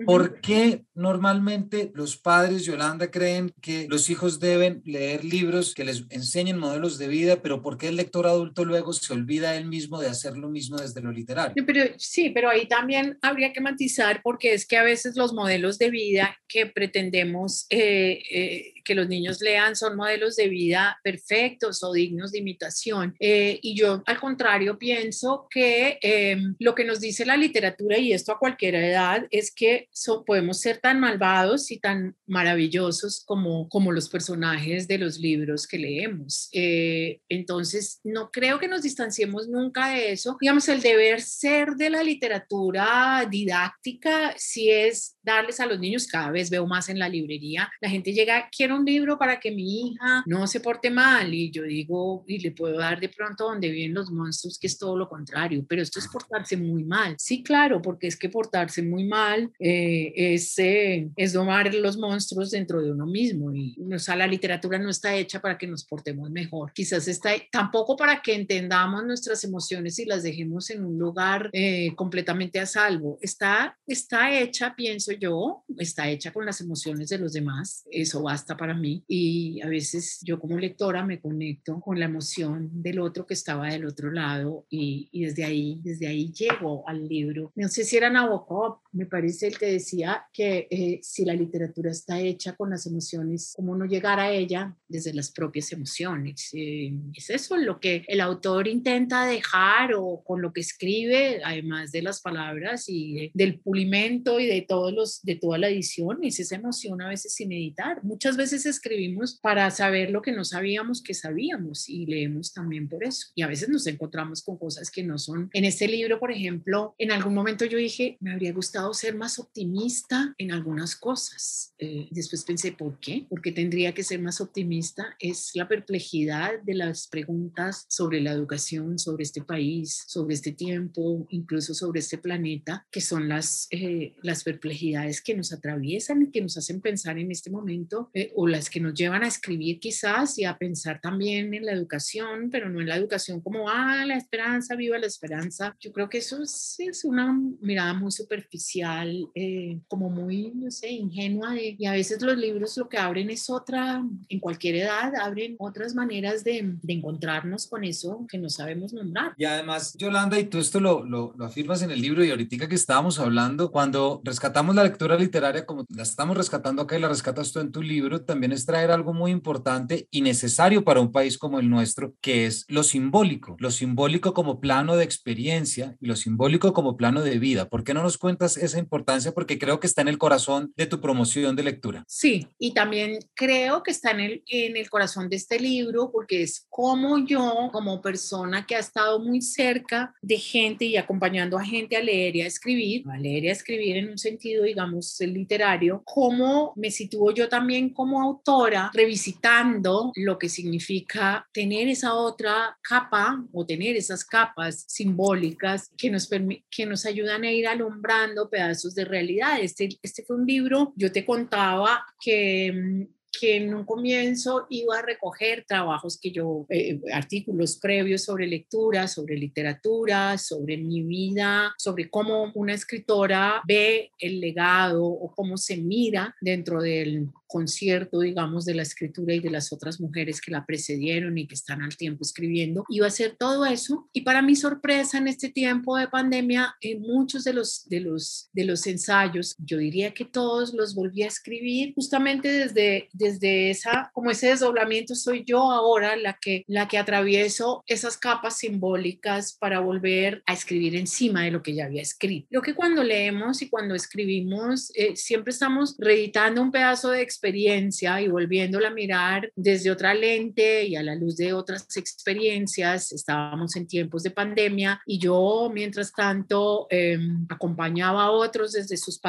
¿Por 0.05 0.41
qué 0.41 0.85
normalmente 0.93 1.91
los 1.93 2.17
padres, 2.17 2.65
Yolanda, 2.65 3.11
creen 3.11 3.53
que 3.61 3.87
los 3.89 4.09
hijos 4.09 4.39
deben 4.39 4.81
leer 4.85 5.23
libros 5.23 5.73
que 5.73 5.85
les 5.85 6.05
enseñen 6.09 6.57
modelos 6.57 6.97
de 6.97 7.07
vida, 7.07 7.41
pero 7.41 7.61
por 7.61 7.77
qué 7.77 7.89
el 7.89 7.95
lector 7.95 8.27
adulto 8.27 8.65
luego 8.65 8.93
se 8.93 9.13
olvida 9.13 9.55
él 9.55 9.65
mismo 9.65 9.99
de 9.99 10.07
hacer 10.07 10.37
lo 10.37 10.49
mismo 10.49 10.77
desde 10.77 11.01
lo 11.01 11.11
literario? 11.11 11.63
Pero, 11.65 11.93
sí, 11.97 12.29
pero 12.29 12.49
ahí 12.49 12.67
también 12.67 13.17
habría 13.21 13.53
que 13.53 13.61
matizar 13.61 14.21
porque 14.23 14.53
es 14.53 14.65
que 14.65 14.77
a 14.77 14.83
veces 14.83 15.15
los 15.15 15.33
modelos 15.33 15.77
de 15.77 15.88
vida 15.89 16.37
que 16.47 16.65
pretendemos 16.65 17.65
eh, 17.69 18.21
eh, 18.31 18.73
que 18.83 18.95
los 18.95 19.07
niños 19.07 19.41
lean 19.41 19.75
son 19.75 19.95
modelos 19.95 20.35
de 20.35 20.47
vida 20.47 20.99
perfectos 21.03 21.83
o 21.83 21.93
dignos 21.93 22.31
de 22.31 22.39
imitación. 22.39 23.15
Eh, 23.19 23.59
y 23.61 23.75
yo, 23.75 24.03
al 24.05 24.19
contrario, 24.19 24.77
pienso 24.77 25.47
que 25.49 25.99
em, 26.01 26.55
lo 26.59 26.75
que 26.75 26.85
nos 26.85 26.99
dice 26.99 27.25
la 27.25 27.37
literatura, 27.37 27.97
y 27.97 28.13
esto 28.13 28.31
a 28.31 28.39
cualquier 28.39 28.75
edad, 28.75 29.27
es 29.31 29.53
que 29.53 29.87
podemos 30.25 30.59
ser 30.59 30.79
tan 30.79 30.99
malvados 30.99 31.71
y 31.71 31.79
tan 31.79 32.15
maravillosos 32.27 33.23
como, 33.25 33.67
como 33.69 33.91
los 33.91 34.09
personajes 34.09 34.87
de 34.87 34.97
los 34.97 35.19
libros 35.19 35.67
que 35.67 35.77
leemos. 35.77 36.49
Eh, 36.53 37.21
entonces, 37.29 37.99
no 38.03 38.31
creo 38.31 38.59
que 38.59 38.67
nos 38.67 38.83
distanciemos 38.83 39.47
nunca 39.47 39.89
de 39.89 40.11
eso. 40.11 40.37
Digamos, 40.39 40.67
el 40.69 40.81
deber 40.81 41.21
ser 41.21 41.75
de 41.75 41.89
la 41.89 42.03
literatura 42.03 43.27
didáctica, 43.29 44.33
si 44.37 44.69
es 44.69 45.17
darles 45.21 45.59
a 45.59 45.65
los 45.65 45.79
niños, 45.79 46.07
cada 46.07 46.31
vez 46.31 46.49
veo 46.49 46.65
más 46.65 46.89
en 46.89 46.99
la 46.99 47.09
librería, 47.09 47.71
la 47.81 47.89
gente 47.89 48.13
llega, 48.13 48.49
quiero 48.55 48.68
un 48.71 48.85
libro 48.85 49.17
para 49.17 49.39
que 49.39 49.51
mi 49.51 49.89
hija 49.89 50.23
no 50.25 50.47
se 50.47 50.59
porte 50.59 50.89
mal 50.89 51.33
y 51.33 51.51
yo 51.51 51.63
digo, 51.63 52.23
y 52.27 52.39
le 52.39 52.51
puedo 52.51 52.77
dar 52.77 52.99
de 52.99 53.09
pronto 53.09 53.45
donde 53.45 53.69
viven 53.69 53.93
los 53.93 54.11
monstruos, 54.11 54.57
que 54.59 54.67
es 54.67 54.77
todo 54.77 54.97
lo 54.97 55.09
contrario, 55.09 55.65
pero 55.67 55.81
esto 55.81 55.99
es 55.99 56.07
portarse 56.07 56.57
muy 56.57 56.83
mal. 56.83 57.15
Sí, 57.17 57.43
claro, 57.43 57.81
porque 57.81 58.07
es 58.07 58.15
que 58.15 58.29
portarse 58.29 58.81
muy 58.81 59.05
mal 59.05 59.51
eh, 59.59 60.13
es, 60.15 60.57
eh, 60.59 61.09
es 61.15 61.33
domar 61.33 61.73
los 61.73 61.97
monstruos 61.97 62.51
dentro 62.51 62.81
de 62.81 62.91
uno 62.91 63.05
mismo 63.05 63.53
y 63.53 63.75
o 63.93 63.99
sea, 63.99 64.15
la 64.15 64.27
literatura 64.27 64.77
no 64.77 64.89
está 64.89 65.15
hecha 65.15 65.39
para 65.39 65.57
que 65.57 65.67
nos 65.67 65.85
portemos 65.85 66.29
mejor, 66.29 66.71
quizás 66.73 67.07
está 67.07 67.31
tampoco 67.51 67.95
para 67.95 68.21
que 68.21 68.35
entendamos 68.35 69.03
nuestras 69.05 69.43
emociones 69.43 69.99
y 69.99 70.05
las 70.05 70.23
dejemos 70.23 70.69
en 70.69 70.85
un 70.85 70.97
lugar 70.97 71.49
eh, 71.53 71.93
completamente 71.95 72.59
a 72.59 72.65
salvo, 72.65 73.17
está, 73.21 73.77
está 73.87 74.37
hecha, 74.37 74.75
pienso 74.75 75.11
yo, 75.13 75.63
está 75.77 76.09
hecha 76.09 76.31
con 76.31 76.45
las 76.45 76.61
emociones 76.61 77.09
de 77.09 77.17
los 77.17 77.33
demás, 77.33 77.85
eso 77.91 78.21
basta 78.21 78.57
para 78.59 78.73
mí 78.73 79.03
y 79.07 79.61
a 79.61 79.67
veces 79.67 80.19
yo 80.21 80.39
como 80.39 80.59
lectora 80.59 81.05
me 81.05 81.21
conecto 81.21 81.79
con 81.79 81.97
la 81.97 82.05
emoción 82.05 82.69
del 82.83 82.99
otro 82.99 83.25
que 83.25 83.33
estaba 83.33 83.69
del 83.69 83.85
otro 83.85 84.11
lado 84.11 84.65
y, 84.69 85.07
y 85.11 85.23
desde 85.23 85.45
ahí, 85.45 85.79
desde 85.81 86.07
ahí 86.07 86.31
llego 86.33 86.87
al 86.87 87.07
libro. 87.07 87.51
No 87.55 87.69
sé 87.69 87.85
si 87.85 87.95
era 87.95 88.09
Nabokov, 88.09 88.79
me 88.91 89.05
parece 89.05 89.47
el 89.47 89.57
que 89.57 89.67
decía 89.67 90.25
que 90.33 90.67
eh, 90.69 90.99
si 91.01 91.23
la 91.23 91.33
literatura 91.33 91.91
está 91.91 92.19
hecha 92.19 92.55
con 92.55 92.71
las 92.71 92.85
emociones, 92.85 93.53
¿cómo 93.55 93.75
no 93.75 93.85
llegar 93.85 94.19
a 94.19 94.31
ella 94.31 94.75
desde 94.87 95.13
las 95.13 95.31
propias 95.31 95.71
emociones? 95.71 96.49
Eh, 96.53 96.93
es 97.13 97.29
eso 97.29 97.55
lo 97.57 97.79
que 97.79 98.03
el 98.07 98.19
autor 98.19 98.67
intenta 98.67 99.25
dejar 99.25 99.93
o 99.95 100.23
con 100.25 100.41
lo 100.41 100.51
que 100.51 100.61
escribe, 100.61 101.41
además 101.43 101.91
de 101.91 102.01
las 102.01 102.21
palabras 102.21 102.85
y 102.87 103.31
del 103.33 103.59
pulimento 103.59 104.39
y 104.39 104.47
de 104.47 104.61
todos 104.61 104.93
los, 104.93 105.21
de 105.23 105.35
toda 105.35 105.57
la 105.57 105.69
edición, 105.69 106.19
es 106.23 106.39
esa 106.39 106.55
emoción 106.55 107.01
a 107.01 107.09
veces 107.09 107.33
sin 107.33 107.51
editar. 107.51 108.03
Muchas 108.03 108.37
veces 108.37 108.48
escribimos 108.53 109.35
para 109.35 109.69
saber 109.71 110.11
lo 110.11 110.21
que 110.21 110.31
no 110.31 110.43
sabíamos 110.43 111.01
que 111.03 111.13
sabíamos 111.13 111.89
y 111.89 112.05
leemos 112.05 112.53
también 112.53 112.87
por 112.87 113.03
eso. 113.03 113.27
Y 113.35 113.41
a 113.41 113.47
veces 113.47 113.69
nos 113.69 113.87
encontramos 113.87 114.41
con 114.43 114.57
cosas 114.57 114.89
que 114.91 115.03
no 115.03 115.17
son. 115.17 115.49
En 115.53 115.65
este 115.65 115.87
libro, 115.87 116.19
por 116.19 116.31
ejemplo, 116.31 116.95
en 116.97 117.11
algún 117.11 117.33
momento 117.33 117.65
yo 117.65 117.77
dije, 117.77 118.17
me 118.19 118.31
habría 118.31 118.53
gustado 118.53 118.93
ser 118.93 119.15
más 119.15 119.39
optimista 119.39 120.33
en 120.37 120.51
algunas 120.51 120.95
cosas. 120.95 121.73
Eh, 121.77 122.07
después 122.11 122.43
pensé, 122.43 122.71
¿por 122.71 122.99
qué? 122.99 123.25
Porque 123.29 123.51
tendría 123.51 123.93
que 123.93 124.03
ser 124.03 124.19
más 124.19 124.41
optimista. 124.41 125.15
Es 125.19 125.51
la 125.53 125.67
perplejidad 125.67 126.61
de 126.63 126.75
las 126.75 127.07
preguntas 127.07 127.85
sobre 127.87 128.21
la 128.21 128.31
educación, 128.31 128.99
sobre 128.99 129.23
este 129.23 129.41
país, 129.41 130.03
sobre 130.07 130.35
este 130.35 130.51
tiempo, 130.51 131.27
incluso 131.29 131.73
sobre 131.73 131.99
este 131.99 132.17
planeta, 132.17 132.87
que 132.91 133.01
son 133.01 133.29
las, 133.29 133.67
eh, 133.71 134.15
las 134.21 134.43
perplejidades 134.43 135.21
que 135.21 135.35
nos 135.35 135.51
atraviesan 135.53 136.23
y 136.23 136.31
que 136.31 136.41
nos 136.41 136.57
hacen 136.57 136.81
pensar 136.81 137.17
en 137.17 137.31
este 137.31 137.49
momento 137.49 138.09
eh, 138.13 138.31
o 138.41 138.47
las 138.47 138.69
que 138.69 138.79
nos 138.79 138.93
llevan 138.93 139.21
a 139.23 139.27
escribir 139.27 139.81
quizás 139.81 140.39
y 140.39 140.45
a 140.45 140.57
pensar 140.57 141.01
también 141.01 141.53
en 141.53 141.65
la 141.65 141.73
educación, 141.73 142.49
pero 142.49 142.69
no 142.69 142.79
en 142.79 142.87
la 142.87 142.95
educación 142.95 143.41
como, 143.41 143.69
ah, 143.69 144.05
la 144.05 144.15
esperanza, 144.15 144.77
viva 144.77 144.97
la 144.97 145.07
esperanza. 145.07 145.75
Yo 145.77 145.91
creo 145.91 146.07
que 146.07 146.19
eso 146.19 146.41
es, 146.41 146.75
es 146.79 147.03
una 147.03 147.37
mirada 147.59 147.93
muy 147.93 148.13
superficial, 148.13 149.27
eh, 149.35 149.81
como 149.89 150.09
muy, 150.09 150.53
no 150.55 150.71
sé, 150.71 150.89
ingenua 150.89 151.51
de, 151.51 151.75
y 151.77 151.85
a 151.85 151.91
veces 151.91 152.21
los 152.21 152.37
libros 152.37 152.77
lo 152.77 152.87
que 152.87 152.97
abren 152.97 153.29
es 153.29 153.49
otra, 153.49 154.01
en 154.29 154.39
cualquier 154.39 154.75
edad, 154.75 155.13
abren 155.15 155.57
otras 155.59 155.93
maneras 155.93 156.45
de, 156.45 156.77
de 156.81 156.93
encontrarnos 156.93 157.67
con 157.67 157.83
eso 157.83 158.25
que 158.29 158.37
no 158.37 158.49
sabemos 158.49 158.93
nombrar. 158.93 159.33
Y 159.35 159.43
además, 159.43 159.95
Yolanda, 159.97 160.39
y 160.39 160.45
tú 160.45 160.59
esto 160.59 160.79
lo, 160.79 161.03
lo, 161.03 161.33
lo 161.37 161.43
afirmas 161.43 161.81
en 161.81 161.91
el 161.91 162.01
libro 162.01 162.23
y 162.23 162.31
ahorita 162.31 162.69
que 162.69 162.75
estábamos 162.75 163.19
hablando, 163.19 163.69
cuando 163.69 164.21
rescatamos 164.23 164.75
la 164.75 164.85
lectura 164.85 165.17
literaria 165.17 165.65
como 165.65 165.85
la 165.89 166.03
estamos 166.03 166.37
rescatando 166.37 166.83
acá 166.83 166.97
y 166.97 167.01
la 167.01 167.09
rescatas 167.09 167.51
tú 167.51 167.59
en 167.59 167.73
tu 167.73 167.81
libro, 167.81 168.28
también 168.29 168.51
es 168.51 168.67
traer 168.67 168.91
algo 168.91 169.11
muy 169.11 169.31
importante 169.31 170.07
y 170.11 170.21
necesario 170.21 170.83
para 170.83 171.01
un 171.01 171.11
país 171.11 171.39
como 171.39 171.59
el 171.59 171.67
nuestro, 171.67 172.13
que 172.21 172.45
es 172.45 172.63
lo 172.67 172.83
simbólico, 172.83 173.55
lo 173.57 173.71
simbólico 173.71 174.35
como 174.35 174.59
plano 174.59 174.95
de 174.95 175.03
experiencia 175.03 175.97
y 175.99 176.05
lo 176.05 176.15
simbólico 176.15 176.71
como 176.71 176.95
plano 176.95 177.23
de 177.23 177.39
vida. 177.39 177.67
¿Por 177.69 177.83
qué 177.83 177.95
no 177.95 178.03
nos 178.03 178.19
cuentas 178.19 178.55
esa 178.55 178.77
importancia? 178.77 179.31
Porque 179.31 179.57
creo 179.57 179.79
que 179.79 179.87
está 179.87 180.03
en 180.03 180.09
el 180.09 180.19
corazón 180.19 180.71
de 180.77 180.85
tu 180.85 181.01
promoción 181.01 181.55
de 181.55 181.63
lectura. 181.63 182.03
Sí, 182.07 182.45
y 182.59 182.75
también 182.75 183.17
creo 183.33 183.81
que 183.81 183.89
está 183.89 184.11
en 184.11 184.19
el, 184.19 184.43
en 184.45 184.77
el 184.77 184.91
corazón 184.91 185.27
de 185.27 185.37
este 185.37 185.59
libro 185.59 186.11
porque 186.11 186.43
es 186.43 186.67
como 186.69 187.25
yo, 187.25 187.69
como 187.71 187.99
persona 187.99 188.67
que 188.67 188.75
ha 188.75 188.79
estado 188.79 189.19
muy 189.19 189.41
cerca 189.41 190.13
de 190.21 190.37
gente 190.37 190.85
y 190.85 190.97
acompañando 190.97 191.57
a 191.57 191.65
gente 191.65 191.97
a 191.97 192.03
leer 192.03 192.35
y 192.35 192.41
a 192.43 192.45
escribir, 192.45 193.09
a 193.09 193.17
leer 193.17 193.45
y 193.45 193.49
a 193.49 193.53
escribir 193.53 193.97
en 193.97 194.11
un 194.11 194.19
sentido, 194.19 194.65
digamos, 194.65 195.19
literario, 195.19 196.03
cómo 196.05 196.73
me 196.75 196.91
sitúo 196.91 197.33
yo 197.33 197.49
también 197.49 197.89
como 197.89 198.18
autora 198.21 198.91
revisitando 198.93 200.11
lo 200.15 200.37
que 200.37 200.49
significa 200.49 201.47
tener 201.53 201.87
esa 201.87 202.13
otra 202.13 202.77
capa 202.81 203.43
o 203.51 203.65
tener 203.65 203.95
esas 203.95 204.25
capas 204.25 204.85
simbólicas 204.87 205.91
que 205.97 206.09
nos, 206.09 206.29
que 206.69 206.85
nos 206.85 207.05
ayudan 207.05 207.43
a 207.43 207.51
ir 207.51 207.67
alumbrando 207.67 208.49
pedazos 208.49 208.95
de 208.95 209.05
realidad. 209.05 209.59
Este, 209.61 209.89
este 210.01 210.23
fue 210.23 210.37
un 210.37 210.45
libro, 210.45 210.93
yo 210.95 211.11
te 211.11 211.25
contaba 211.25 212.05
que 212.19 213.07
que 213.39 213.57
en 213.57 213.73
un 213.73 213.85
comienzo 213.85 214.65
iba 214.69 214.97
a 214.97 215.01
recoger 215.01 215.65
trabajos 215.67 216.19
que 216.19 216.31
yo, 216.31 216.65
eh, 216.69 216.99
artículos 217.13 217.77
previos 217.77 218.23
sobre 218.23 218.47
lectura, 218.47 219.07
sobre 219.07 219.37
literatura, 219.37 220.37
sobre 220.37 220.77
mi 220.77 221.03
vida, 221.03 221.73
sobre 221.77 222.09
cómo 222.09 222.51
una 222.55 222.73
escritora 222.73 223.61
ve 223.67 224.11
el 224.19 224.39
legado 224.39 225.05
o 225.05 225.33
cómo 225.35 225.57
se 225.57 225.77
mira 225.77 226.35
dentro 226.41 226.81
del 226.81 227.29
concierto, 227.49 228.19
digamos, 228.19 228.63
de 228.63 228.75
la 228.75 228.83
escritura 228.83 229.33
y 229.33 229.39
de 229.39 229.49
las 229.49 229.73
otras 229.73 229.99
mujeres 229.99 230.39
que 230.39 230.51
la 230.51 230.65
precedieron 230.65 231.37
y 231.37 231.47
que 231.47 231.55
están 231.55 231.81
al 231.81 231.97
tiempo 231.97 232.21
escribiendo. 232.21 232.85
Iba 232.89 233.07
a 233.07 233.11
ser 233.11 233.35
todo 233.37 233.65
eso. 233.65 234.07
Y 234.13 234.21
para 234.21 234.43
mi 234.43 234.55
sorpresa, 234.55 235.17
en 235.17 235.27
este 235.27 235.49
tiempo 235.49 235.97
de 235.97 236.07
pandemia, 236.07 236.75
en 236.79 237.01
muchos 237.01 237.43
de 237.43 237.53
los, 237.53 237.89
de 237.89 238.01
los, 238.01 238.49
de 238.53 238.65
los 238.65 238.85
ensayos, 238.85 239.55
yo 239.57 239.79
diría 239.79 240.13
que 240.13 240.25
todos 240.25 240.73
los 240.75 240.93
volví 240.93 241.23
a 241.23 241.27
escribir 241.27 241.93
justamente 241.95 242.49
desde, 242.49 243.09
desde 243.13 243.71
esa, 243.71 244.11
como 244.13 244.29
ese 244.29 244.49
desdoblamiento, 244.49 245.15
soy 245.15 245.43
yo 245.43 245.71
ahora 245.71 246.15
la 246.15 246.37
que, 246.39 246.63
la 246.67 246.87
que 246.87 246.99
atravieso 246.99 247.83
esas 247.87 248.15
capas 248.15 248.57
simbólicas 248.57 249.53
para 249.53 249.79
volver 249.79 250.43
a 250.45 250.53
escribir 250.53 250.95
encima 250.95 251.45
de 251.45 251.51
lo 251.51 251.63
que 251.63 251.73
ya 251.73 251.85
había 251.85 252.03
escrito. 252.03 252.47
Lo 252.51 252.61
que 252.61 252.75
cuando 252.75 253.03
leemos 253.03 253.63
y 253.63 253.69
cuando 253.69 253.95
escribimos, 253.95 254.91
eh, 254.93 255.15
siempre 255.15 255.51
estamos 255.51 255.95
reeditando 255.97 256.61
un 256.61 256.71
pedazo 256.71 257.09
de 257.09 257.23
experiencia 257.23 257.38
y 257.41 258.27
volviéndola 258.27 258.89
a 258.89 258.93
mirar 258.93 259.51
desde 259.55 259.91
otra 259.91 260.13
lente 260.13 260.85
y 260.85 260.95
a 260.95 261.03
la 261.03 261.15
luz 261.15 261.37
de 261.37 261.53
otras 261.53 261.85
experiencias. 261.97 263.11
Estábamos 263.11 263.75
en 263.75 263.87
tiempos 263.87 264.23
de 264.23 264.31
pandemia 264.31 265.01
y 265.05 265.19
yo, 265.19 265.69
mientras 265.73 266.11
tanto, 266.11 266.87
em, 266.89 267.45
acompañaba 267.49 268.23
a 268.23 268.31
otros 268.31 268.73
desde 268.73 268.97
sus, 268.97 269.19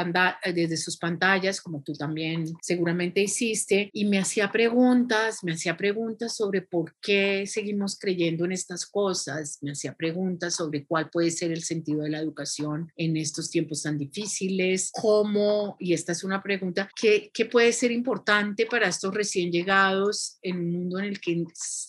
desde 0.54 0.76
sus 0.76 0.96
pantallas, 0.96 1.60
como 1.60 1.82
tú 1.82 1.92
también 1.94 2.44
seguramente 2.62 3.22
hiciste, 3.22 3.90
y 3.92 4.04
me 4.04 4.18
hacía 4.18 4.50
preguntas, 4.50 5.42
me 5.42 5.52
hacía 5.52 5.76
preguntas 5.76 6.36
sobre 6.36 6.62
por 6.62 6.94
qué 7.00 7.46
seguimos 7.46 7.98
creyendo 7.98 8.44
en 8.44 8.52
estas 8.52 8.86
cosas, 8.86 9.58
me 9.62 9.72
hacía 9.72 9.94
preguntas 9.94 10.54
sobre 10.54 10.84
cuál 10.84 11.10
puede 11.10 11.30
ser 11.30 11.52
el 11.52 11.62
sentido 11.62 12.02
de 12.02 12.10
la 12.10 12.18
educación 12.18 12.92
en 12.96 13.16
estos 13.16 13.50
tiempos 13.50 13.82
tan 13.82 13.98
difíciles, 13.98 14.90
cómo, 14.92 15.76
y 15.78 15.92
esta 15.92 16.12
es 16.12 16.24
una 16.24 16.42
pregunta, 16.42 16.90
¿qué, 16.94 17.30
qué 17.32 17.46
puede 17.46 17.72
ser 17.72 17.92
importante 18.00 18.66
para 18.66 18.88
estos 18.88 19.14
recién 19.14 19.52
llegados 19.52 20.38
en 20.42 20.58
un 20.58 20.72
mundo 20.72 20.98
en 20.98 21.04
el 21.04 21.20
que 21.20 21.44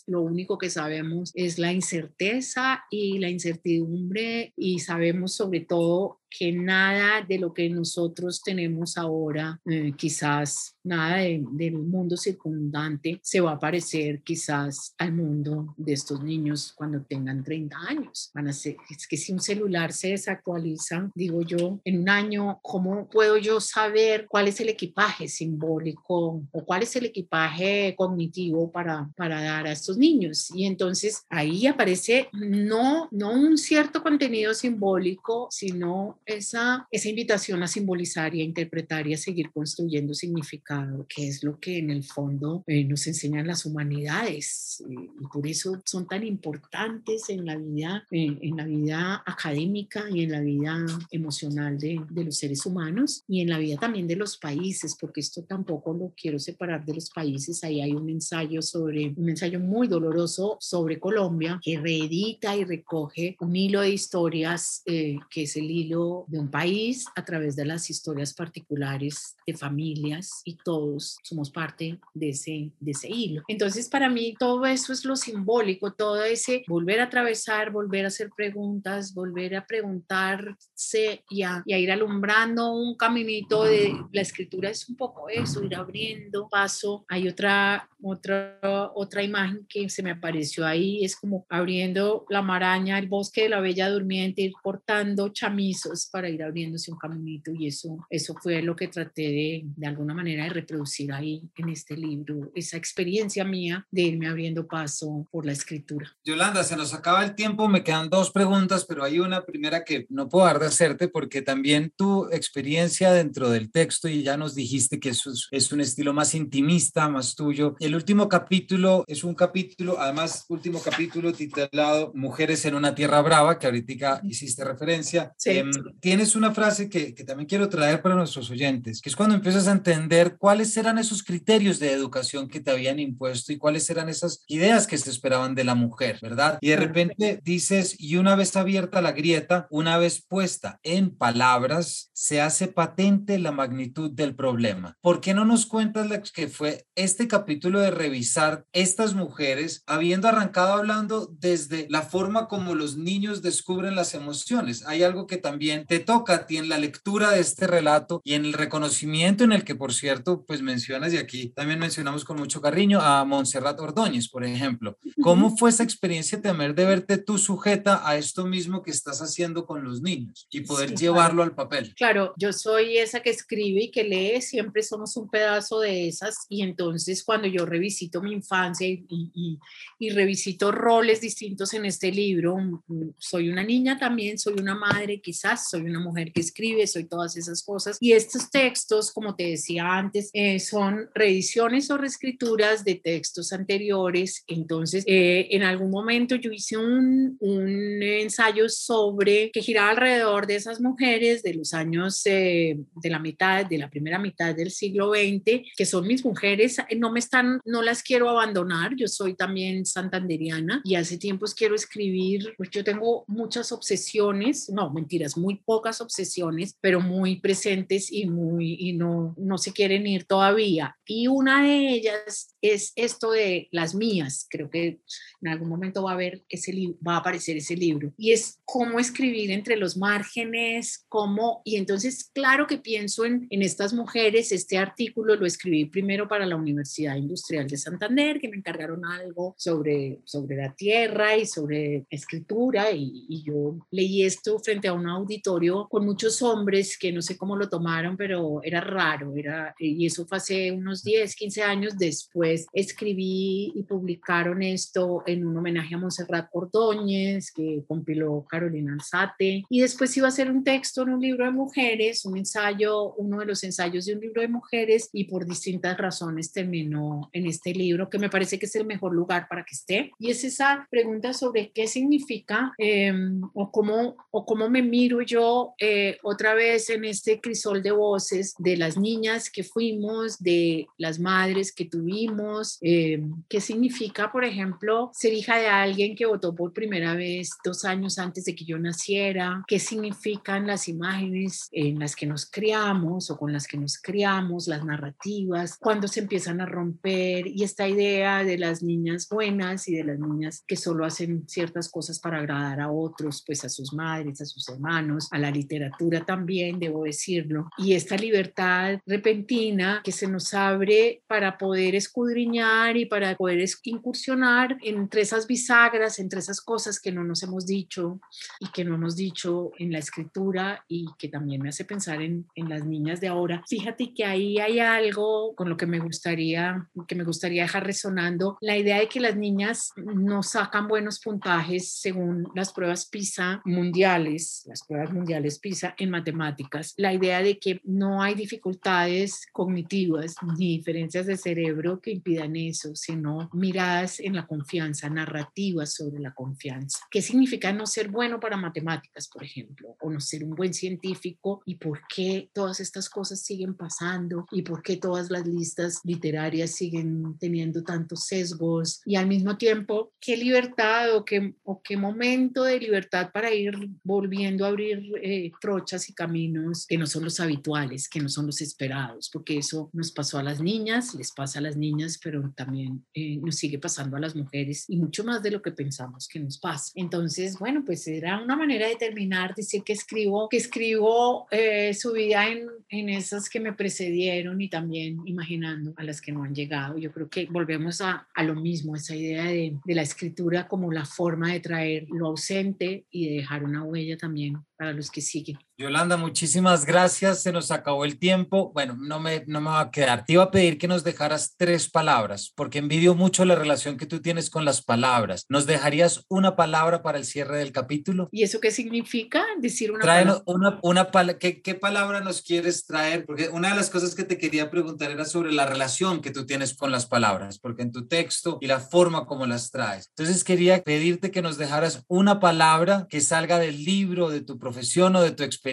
lo 0.07 0.21
único 0.21 0.57
que 0.57 0.69
sabemos 0.69 1.31
es 1.33 1.57
la 1.57 1.71
incerteza 1.71 2.83
y 2.91 3.17
la 3.19 3.29
incertidumbre 3.29 4.53
y 4.55 4.79
sabemos 4.79 5.35
sobre 5.35 5.61
todo 5.61 6.20
que 6.37 6.51
nada 6.51 7.25
de 7.27 7.37
lo 7.37 7.53
que 7.53 7.69
nosotros 7.69 8.41
tenemos 8.41 8.97
ahora, 8.97 9.59
eh, 9.65 9.91
quizás 9.97 10.77
nada 10.83 11.17
del 11.17 11.73
mundo 11.73 12.17
circundante 12.17 13.19
se 13.21 13.41
va 13.41 13.53
a 13.53 13.59
parecer 13.59 14.21
quizás 14.23 14.95
al 14.97 15.13
mundo 15.13 15.75
de 15.77 15.93
estos 15.93 16.23
niños 16.23 16.73
cuando 16.75 17.03
tengan 17.03 17.43
30 17.43 17.77
años. 17.87 18.31
Van 18.33 18.47
a 18.47 18.53
ser, 18.53 18.77
es 18.89 19.07
que 19.07 19.17
si 19.17 19.31
un 19.31 19.39
celular 19.39 19.93
se 19.93 20.09
desactualiza, 20.09 21.11
digo 21.15 21.41
yo, 21.41 21.79
en 21.83 21.99
un 21.99 22.09
año, 22.09 22.59
¿cómo 22.61 23.07
puedo 23.09 23.37
yo 23.37 23.59
saber 23.59 24.25
cuál 24.27 24.47
es 24.47 24.59
el 24.59 24.69
equipaje 24.69 25.27
simbólico 25.27 26.43
o 26.51 26.65
cuál 26.65 26.83
es 26.83 26.95
el 26.95 27.05
equipaje 27.05 27.93
cognitivo 27.97 28.71
para, 28.71 29.09
para 29.15 29.41
dar 29.41 29.67
a 29.67 29.71
estos 29.71 29.97
niños? 29.97 30.49
Y 30.55 30.65
entonces 30.65 31.23
ahí 31.29 31.67
aparece 31.67 32.29
no, 32.31 33.07
no 33.11 33.33
un 33.33 33.57
cierto 33.57 34.01
contenido 34.01 34.53
simbólico, 34.53 35.47
sino 35.51 36.19
esa, 36.31 36.87
esa 36.91 37.09
invitación 37.09 37.63
a 37.63 37.67
simbolizar 37.67 38.33
y 38.35 38.41
a 38.41 38.43
interpretar 38.43 39.07
y 39.07 39.13
a 39.13 39.17
seguir 39.17 39.51
construyendo 39.51 40.13
significado, 40.13 41.05
que 41.07 41.27
es 41.27 41.43
lo 41.43 41.59
que 41.59 41.77
en 41.77 41.89
el 41.89 42.03
fondo 42.03 42.63
eh, 42.67 42.83
nos 42.83 43.07
enseñan 43.07 43.47
las 43.47 43.65
humanidades. 43.65 44.83
y 44.89 45.25
por 45.27 45.47
eso 45.47 45.81
son 45.85 46.07
tan 46.07 46.25
importantes 46.25 47.29
en 47.29 47.45
la 47.45 47.57
vida, 47.57 48.05
eh, 48.11 48.37
en 48.41 48.57
la 48.57 48.65
vida 48.65 49.23
académica 49.25 50.05
y 50.09 50.23
en 50.23 50.31
la 50.31 50.41
vida 50.41 50.85
emocional 51.11 51.77
de, 51.77 52.01
de 52.09 52.23
los 52.23 52.37
seres 52.37 52.65
humanos 52.65 53.23
y 53.27 53.41
en 53.41 53.49
la 53.49 53.57
vida 53.57 53.77
también 53.77 54.07
de 54.07 54.15
los 54.15 54.37
países, 54.37 54.95
porque 54.99 55.21
esto 55.21 55.43
tampoco 55.43 55.93
lo 55.93 56.13
quiero 56.15 56.39
separar 56.39 56.85
de 56.85 56.95
los 56.95 57.09
países. 57.09 57.63
Ahí 57.63 57.81
hay 57.81 57.93
un 57.93 58.09
ensayo 58.09 58.61
sobre, 58.61 59.13
un 59.15 59.29
ensayo 59.29 59.59
muy 59.59 59.87
doloroso 59.87 60.57
sobre 60.59 60.99
Colombia 60.99 61.59
que 61.63 61.79
reedita 61.79 62.55
y 62.55 62.63
recoge 62.63 63.35
un 63.39 63.55
hilo 63.55 63.81
de 63.81 63.89
historias 63.91 64.81
eh, 64.85 65.17
que 65.29 65.43
es 65.43 65.55
el 65.55 65.69
hilo 65.69 66.20
de 66.27 66.39
un 66.39 66.49
país 66.49 67.05
a 67.15 67.23
través 67.23 67.55
de 67.55 67.65
las 67.65 67.89
historias 67.89 68.33
particulares 68.33 69.35
de 69.45 69.53
familias 69.53 70.41
y 70.45 70.57
todos 70.57 71.17
somos 71.23 71.49
parte 71.51 71.99
de 72.13 72.29
ese, 72.29 72.71
de 72.79 72.91
ese 72.91 73.09
hilo. 73.09 73.43
Entonces, 73.47 73.89
para 73.89 74.09
mí 74.09 74.35
todo 74.37 74.65
eso 74.65 74.93
es 74.93 75.05
lo 75.05 75.15
simbólico, 75.15 75.93
todo 75.93 76.23
ese 76.23 76.63
volver 76.67 76.99
a 76.99 77.05
atravesar, 77.05 77.71
volver 77.71 78.05
a 78.05 78.07
hacer 78.09 78.29
preguntas, 78.35 79.13
volver 79.13 79.55
a 79.55 79.65
preguntarse 79.65 81.23
y 81.29 81.43
a, 81.43 81.63
y 81.65 81.73
a 81.73 81.79
ir 81.79 81.91
alumbrando 81.91 82.73
un 82.73 82.95
caminito 82.95 83.63
de 83.63 83.93
la 84.11 84.21
escritura 84.21 84.69
es 84.69 84.87
un 84.89 84.95
poco 84.95 85.29
eso, 85.29 85.63
ir 85.63 85.75
abriendo 85.75 86.47
paso. 86.49 87.05
Hay 87.07 87.27
otra, 87.27 87.89
otra, 88.01 88.59
otra 88.95 89.23
imagen 89.23 89.65
que 89.67 89.89
se 89.89 90.03
me 90.03 90.11
apareció 90.11 90.65
ahí, 90.65 91.03
es 91.03 91.15
como 91.15 91.45
abriendo 91.49 92.25
la 92.29 92.41
maraña, 92.41 92.99
el 92.99 93.07
bosque 93.07 93.43
de 93.43 93.49
la 93.49 93.61
Bella 93.61 93.89
Durmiente, 93.89 94.41
ir 94.41 94.53
cortando 94.61 95.29
chamizos 95.29 96.00
para 96.07 96.29
ir 96.29 96.43
abriéndose 96.43 96.91
un 96.91 96.97
caminito 96.97 97.51
y 97.53 97.67
eso, 97.67 98.05
eso 98.09 98.35
fue 98.41 98.61
lo 98.61 98.75
que 98.75 98.87
traté 98.87 99.21
de, 99.23 99.61
de 99.65 99.87
alguna 99.87 100.13
manera 100.13 100.43
de 100.43 100.49
reproducir 100.49 101.11
ahí 101.11 101.41
en 101.57 101.69
este 101.69 101.95
libro, 101.97 102.51
esa 102.55 102.77
experiencia 102.77 103.43
mía 103.43 103.85
de 103.91 104.01
irme 104.03 104.27
abriendo 104.27 104.67
paso 104.67 105.27
por 105.31 105.45
la 105.45 105.51
escritura. 105.51 106.11
Yolanda, 106.23 106.63
se 106.63 106.75
nos 106.75 106.93
acaba 106.93 107.23
el 107.23 107.35
tiempo, 107.35 107.67
me 107.67 107.83
quedan 107.83 108.09
dos 108.09 108.31
preguntas, 108.31 108.85
pero 108.85 109.03
hay 109.03 109.19
una 109.19 109.45
primera 109.45 109.83
que 109.83 110.05
no 110.09 110.29
puedo 110.29 110.45
dar 110.45 110.59
de 110.59 110.67
hacerte 110.67 111.07
porque 111.07 111.41
también 111.41 111.91
tu 111.95 112.29
experiencia 112.31 113.11
dentro 113.11 113.49
del 113.49 113.71
texto 113.71 114.07
y 114.07 114.23
ya 114.23 114.37
nos 114.37 114.55
dijiste 114.55 114.99
que 114.99 115.09
eso 115.09 115.31
es, 115.31 115.47
es 115.51 115.71
un 115.71 115.81
estilo 115.81 116.13
más 116.13 116.33
intimista, 116.35 117.07
más 117.09 117.35
tuyo. 117.35 117.75
El 117.79 117.95
último 117.95 118.27
capítulo 118.29 119.03
es 119.07 119.23
un 119.23 119.35
capítulo, 119.35 119.99
además, 119.99 120.45
último 120.49 120.81
capítulo 120.81 121.33
titulado 121.33 122.11
Mujeres 122.15 122.65
en 122.65 122.75
una 122.75 122.93
tierra 122.95 123.21
brava, 123.21 123.57
que 123.59 123.67
ahorita 123.67 124.21
hiciste 124.23 124.63
referencia. 124.63 125.33
Sí, 125.37 125.51
Em, 125.51 125.71
sí. 125.73 125.79
Tienes 125.99 126.35
una 126.35 126.53
frase 126.53 126.89
que, 126.89 127.13
que 127.13 127.23
también 127.23 127.47
quiero 127.47 127.69
traer 127.69 128.01
para 128.01 128.15
nuestros 128.15 128.49
oyentes, 128.49 129.01
que 129.01 129.09
es 129.09 129.15
cuando 129.15 129.35
empiezas 129.35 129.67
a 129.67 129.71
entender 129.71 130.37
cuáles 130.37 130.75
eran 130.77 130.97
esos 130.97 131.23
criterios 131.23 131.79
de 131.79 131.91
educación 131.91 132.47
que 132.47 132.59
te 132.59 132.71
habían 132.71 132.99
impuesto 132.99 133.51
y 133.51 133.57
cuáles 133.57 133.89
eran 133.89 134.09
esas 134.09 134.43
ideas 134.47 134.87
que 134.87 134.97
se 134.97 135.09
esperaban 135.09 135.55
de 135.55 135.63
la 135.63 135.75
mujer, 135.75 136.19
¿verdad? 136.21 136.57
Y 136.61 136.69
de 136.69 136.75
repente 136.77 137.41
dices, 137.43 137.95
y 137.99 138.17
una 138.17 138.35
vez 138.35 138.55
abierta 138.55 139.01
la 139.01 139.11
grieta, 139.11 139.67
una 139.69 139.97
vez 139.97 140.23
puesta 140.25 140.79
en 140.83 141.15
palabras, 141.15 142.09
se 142.13 142.41
hace 142.41 142.67
patente 142.67 143.39
la 143.39 143.51
magnitud 143.51 144.11
del 144.11 144.35
problema. 144.35 144.97
¿Por 145.01 145.21
qué 145.21 145.33
no 145.33 145.45
nos 145.45 145.65
cuentas 145.65 146.09
la 146.09 146.21
que 146.21 146.47
fue 146.47 146.85
este 146.95 147.27
capítulo 147.27 147.79
de 147.79 147.91
revisar 147.91 148.65
estas 148.73 149.15
mujeres, 149.15 149.83
habiendo 149.87 150.27
arrancado 150.27 150.73
hablando 150.73 151.33
desde 151.39 151.87
la 151.89 152.03
forma 152.03 152.47
como 152.47 152.75
los 152.75 152.97
niños 152.97 153.41
descubren 153.41 153.95
las 153.95 154.13
emociones? 154.13 154.85
Hay 154.85 155.03
algo 155.03 155.27
que 155.27 155.37
también 155.37 155.80
te 155.87 155.99
toca 155.99 156.33
a 156.35 156.45
ti 156.47 156.57
en 156.57 156.69
la 156.69 156.77
lectura 156.77 157.31
de 157.31 157.39
este 157.41 157.67
relato 157.67 158.21
y 158.23 158.33
en 158.33 158.45
el 158.45 158.53
reconocimiento 158.53 159.43
en 159.43 159.51
el 159.51 159.63
que, 159.63 159.75
por 159.75 159.93
cierto, 159.93 160.43
pues 160.45 160.61
mencionas, 160.61 161.13
y 161.13 161.17
aquí 161.17 161.49
también 161.49 161.79
mencionamos 161.79 162.23
con 162.25 162.37
mucho 162.37 162.61
cariño 162.61 162.99
a 163.01 163.23
Montserrat 163.25 163.79
Ordóñez, 163.79 164.29
por 164.29 164.43
ejemplo. 164.45 164.97
¿Cómo 165.21 165.55
fue 165.57 165.69
esa 165.69 165.83
experiencia 165.83 166.41
Temer 166.41 166.73
de 166.75 166.85
verte 166.85 167.17
tú 167.17 167.37
sujeta 167.37 168.07
a 168.07 168.17
esto 168.17 168.45
mismo 168.45 168.81
que 168.83 168.91
estás 168.91 169.21
haciendo 169.21 169.65
con 169.65 169.83
los 169.83 170.01
niños 170.01 170.47
y 170.51 170.61
poder 170.61 170.89
Sí, 170.89 170.95
llevarlo 170.95 171.43
al 171.43 171.53
papel? 171.55 171.93
Claro, 171.95 172.33
yo 172.37 172.51
soy 172.53 172.97
esa 172.97 173.21
que 173.21 173.29
escribe 173.29 173.83
y 173.83 173.91
que 173.91 174.03
lee, 174.03 174.41
siempre 174.41 174.83
somos 174.83 175.15
un 175.17 175.29
pedazo 175.29 175.79
de 175.79 176.07
esas 176.07 176.35
y 176.49 176.61
entonces 176.61 177.23
cuando 177.23 177.47
yo 177.47 177.65
revisito 177.65 178.21
mi 178.21 178.33
infancia 178.33 178.87
y, 178.87 179.05
y- 179.09 179.59
y- 179.99 180.09
revisito 180.11 180.71
roles 180.71 181.21
distintos 181.21 181.73
en 181.73 181.85
este 181.85 182.11
libro, 182.11 182.57
mm, 182.57 183.09
soy 183.17 183.49
una 183.49 183.63
niña 183.63 183.97
también, 183.97 184.37
soy 184.37 184.55
una 184.59 184.75
madre 184.75 185.21
quizás, 185.21 185.69
soy 185.71 185.81
una 185.81 185.99
mujer 185.99 186.31
que 186.33 186.41
escribe, 186.41 186.85
soy 186.85 187.05
todas 187.05 187.35
esas 187.37 187.63
cosas. 187.63 187.97
Y 187.99 188.11
estos 188.11 188.51
textos, 188.51 189.11
como 189.11 189.35
te 189.35 189.43
decía 189.45 189.97
antes, 189.97 190.29
eh, 190.33 190.59
son 190.59 191.09
reediciones 191.15 191.89
o 191.89 191.97
reescrituras 191.97 192.83
de 192.83 192.95
textos 192.95 193.53
anteriores, 193.53 194.43
entonces 194.47 195.03
eh, 195.07 195.47
en 195.51 195.63
algún 195.63 195.89
momento 195.89 196.35
yo 196.35 196.51
hice 196.51 196.77
un, 196.77 197.37
un 197.39 198.03
ensayo 198.03 198.67
sobre 198.69 199.51
que 199.51 199.61
giraba 199.61 199.91
alrededor 199.91 200.45
de 200.45 200.55
esas 200.55 200.81
mujeres 200.81 201.41
de 201.43 201.53
los 201.53 201.73
años 201.73 202.21
eh, 202.25 202.77
de 203.01 203.09
la 203.09 203.19
mitad, 203.19 203.65
de 203.65 203.77
la 203.77 203.89
primera 203.89 204.19
mitad 204.19 204.53
del 204.53 204.71
siglo 204.71 205.11
XX, 205.13 205.61
que 205.75 205.85
son 205.85 206.05
mis 206.05 206.25
mujeres, 206.25 206.77
no 206.97 207.11
me 207.11 207.19
están, 207.19 207.61
no 207.65 207.81
las 207.81 208.03
quiero 208.03 208.29
abandonar, 208.29 208.95
yo 208.95 209.07
soy 209.07 209.35
también 209.35 209.85
santanderiana 209.85 210.81
y 210.83 210.95
hace 210.95 211.17
tiempos 211.17 211.55
quiero 211.55 211.75
escribir, 211.75 212.53
pues 212.57 212.69
yo 212.71 212.83
tengo 212.83 213.23
muchas 213.27 213.71
obsesiones, 213.71 214.69
no, 214.69 214.91
mentiras, 214.91 215.37
muy 215.37 215.60
pocas 215.65 216.01
obsesiones, 216.01 216.77
pero 216.81 217.01
muy 217.01 217.39
presentes 217.39 218.11
y 218.11 218.25
muy, 218.25 218.75
y 218.79 218.93
no, 218.93 219.35
no 219.37 219.57
se 219.57 219.73
quieren 219.73 220.07
ir 220.07 220.25
todavía. 220.25 220.95
Y 221.05 221.27
una 221.27 221.63
de 221.63 221.89
ellas 221.89 222.55
es 222.61 222.93
esto 222.95 223.31
de 223.31 223.67
las 223.71 223.95
mías, 223.95 224.47
creo 224.49 224.69
que 224.69 225.01
en 225.41 225.47
algún 225.47 225.69
momento 225.69 226.03
va 226.03 226.11
a 226.11 226.13
haber 226.13 226.43
ese 226.49 226.71
va 227.05 227.15
a 227.15 227.17
aparecer 227.17 227.57
ese 227.57 227.75
libro, 227.75 228.13
y 228.17 228.31
es 228.31 228.59
cómo 228.65 228.99
escribir 228.99 229.51
entre 229.51 229.75
los 229.75 229.97
márgenes, 229.97 231.05
cómo, 231.09 231.61
y 231.65 231.75
entonces 231.75 232.29
claro 232.33 232.67
que 232.67 232.77
pienso 232.77 233.25
en, 233.25 233.47
en 233.49 233.61
estas 233.61 233.93
mujeres, 233.93 234.51
este 234.51 234.77
artículo 234.77 235.35
lo 235.35 235.45
escribí 235.45 235.85
primero 235.85 236.27
para 236.27 236.45
la 236.45 236.55
Universidad 236.55 237.17
Industrial 237.17 237.67
de 237.67 237.77
Santander, 237.77 238.39
que 238.39 238.47
me 238.47 238.57
encargaron 238.57 239.05
algo 239.05 239.53
sobre, 239.57 240.19
sobre 240.25 240.55
la 240.55 240.73
tierra 240.73 241.35
y 241.37 241.45
sobre 241.45 242.05
escritura, 242.09 242.91
y, 242.91 243.25
y 243.27 243.43
yo 243.43 243.77
leí 243.91 244.23
esto 244.23 244.59
frente 244.59 244.87
a 244.87 244.93
un 244.93 245.07
auditorio 245.51 245.87
con 245.89 246.05
muchos 246.05 246.41
hombres 246.41 246.97
que 246.97 247.11
no 247.11 247.21
sé 247.21 247.37
cómo 247.37 247.55
lo 247.55 247.69
tomaron, 247.69 248.17
pero 248.17 248.61
era 248.63 248.81
raro, 248.81 249.33
era, 249.35 249.75
y 249.79 250.05
eso 250.05 250.25
fue 250.25 250.37
hace 250.37 250.71
unos 250.71 251.03
10, 251.03 251.35
15 251.35 251.63
años. 251.63 251.97
Después, 251.97 252.67
escribí 252.73 253.71
y 253.75 253.83
publicaron 253.83 254.61
esto 254.61 255.23
en 255.25 255.45
un 255.45 255.57
homenaje 255.57 255.95
a 255.95 255.97
Montserrat 255.97 256.49
Ordóñez, 256.53 257.51
que 257.51 257.83
compiló 257.87 258.45
Carolina 258.49 258.93
Alzate, 258.93 259.63
y 259.69 259.81
después 259.81 260.15
iba 260.17 260.27
a 260.27 260.31
ser 260.31 260.49
un 260.49 260.63
texto 260.63 261.03
en 261.03 261.09
un 261.09 261.21
libro 261.21 261.45
de 261.45 261.51
mujeres, 261.51 262.25
un 262.25 262.37
ensayo, 262.37 263.13
uno 263.13 263.39
de 263.39 263.45
los 263.45 263.63
ensayos 263.63 264.05
de 264.05 264.13
un 264.13 264.21
libro 264.21 264.41
de 264.41 264.47
mujeres, 264.47 265.09
y 265.13 265.25
por 265.25 265.45
distintas 265.45 265.97
razones 265.97 266.51
terminó 266.51 267.29
en 267.33 267.47
este 267.47 267.73
libro, 267.73 268.09
que 268.09 268.19
me 268.19 268.29
parece 268.29 268.57
que 268.57 268.65
es 268.65 268.75
el 268.75 268.85
mejor 268.85 269.13
lugar 269.13 269.47
para 269.49 269.63
que 269.63 269.75
esté, 269.75 270.11
y 270.19 270.31
es 270.31 270.43
esa 270.43 270.87
pregunta 270.89 271.33
sobre 271.33 271.71
qué 271.71 271.87
significa 271.87 272.73
eh, 272.77 273.13
o, 273.53 273.71
cómo, 273.71 274.15
o 274.31 274.45
cómo 274.45 274.69
me 274.69 274.81
miro 274.81 275.21
yo 275.21 275.40
eh, 275.79 276.17
otra 276.23 276.53
vez 276.53 276.89
en 276.89 277.05
este 277.05 277.39
crisol 277.39 277.81
de 277.83 277.91
voces 277.91 278.53
de 278.57 278.77
las 278.77 278.97
niñas 278.97 279.49
que 279.49 279.63
fuimos, 279.63 280.39
de 280.39 280.87
las 280.97 281.19
madres 281.19 281.73
que 281.73 281.85
tuvimos, 281.85 282.77
eh, 282.81 283.21
qué 283.49 283.61
significa, 283.61 284.31
por 284.31 284.43
ejemplo, 284.43 285.11
ser 285.13 285.33
hija 285.33 285.57
de 285.57 285.67
alguien 285.67 286.15
que 286.15 286.25
votó 286.25 286.55
por 286.55 286.73
primera 286.73 287.15
vez 287.15 287.51
dos 287.63 287.85
años 287.85 288.19
antes 288.19 288.45
de 288.45 288.55
que 288.55 288.65
yo 288.65 288.77
naciera, 288.77 289.63
qué 289.67 289.79
significan 289.79 290.67
las 290.67 290.87
imágenes 290.87 291.67
en 291.71 291.99
las 291.99 292.15
que 292.15 292.25
nos 292.25 292.45
criamos 292.45 293.29
o 293.29 293.37
con 293.37 293.53
las 293.53 293.67
que 293.67 293.77
nos 293.77 293.97
criamos, 293.97 294.67
las 294.67 294.85
narrativas, 294.85 295.77
cuando 295.79 296.07
se 296.07 296.21
empiezan 296.21 296.61
a 296.61 296.65
romper 296.65 297.47
y 297.47 297.63
esta 297.63 297.87
idea 297.87 298.43
de 298.43 298.57
las 298.57 298.83
niñas 298.83 299.27
buenas 299.29 299.87
y 299.87 299.95
de 299.95 300.03
las 300.03 300.19
niñas 300.19 300.63
que 300.67 300.75
solo 300.75 301.05
hacen 301.05 301.47
ciertas 301.47 301.89
cosas 301.89 302.19
para 302.19 302.39
agradar 302.39 302.79
a 302.79 302.91
otros, 302.91 303.43
pues 303.45 303.63
a 303.65 303.69
sus 303.69 303.93
madres, 303.93 304.41
a 304.41 304.45
sus 304.45 304.67
hermanos, 304.69 305.27
a 305.31 305.39
la 305.39 305.51
literatura 305.51 306.25
también, 306.25 306.79
debo 306.79 307.03
decirlo, 307.03 307.69
y 307.77 307.93
esta 307.93 308.15
libertad 308.15 308.99
repentina 309.05 310.01
que 310.03 310.11
se 310.11 310.27
nos 310.27 310.53
abre 310.53 311.21
para 311.27 311.57
poder 311.57 311.95
escudriñar 311.95 312.97
y 312.97 313.05
para 313.05 313.35
poder 313.35 313.65
incursionar 313.83 314.77
entre 314.81 315.21
esas 315.21 315.47
bisagras, 315.47 316.19
entre 316.19 316.39
esas 316.39 316.61
cosas 316.61 316.99
que 316.99 317.11
no 317.11 317.23
nos 317.23 317.43
hemos 317.43 317.65
dicho 317.65 318.19
y 318.59 318.69
que 318.71 318.83
no 318.83 318.95
hemos 318.95 319.15
dicho 319.15 319.71
en 319.77 319.91
la 319.91 319.99
escritura 319.99 320.83
y 320.87 321.05
que 321.17 321.29
también 321.29 321.61
me 321.61 321.69
hace 321.69 321.85
pensar 321.85 322.21
en, 322.21 322.45
las 322.55 322.85
niñas 322.85 323.19
de 323.19 323.27
ahora. 323.27 323.63
Fíjate 323.67 324.13
que 324.13 324.23
ahí 324.23 324.59
hay 324.59 324.79
algo 324.79 325.55
con 325.55 325.67
lo 325.67 325.77
que 325.77 325.87
me 325.87 325.99
gustaría, 325.99 326.87
que 327.07 327.15
me 327.15 327.23
gustaría 327.23 327.63
dejar 327.63 327.85
resonando, 327.85 328.57
la 328.61 328.77
idea 328.77 328.99
de 328.99 329.07
que 329.07 329.19
las 329.19 329.35
niñas 329.35 329.91
no 329.97 330.43
sacan 330.43 330.87
buenos 330.87 331.19
puntajes 331.19 331.91
según 331.91 332.47
las 332.55 332.71
pruebas 332.71 333.07
PISA 333.07 333.61
mundiales, 333.65 334.63
las 334.67 334.85
pruebas 334.85 335.10
mundiales 335.13 335.59
PISA 335.59 335.95
en 335.97 336.09
matemáticas, 336.09 336.93
la 336.97 337.13
idea 337.13 337.41
de 337.41 337.59
que 337.59 337.81
no 337.83 338.21
hay 338.21 338.35
dificultades 338.35 339.47
cognitivas 339.51 340.35
ni 340.57 340.77
diferencias 340.77 341.25
de 341.25 341.37
cerebro 341.37 341.99
que 342.01 342.11
impidan 342.11 342.55
eso, 342.55 342.95
sino 342.95 343.49
miradas 343.53 344.19
en 344.19 344.35
la 344.35 344.47
confianza, 344.47 345.09
narrativas 345.09 345.93
sobre 345.93 346.19
la 346.19 346.33
confianza. 346.33 346.99
¿Qué 347.09 347.21
significa 347.21 347.71
no 347.71 347.85
ser 347.85 348.09
bueno 348.09 348.39
para 348.39 348.57
matemáticas, 348.57 349.27
por 349.27 349.43
ejemplo, 349.43 349.95
o 349.99 350.09
no 350.09 350.19
ser 350.19 350.43
un 350.43 350.55
buen 350.55 350.73
científico 350.73 351.61
y 351.65 351.75
por 351.75 352.01
qué 352.13 352.49
todas 352.53 352.79
estas 352.79 353.09
cosas 353.09 353.41
siguen 353.41 353.75
pasando 353.75 354.45
y 354.51 354.61
por 354.61 354.81
qué 354.81 354.97
todas 354.97 355.29
las 355.29 355.45
listas 355.45 356.01
literarias 356.03 356.71
siguen 356.71 357.37
teniendo 357.39 357.83
tantos 357.83 358.25
sesgos 358.25 359.01
y 359.05 359.15
al 359.15 359.27
mismo 359.27 359.57
tiempo 359.57 360.11
qué 360.19 360.37
libertad 360.37 361.15
o 361.15 361.25
qué, 361.25 361.55
o 361.63 361.81
qué 361.81 361.97
momento 361.97 362.63
de 362.63 362.79
libertad 362.79 363.31
para 363.33 363.53
ir 363.53 363.75
volviendo 364.03 364.65
a 364.65 364.69
abrir 364.69 365.00
eh, 365.21 365.51
trochas 365.59 366.09
y 366.09 366.13
caminos 366.13 366.85
que 366.87 366.97
no 366.97 367.05
son 367.07 367.23
los 367.23 367.39
habituales, 367.39 368.09
que 368.09 368.19
no 368.19 368.29
son 368.29 368.45
los 368.45 368.61
esperados, 368.61 369.29
porque 369.31 369.57
eso 369.57 369.89
nos 369.93 370.11
pasó 370.11 370.37
a 370.37 370.43
las 370.43 370.61
niñas, 370.61 371.15
les 371.15 371.31
pasa 371.31 371.59
a 371.59 371.61
las 371.61 371.77
niñas, 371.77 372.19
pero 372.23 372.51
también 372.55 373.05
eh, 373.13 373.37
nos 373.37 373.55
sigue 373.55 373.79
pasando 373.79 374.17
a 374.17 374.19
las 374.19 374.35
mujeres 374.35 374.85
y 374.87 374.97
mucho 374.97 375.23
más 375.23 375.41
de 375.43 375.51
lo 375.51 375.61
que 375.61 375.71
pensamos 375.71 376.27
que 376.27 376.39
nos 376.39 376.57
pasa. 376.57 376.91
Entonces, 376.95 377.57
bueno, 377.59 377.83
pues 377.85 378.07
era 378.07 378.41
una 378.41 378.55
manera 378.55 378.87
de 378.87 378.95
terminar, 378.95 379.53
decir 379.55 379.83
que 379.83 379.93
escribo, 379.93 380.49
que 380.49 380.57
escribo 380.57 381.47
eh, 381.51 381.93
su 381.93 382.13
vida 382.13 382.47
en, 382.47 382.67
en 382.89 383.09
esas 383.09 383.49
que 383.49 383.59
me 383.59 383.73
precedieron 383.73 384.61
y 384.61 384.69
también 384.69 385.19
imaginando 385.25 385.93
a 385.97 386.03
las 386.03 386.21
que 386.21 386.31
no 386.31 386.43
han 386.43 386.55
llegado. 386.55 386.97
Yo 386.97 387.11
creo 387.11 387.29
que 387.29 387.45
volvemos 387.45 388.01
a, 388.01 388.27
a 388.33 388.43
lo 388.43 388.55
mismo, 388.55 388.95
esa 388.95 389.15
idea 389.15 389.45
de, 389.45 389.77
de 389.83 389.95
la 389.95 390.01
escritura 390.01 390.67
como 390.67 390.91
la 390.91 391.05
forma 391.05 391.51
de 391.51 391.59
traer 391.59 392.07
lo 392.09 392.27
ausente 392.27 393.05
y 393.09 393.29
de 393.29 393.35
dejar 393.37 393.63
una 393.63 393.83
huella 393.83 394.17
también 394.17 394.57
para 394.81 394.93
los 394.93 395.11
que 395.11 395.21
siguen. 395.21 395.59
Yolanda, 395.81 396.15
muchísimas 396.15 396.85
gracias. 396.85 397.41
Se 397.41 397.51
nos 397.51 397.71
acabó 397.71 398.05
el 398.05 398.19
tiempo. 398.19 398.71
Bueno, 398.73 398.95
no 398.99 399.19
me, 399.19 399.43
no 399.47 399.61
me 399.61 399.71
va 399.71 399.81
a 399.81 399.91
quedar. 399.91 400.25
Te 400.25 400.33
iba 400.33 400.43
a 400.43 400.51
pedir 400.51 400.77
que 400.77 400.87
nos 400.87 401.03
dejaras 401.03 401.55
tres 401.57 401.89
palabras, 401.89 402.53
porque 402.55 402.77
envidio 402.77 403.15
mucho 403.15 403.45
la 403.45 403.55
relación 403.55 403.97
que 403.97 404.05
tú 404.05 404.21
tienes 404.21 404.51
con 404.51 404.63
las 404.63 404.83
palabras. 404.83 405.45
¿Nos 405.49 405.65
dejarías 405.65 406.23
una 406.29 406.55
palabra 406.55 407.01
para 407.01 407.17
el 407.17 407.25
cierre 407.25 407.57
del 407.57 407.71
capítulo? 407.71 408.29
¿Y 408.31 408.43
eso 408.43 408.59
qué 408.59 408.69
significa? 408.69 409.43
Decir 409.59 409.91
una 409.91 410.01
palabra. 410.01 410.43
Una, 410.45 410.79
una. 410.83 411.37
¿Qué, 411.39 411.61
¿Qué 411.61 411.73
palabra 411.73 412.21
nos 412.21 412.43
quieres 412.43 412.85
traer? 412.85 413.25
Porque 413.25 413.49
una 413.49 413.69
de 413.69 413.75
las 413.75 413.89
cosas 413.89 414.13
que 414.13 414.23
te 414.23 414.37
quería 414.37 414.69
preguntar 414.69 415.09
era 415.09 415.25
sobre 415.25 415.51
la 415.51 415.65
relación 415.65 416.21
que 416.21 416.29
tú 416.29 416.45
tienes 416.45 416.75
con 416.75 416.91
las 416.91 417.07
palabras, 417.07 417.57
porque 417.57 417.81
en 417.81 417.91
tu 417.91 418.07
texto 418.07 418.59
y 418.61 418.67
la 418.67 418.79
forma 418.79 419.25
como 419.25 419.47
las 419.47 419.71
traes. 419.71 420.11
Entonces 420.15 420.43
quería 420.43 420.83
pedirte 420.83 421.31
que 421.31 421.41
nos 421.41 421.57
dejaras 421.57 422.03
una 422.07 422.39
palabra 422.39 423.07
que 423.09 423.19
salga 423.19 423.57
del 423.57 423.83
libro, 423.83 424.29
de 424.29 424.41
tu 424.41 424.59
profesión 424.59 425.15
o 425.15 425.21
de 425.21 425.31
tu 425.31 425.41
experiencia 425.41 425.70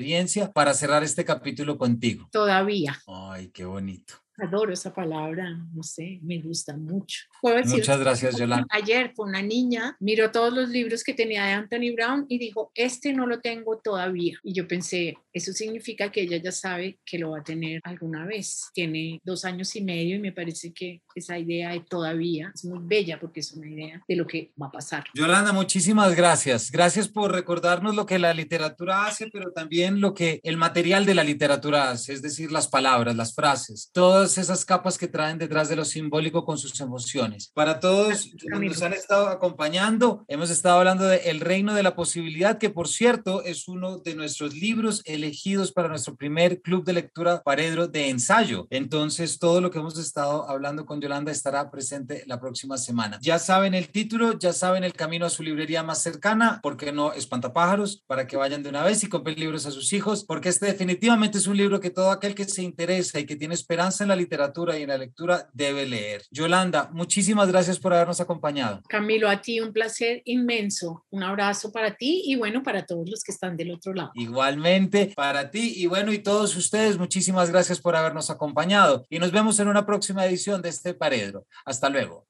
para 0.51 0.75
cerrar 0.75 1.03
este 1.03 1.25
capítulo 1.25 1.77
contigo? 1.79 2.29
Todavía. 2.31 2.99
Ay, 3.07 3.49
qué 3.51 3.65
bonito. 3.65 4.15
Adoro 4.39 4.73
esa 4.73 4.95
palabra, 4.95 5.51
no 5.75 5.83
sé, 5.83 6.21
me 6.23 6.41
gusta 6.41 6.77
mucho. 6.77 7.25
Muchas 7.43 7.99
gracias, 7.99 8.37
Yolanda. 8.37 8.67
Ayer 8.71 9.13
fue 9.15 9.27
una 9.27 9.43
niña, 9.43 9.97
miró 10.01 10.31
todos 10.31 10.53
los 10.53 10.69
libros 10.69 11.03
que 11.03 11.15
tenía 11.15 11.45
de 11.45 11.53
Anthony 11.53 11.95
Brown 11.95 12.27
y 12.29 12.39
dijo, 12.39 12.71
este 12.75 13.13
no 13.13 13.27
lo 13.27 13.41
tengo 13.41 13.79
todavía. 13.79 14.39
Y 14.43 14.53
yo 14.53 14.69
pensé, 14.69 15.17
eso 15.33 15.53
significa 15.53 16.11
que 16.11 16.23
ella 16.23 16.37
ya 16.37 16.53
sabe 16.53 16.99
que 17.05 17.19
lo 17.19 17.31
va 17.31 17.41
a 17.41 17.45
tener 17.45 17.81
alguna 17.85 18.27
vez. 18.27 18.69
Tiene 18.73 19.21
dos 19.25 19.45
años 19.45 19.75
y 19.77 19.83
medio 19.83 20.17
y 20.17 20.21
me 20.21 20.33
parece 20.33 20.73
que 20.73 21.03
esa 21.15 21.39
idea 21.39 21.71
de 21.71 21.81
todavía 21.81 22.53
es 22.55 22.65
muy 22.65 22.81
bella 22.83 23.19
porque 23.19 23.41
es 23.41 23.53
una 23.53 23.69
idea 23.69 24.03
de 24.07 24.17
lo 24.17 24.27
que 24.27 24.53
va 24.61 24.67
a 24.67 24.73
pasar. 24.73 25.05
Yolanda, 25.15 25.53
muchísimas 25.53 26.15
gracias. 26.15 26.71
Gracias 26.71 27.09
por 27.09 27.33
recordarnos 27.33 27.95
lo 27.95 28.07
que 28.07 28.19
la 28.19 28.35
literatura 28.35 29.07
hace, 29.07 29.29
pero 29.33 29.53
también 29.53 30.01
lo 30.01 30.15
que 30.15 30.41
el 30.45 30.57
material 30.57 31.07
de 31.07 31.15
la 31.15 31.25
literatura 31.25 31.91
hace, 31.91 32.13
es 32.13 32.23
decir, 32.23 32.53
las 32.53 32.69
palabras, 32.69 33.17
las 33.17 33.35
frases, 33.35 33.91
todas 33.93 34.28
esas 34.37 34.65
capas 34.65 34.99
que 34.99 35.09
traen 35.09 35.39
detrás 35.39 35.69
de 35.69 35.77
lo 35.77 35.85
simbólico 35.85 36.45
con 36.45 36.59
sus 36.59 36.79
emociones. 36.81 37.51
Para 37.55 37.81
todos 37.81 38.31
que 38.37 38.59
nos 38.59 38.83
han 38.83 38.93
estado 38.93 39.29
acompañando, 39.29 40.25
hemos 40.29 40.51
estado 40.51 40.79
hablando 40.79 41.05
de 41.05 41.31
El 41.31 41.41
Reino 41.41 41.75
de 41.75 41.83
la 41.83 41.95
Posibilidad, 41.95 42.59
que 42.59 42.71
por 42.71 42.89
cierto 42.89 43.45
es 43.45 43.69
uno 43.69 43.99
de 43.99 44.15
nuestros 44.15 44.55
libros 44.55 45.03
elegidos 45.07 45.73
para 45.73 45.89
nuestro 45.89 46.17
primer 46.17 46.61
club 46.61 46.85
de 46.85 46.93
lectura 46.93 47.43
Paredro 47.43 47.89
de 47.89 48.09
ensayo. 48.09 48.67
Entonces, 48.71 49.39
todo 49.39 49.61
lo 49.61 49.71
que 49.71 49.79
hemos 49.79 49.99
estado 49.99 50.49
hablando 50.49 50.85
con 50.85 51.01
Yolanda 51.01 51.33
estará 51.33 51.71
presente 51.71 52.25
la 52.27 52.41
próxima 52.41 52.77
semana. 52.79 53.19
Ya 53.23 53.39
saben 53.39 53.75
el 53.75 53.89
título, 53.91 54.39
ya 54.39 54.53
saben 54.53 54.85
el 54.85 54.93
camino 54.93 55.27
a 55.27 55.31
su 55.31 55.43
librería 55.43 55.83
más 55.83 56.03
cercana, 56.03 56.61
porque 56.63 56.93
no 56.93 57.13
espantapájaros, 57.13 58.03
para 58.07 58.27
que 58.27 58.37
vayan 58.37 58.63
de 58.63 58.71
una 58.71 58.83
vez 58.83 59.03
y 59.05 59.09
compren 59.09 59.39
libros 59.39 59.67
a 59.67 59.71
sus 59.71 59.93
hijos, 59.93 60.25
porque 60.25 60.49
este 60.49 60.67
definitivamente 60.67 61.39
es 61.39 61.47
un 61.47 61.57
libro 61.57 61.81
que 61.81 61.91
todo 61.91 62.11
aquel 62.11 62.35
que 62.35 62.45
se 62.45 62.63
interesa 62.63 63.21
y 63.21 63.27
que 63.27 63.37
tiene 63.37 63.55
esperanza 63.55 64.05
en 64.05 64.09
la 64.09 64.17
literatura 64.19 64.79
y 64.79 64.83
en 64.83 64.89
la 64.91 64.99
lectura 64.99 65.49
debe 65.53 65.87
leer. 65.87 66.23
Yolanda, 66.31 66.91
muchísimas 66.93 67.49
gracias 67.49 67.79
por 67.79 67.95
habernos 67.95 68.21
acompañado. 68.21 68.83
Camilo, 68.89 69.29
a 69.29 69.41
ti 69.41 69.61
un 69.61 69.73
placer 69.73 70.21
inmenso. 70.27 71.05
Un 71.11 71.23
abrazo 71.23 71.73
para 71.73 71.97
ti 71.97 72.23
y 72.27 72.37
bueno, 72.37 72.63
para 72.63 72.85
todos 72.85 73.09
los 73.09 73.23
que 73.23 73.33
están 73.33 73.57
del 73.57 73.73
otro 73.73 73.95
lado. 73.95 74.11
Igualmente 74.15 75.13
para 75.17 75.51
ti 75.51 75.73
y 75.77 75.87
bueno, 75.87 76.13
y 76.13 76.19
todos 76.19 76.57
ustedes, 76.57 76.99
muchísimas 76.99 77.51
gracias 77.51 77.81
por 77.81 77.97
habernos 77.97 78.31
acompañado 78.31 79.07
y 79.09 79.19
nos 79.19 79.33
vemos 79.33 79.59
en 79.61 79.69
una 79.69 79.87
próxima 79.87 80.27
edición 80.27 80.61
de 80.63 80.69
este 80.69 80.95
Paredro. 80.95 81.47
Hasta 81.65 81.89
luego. 81.89 82.27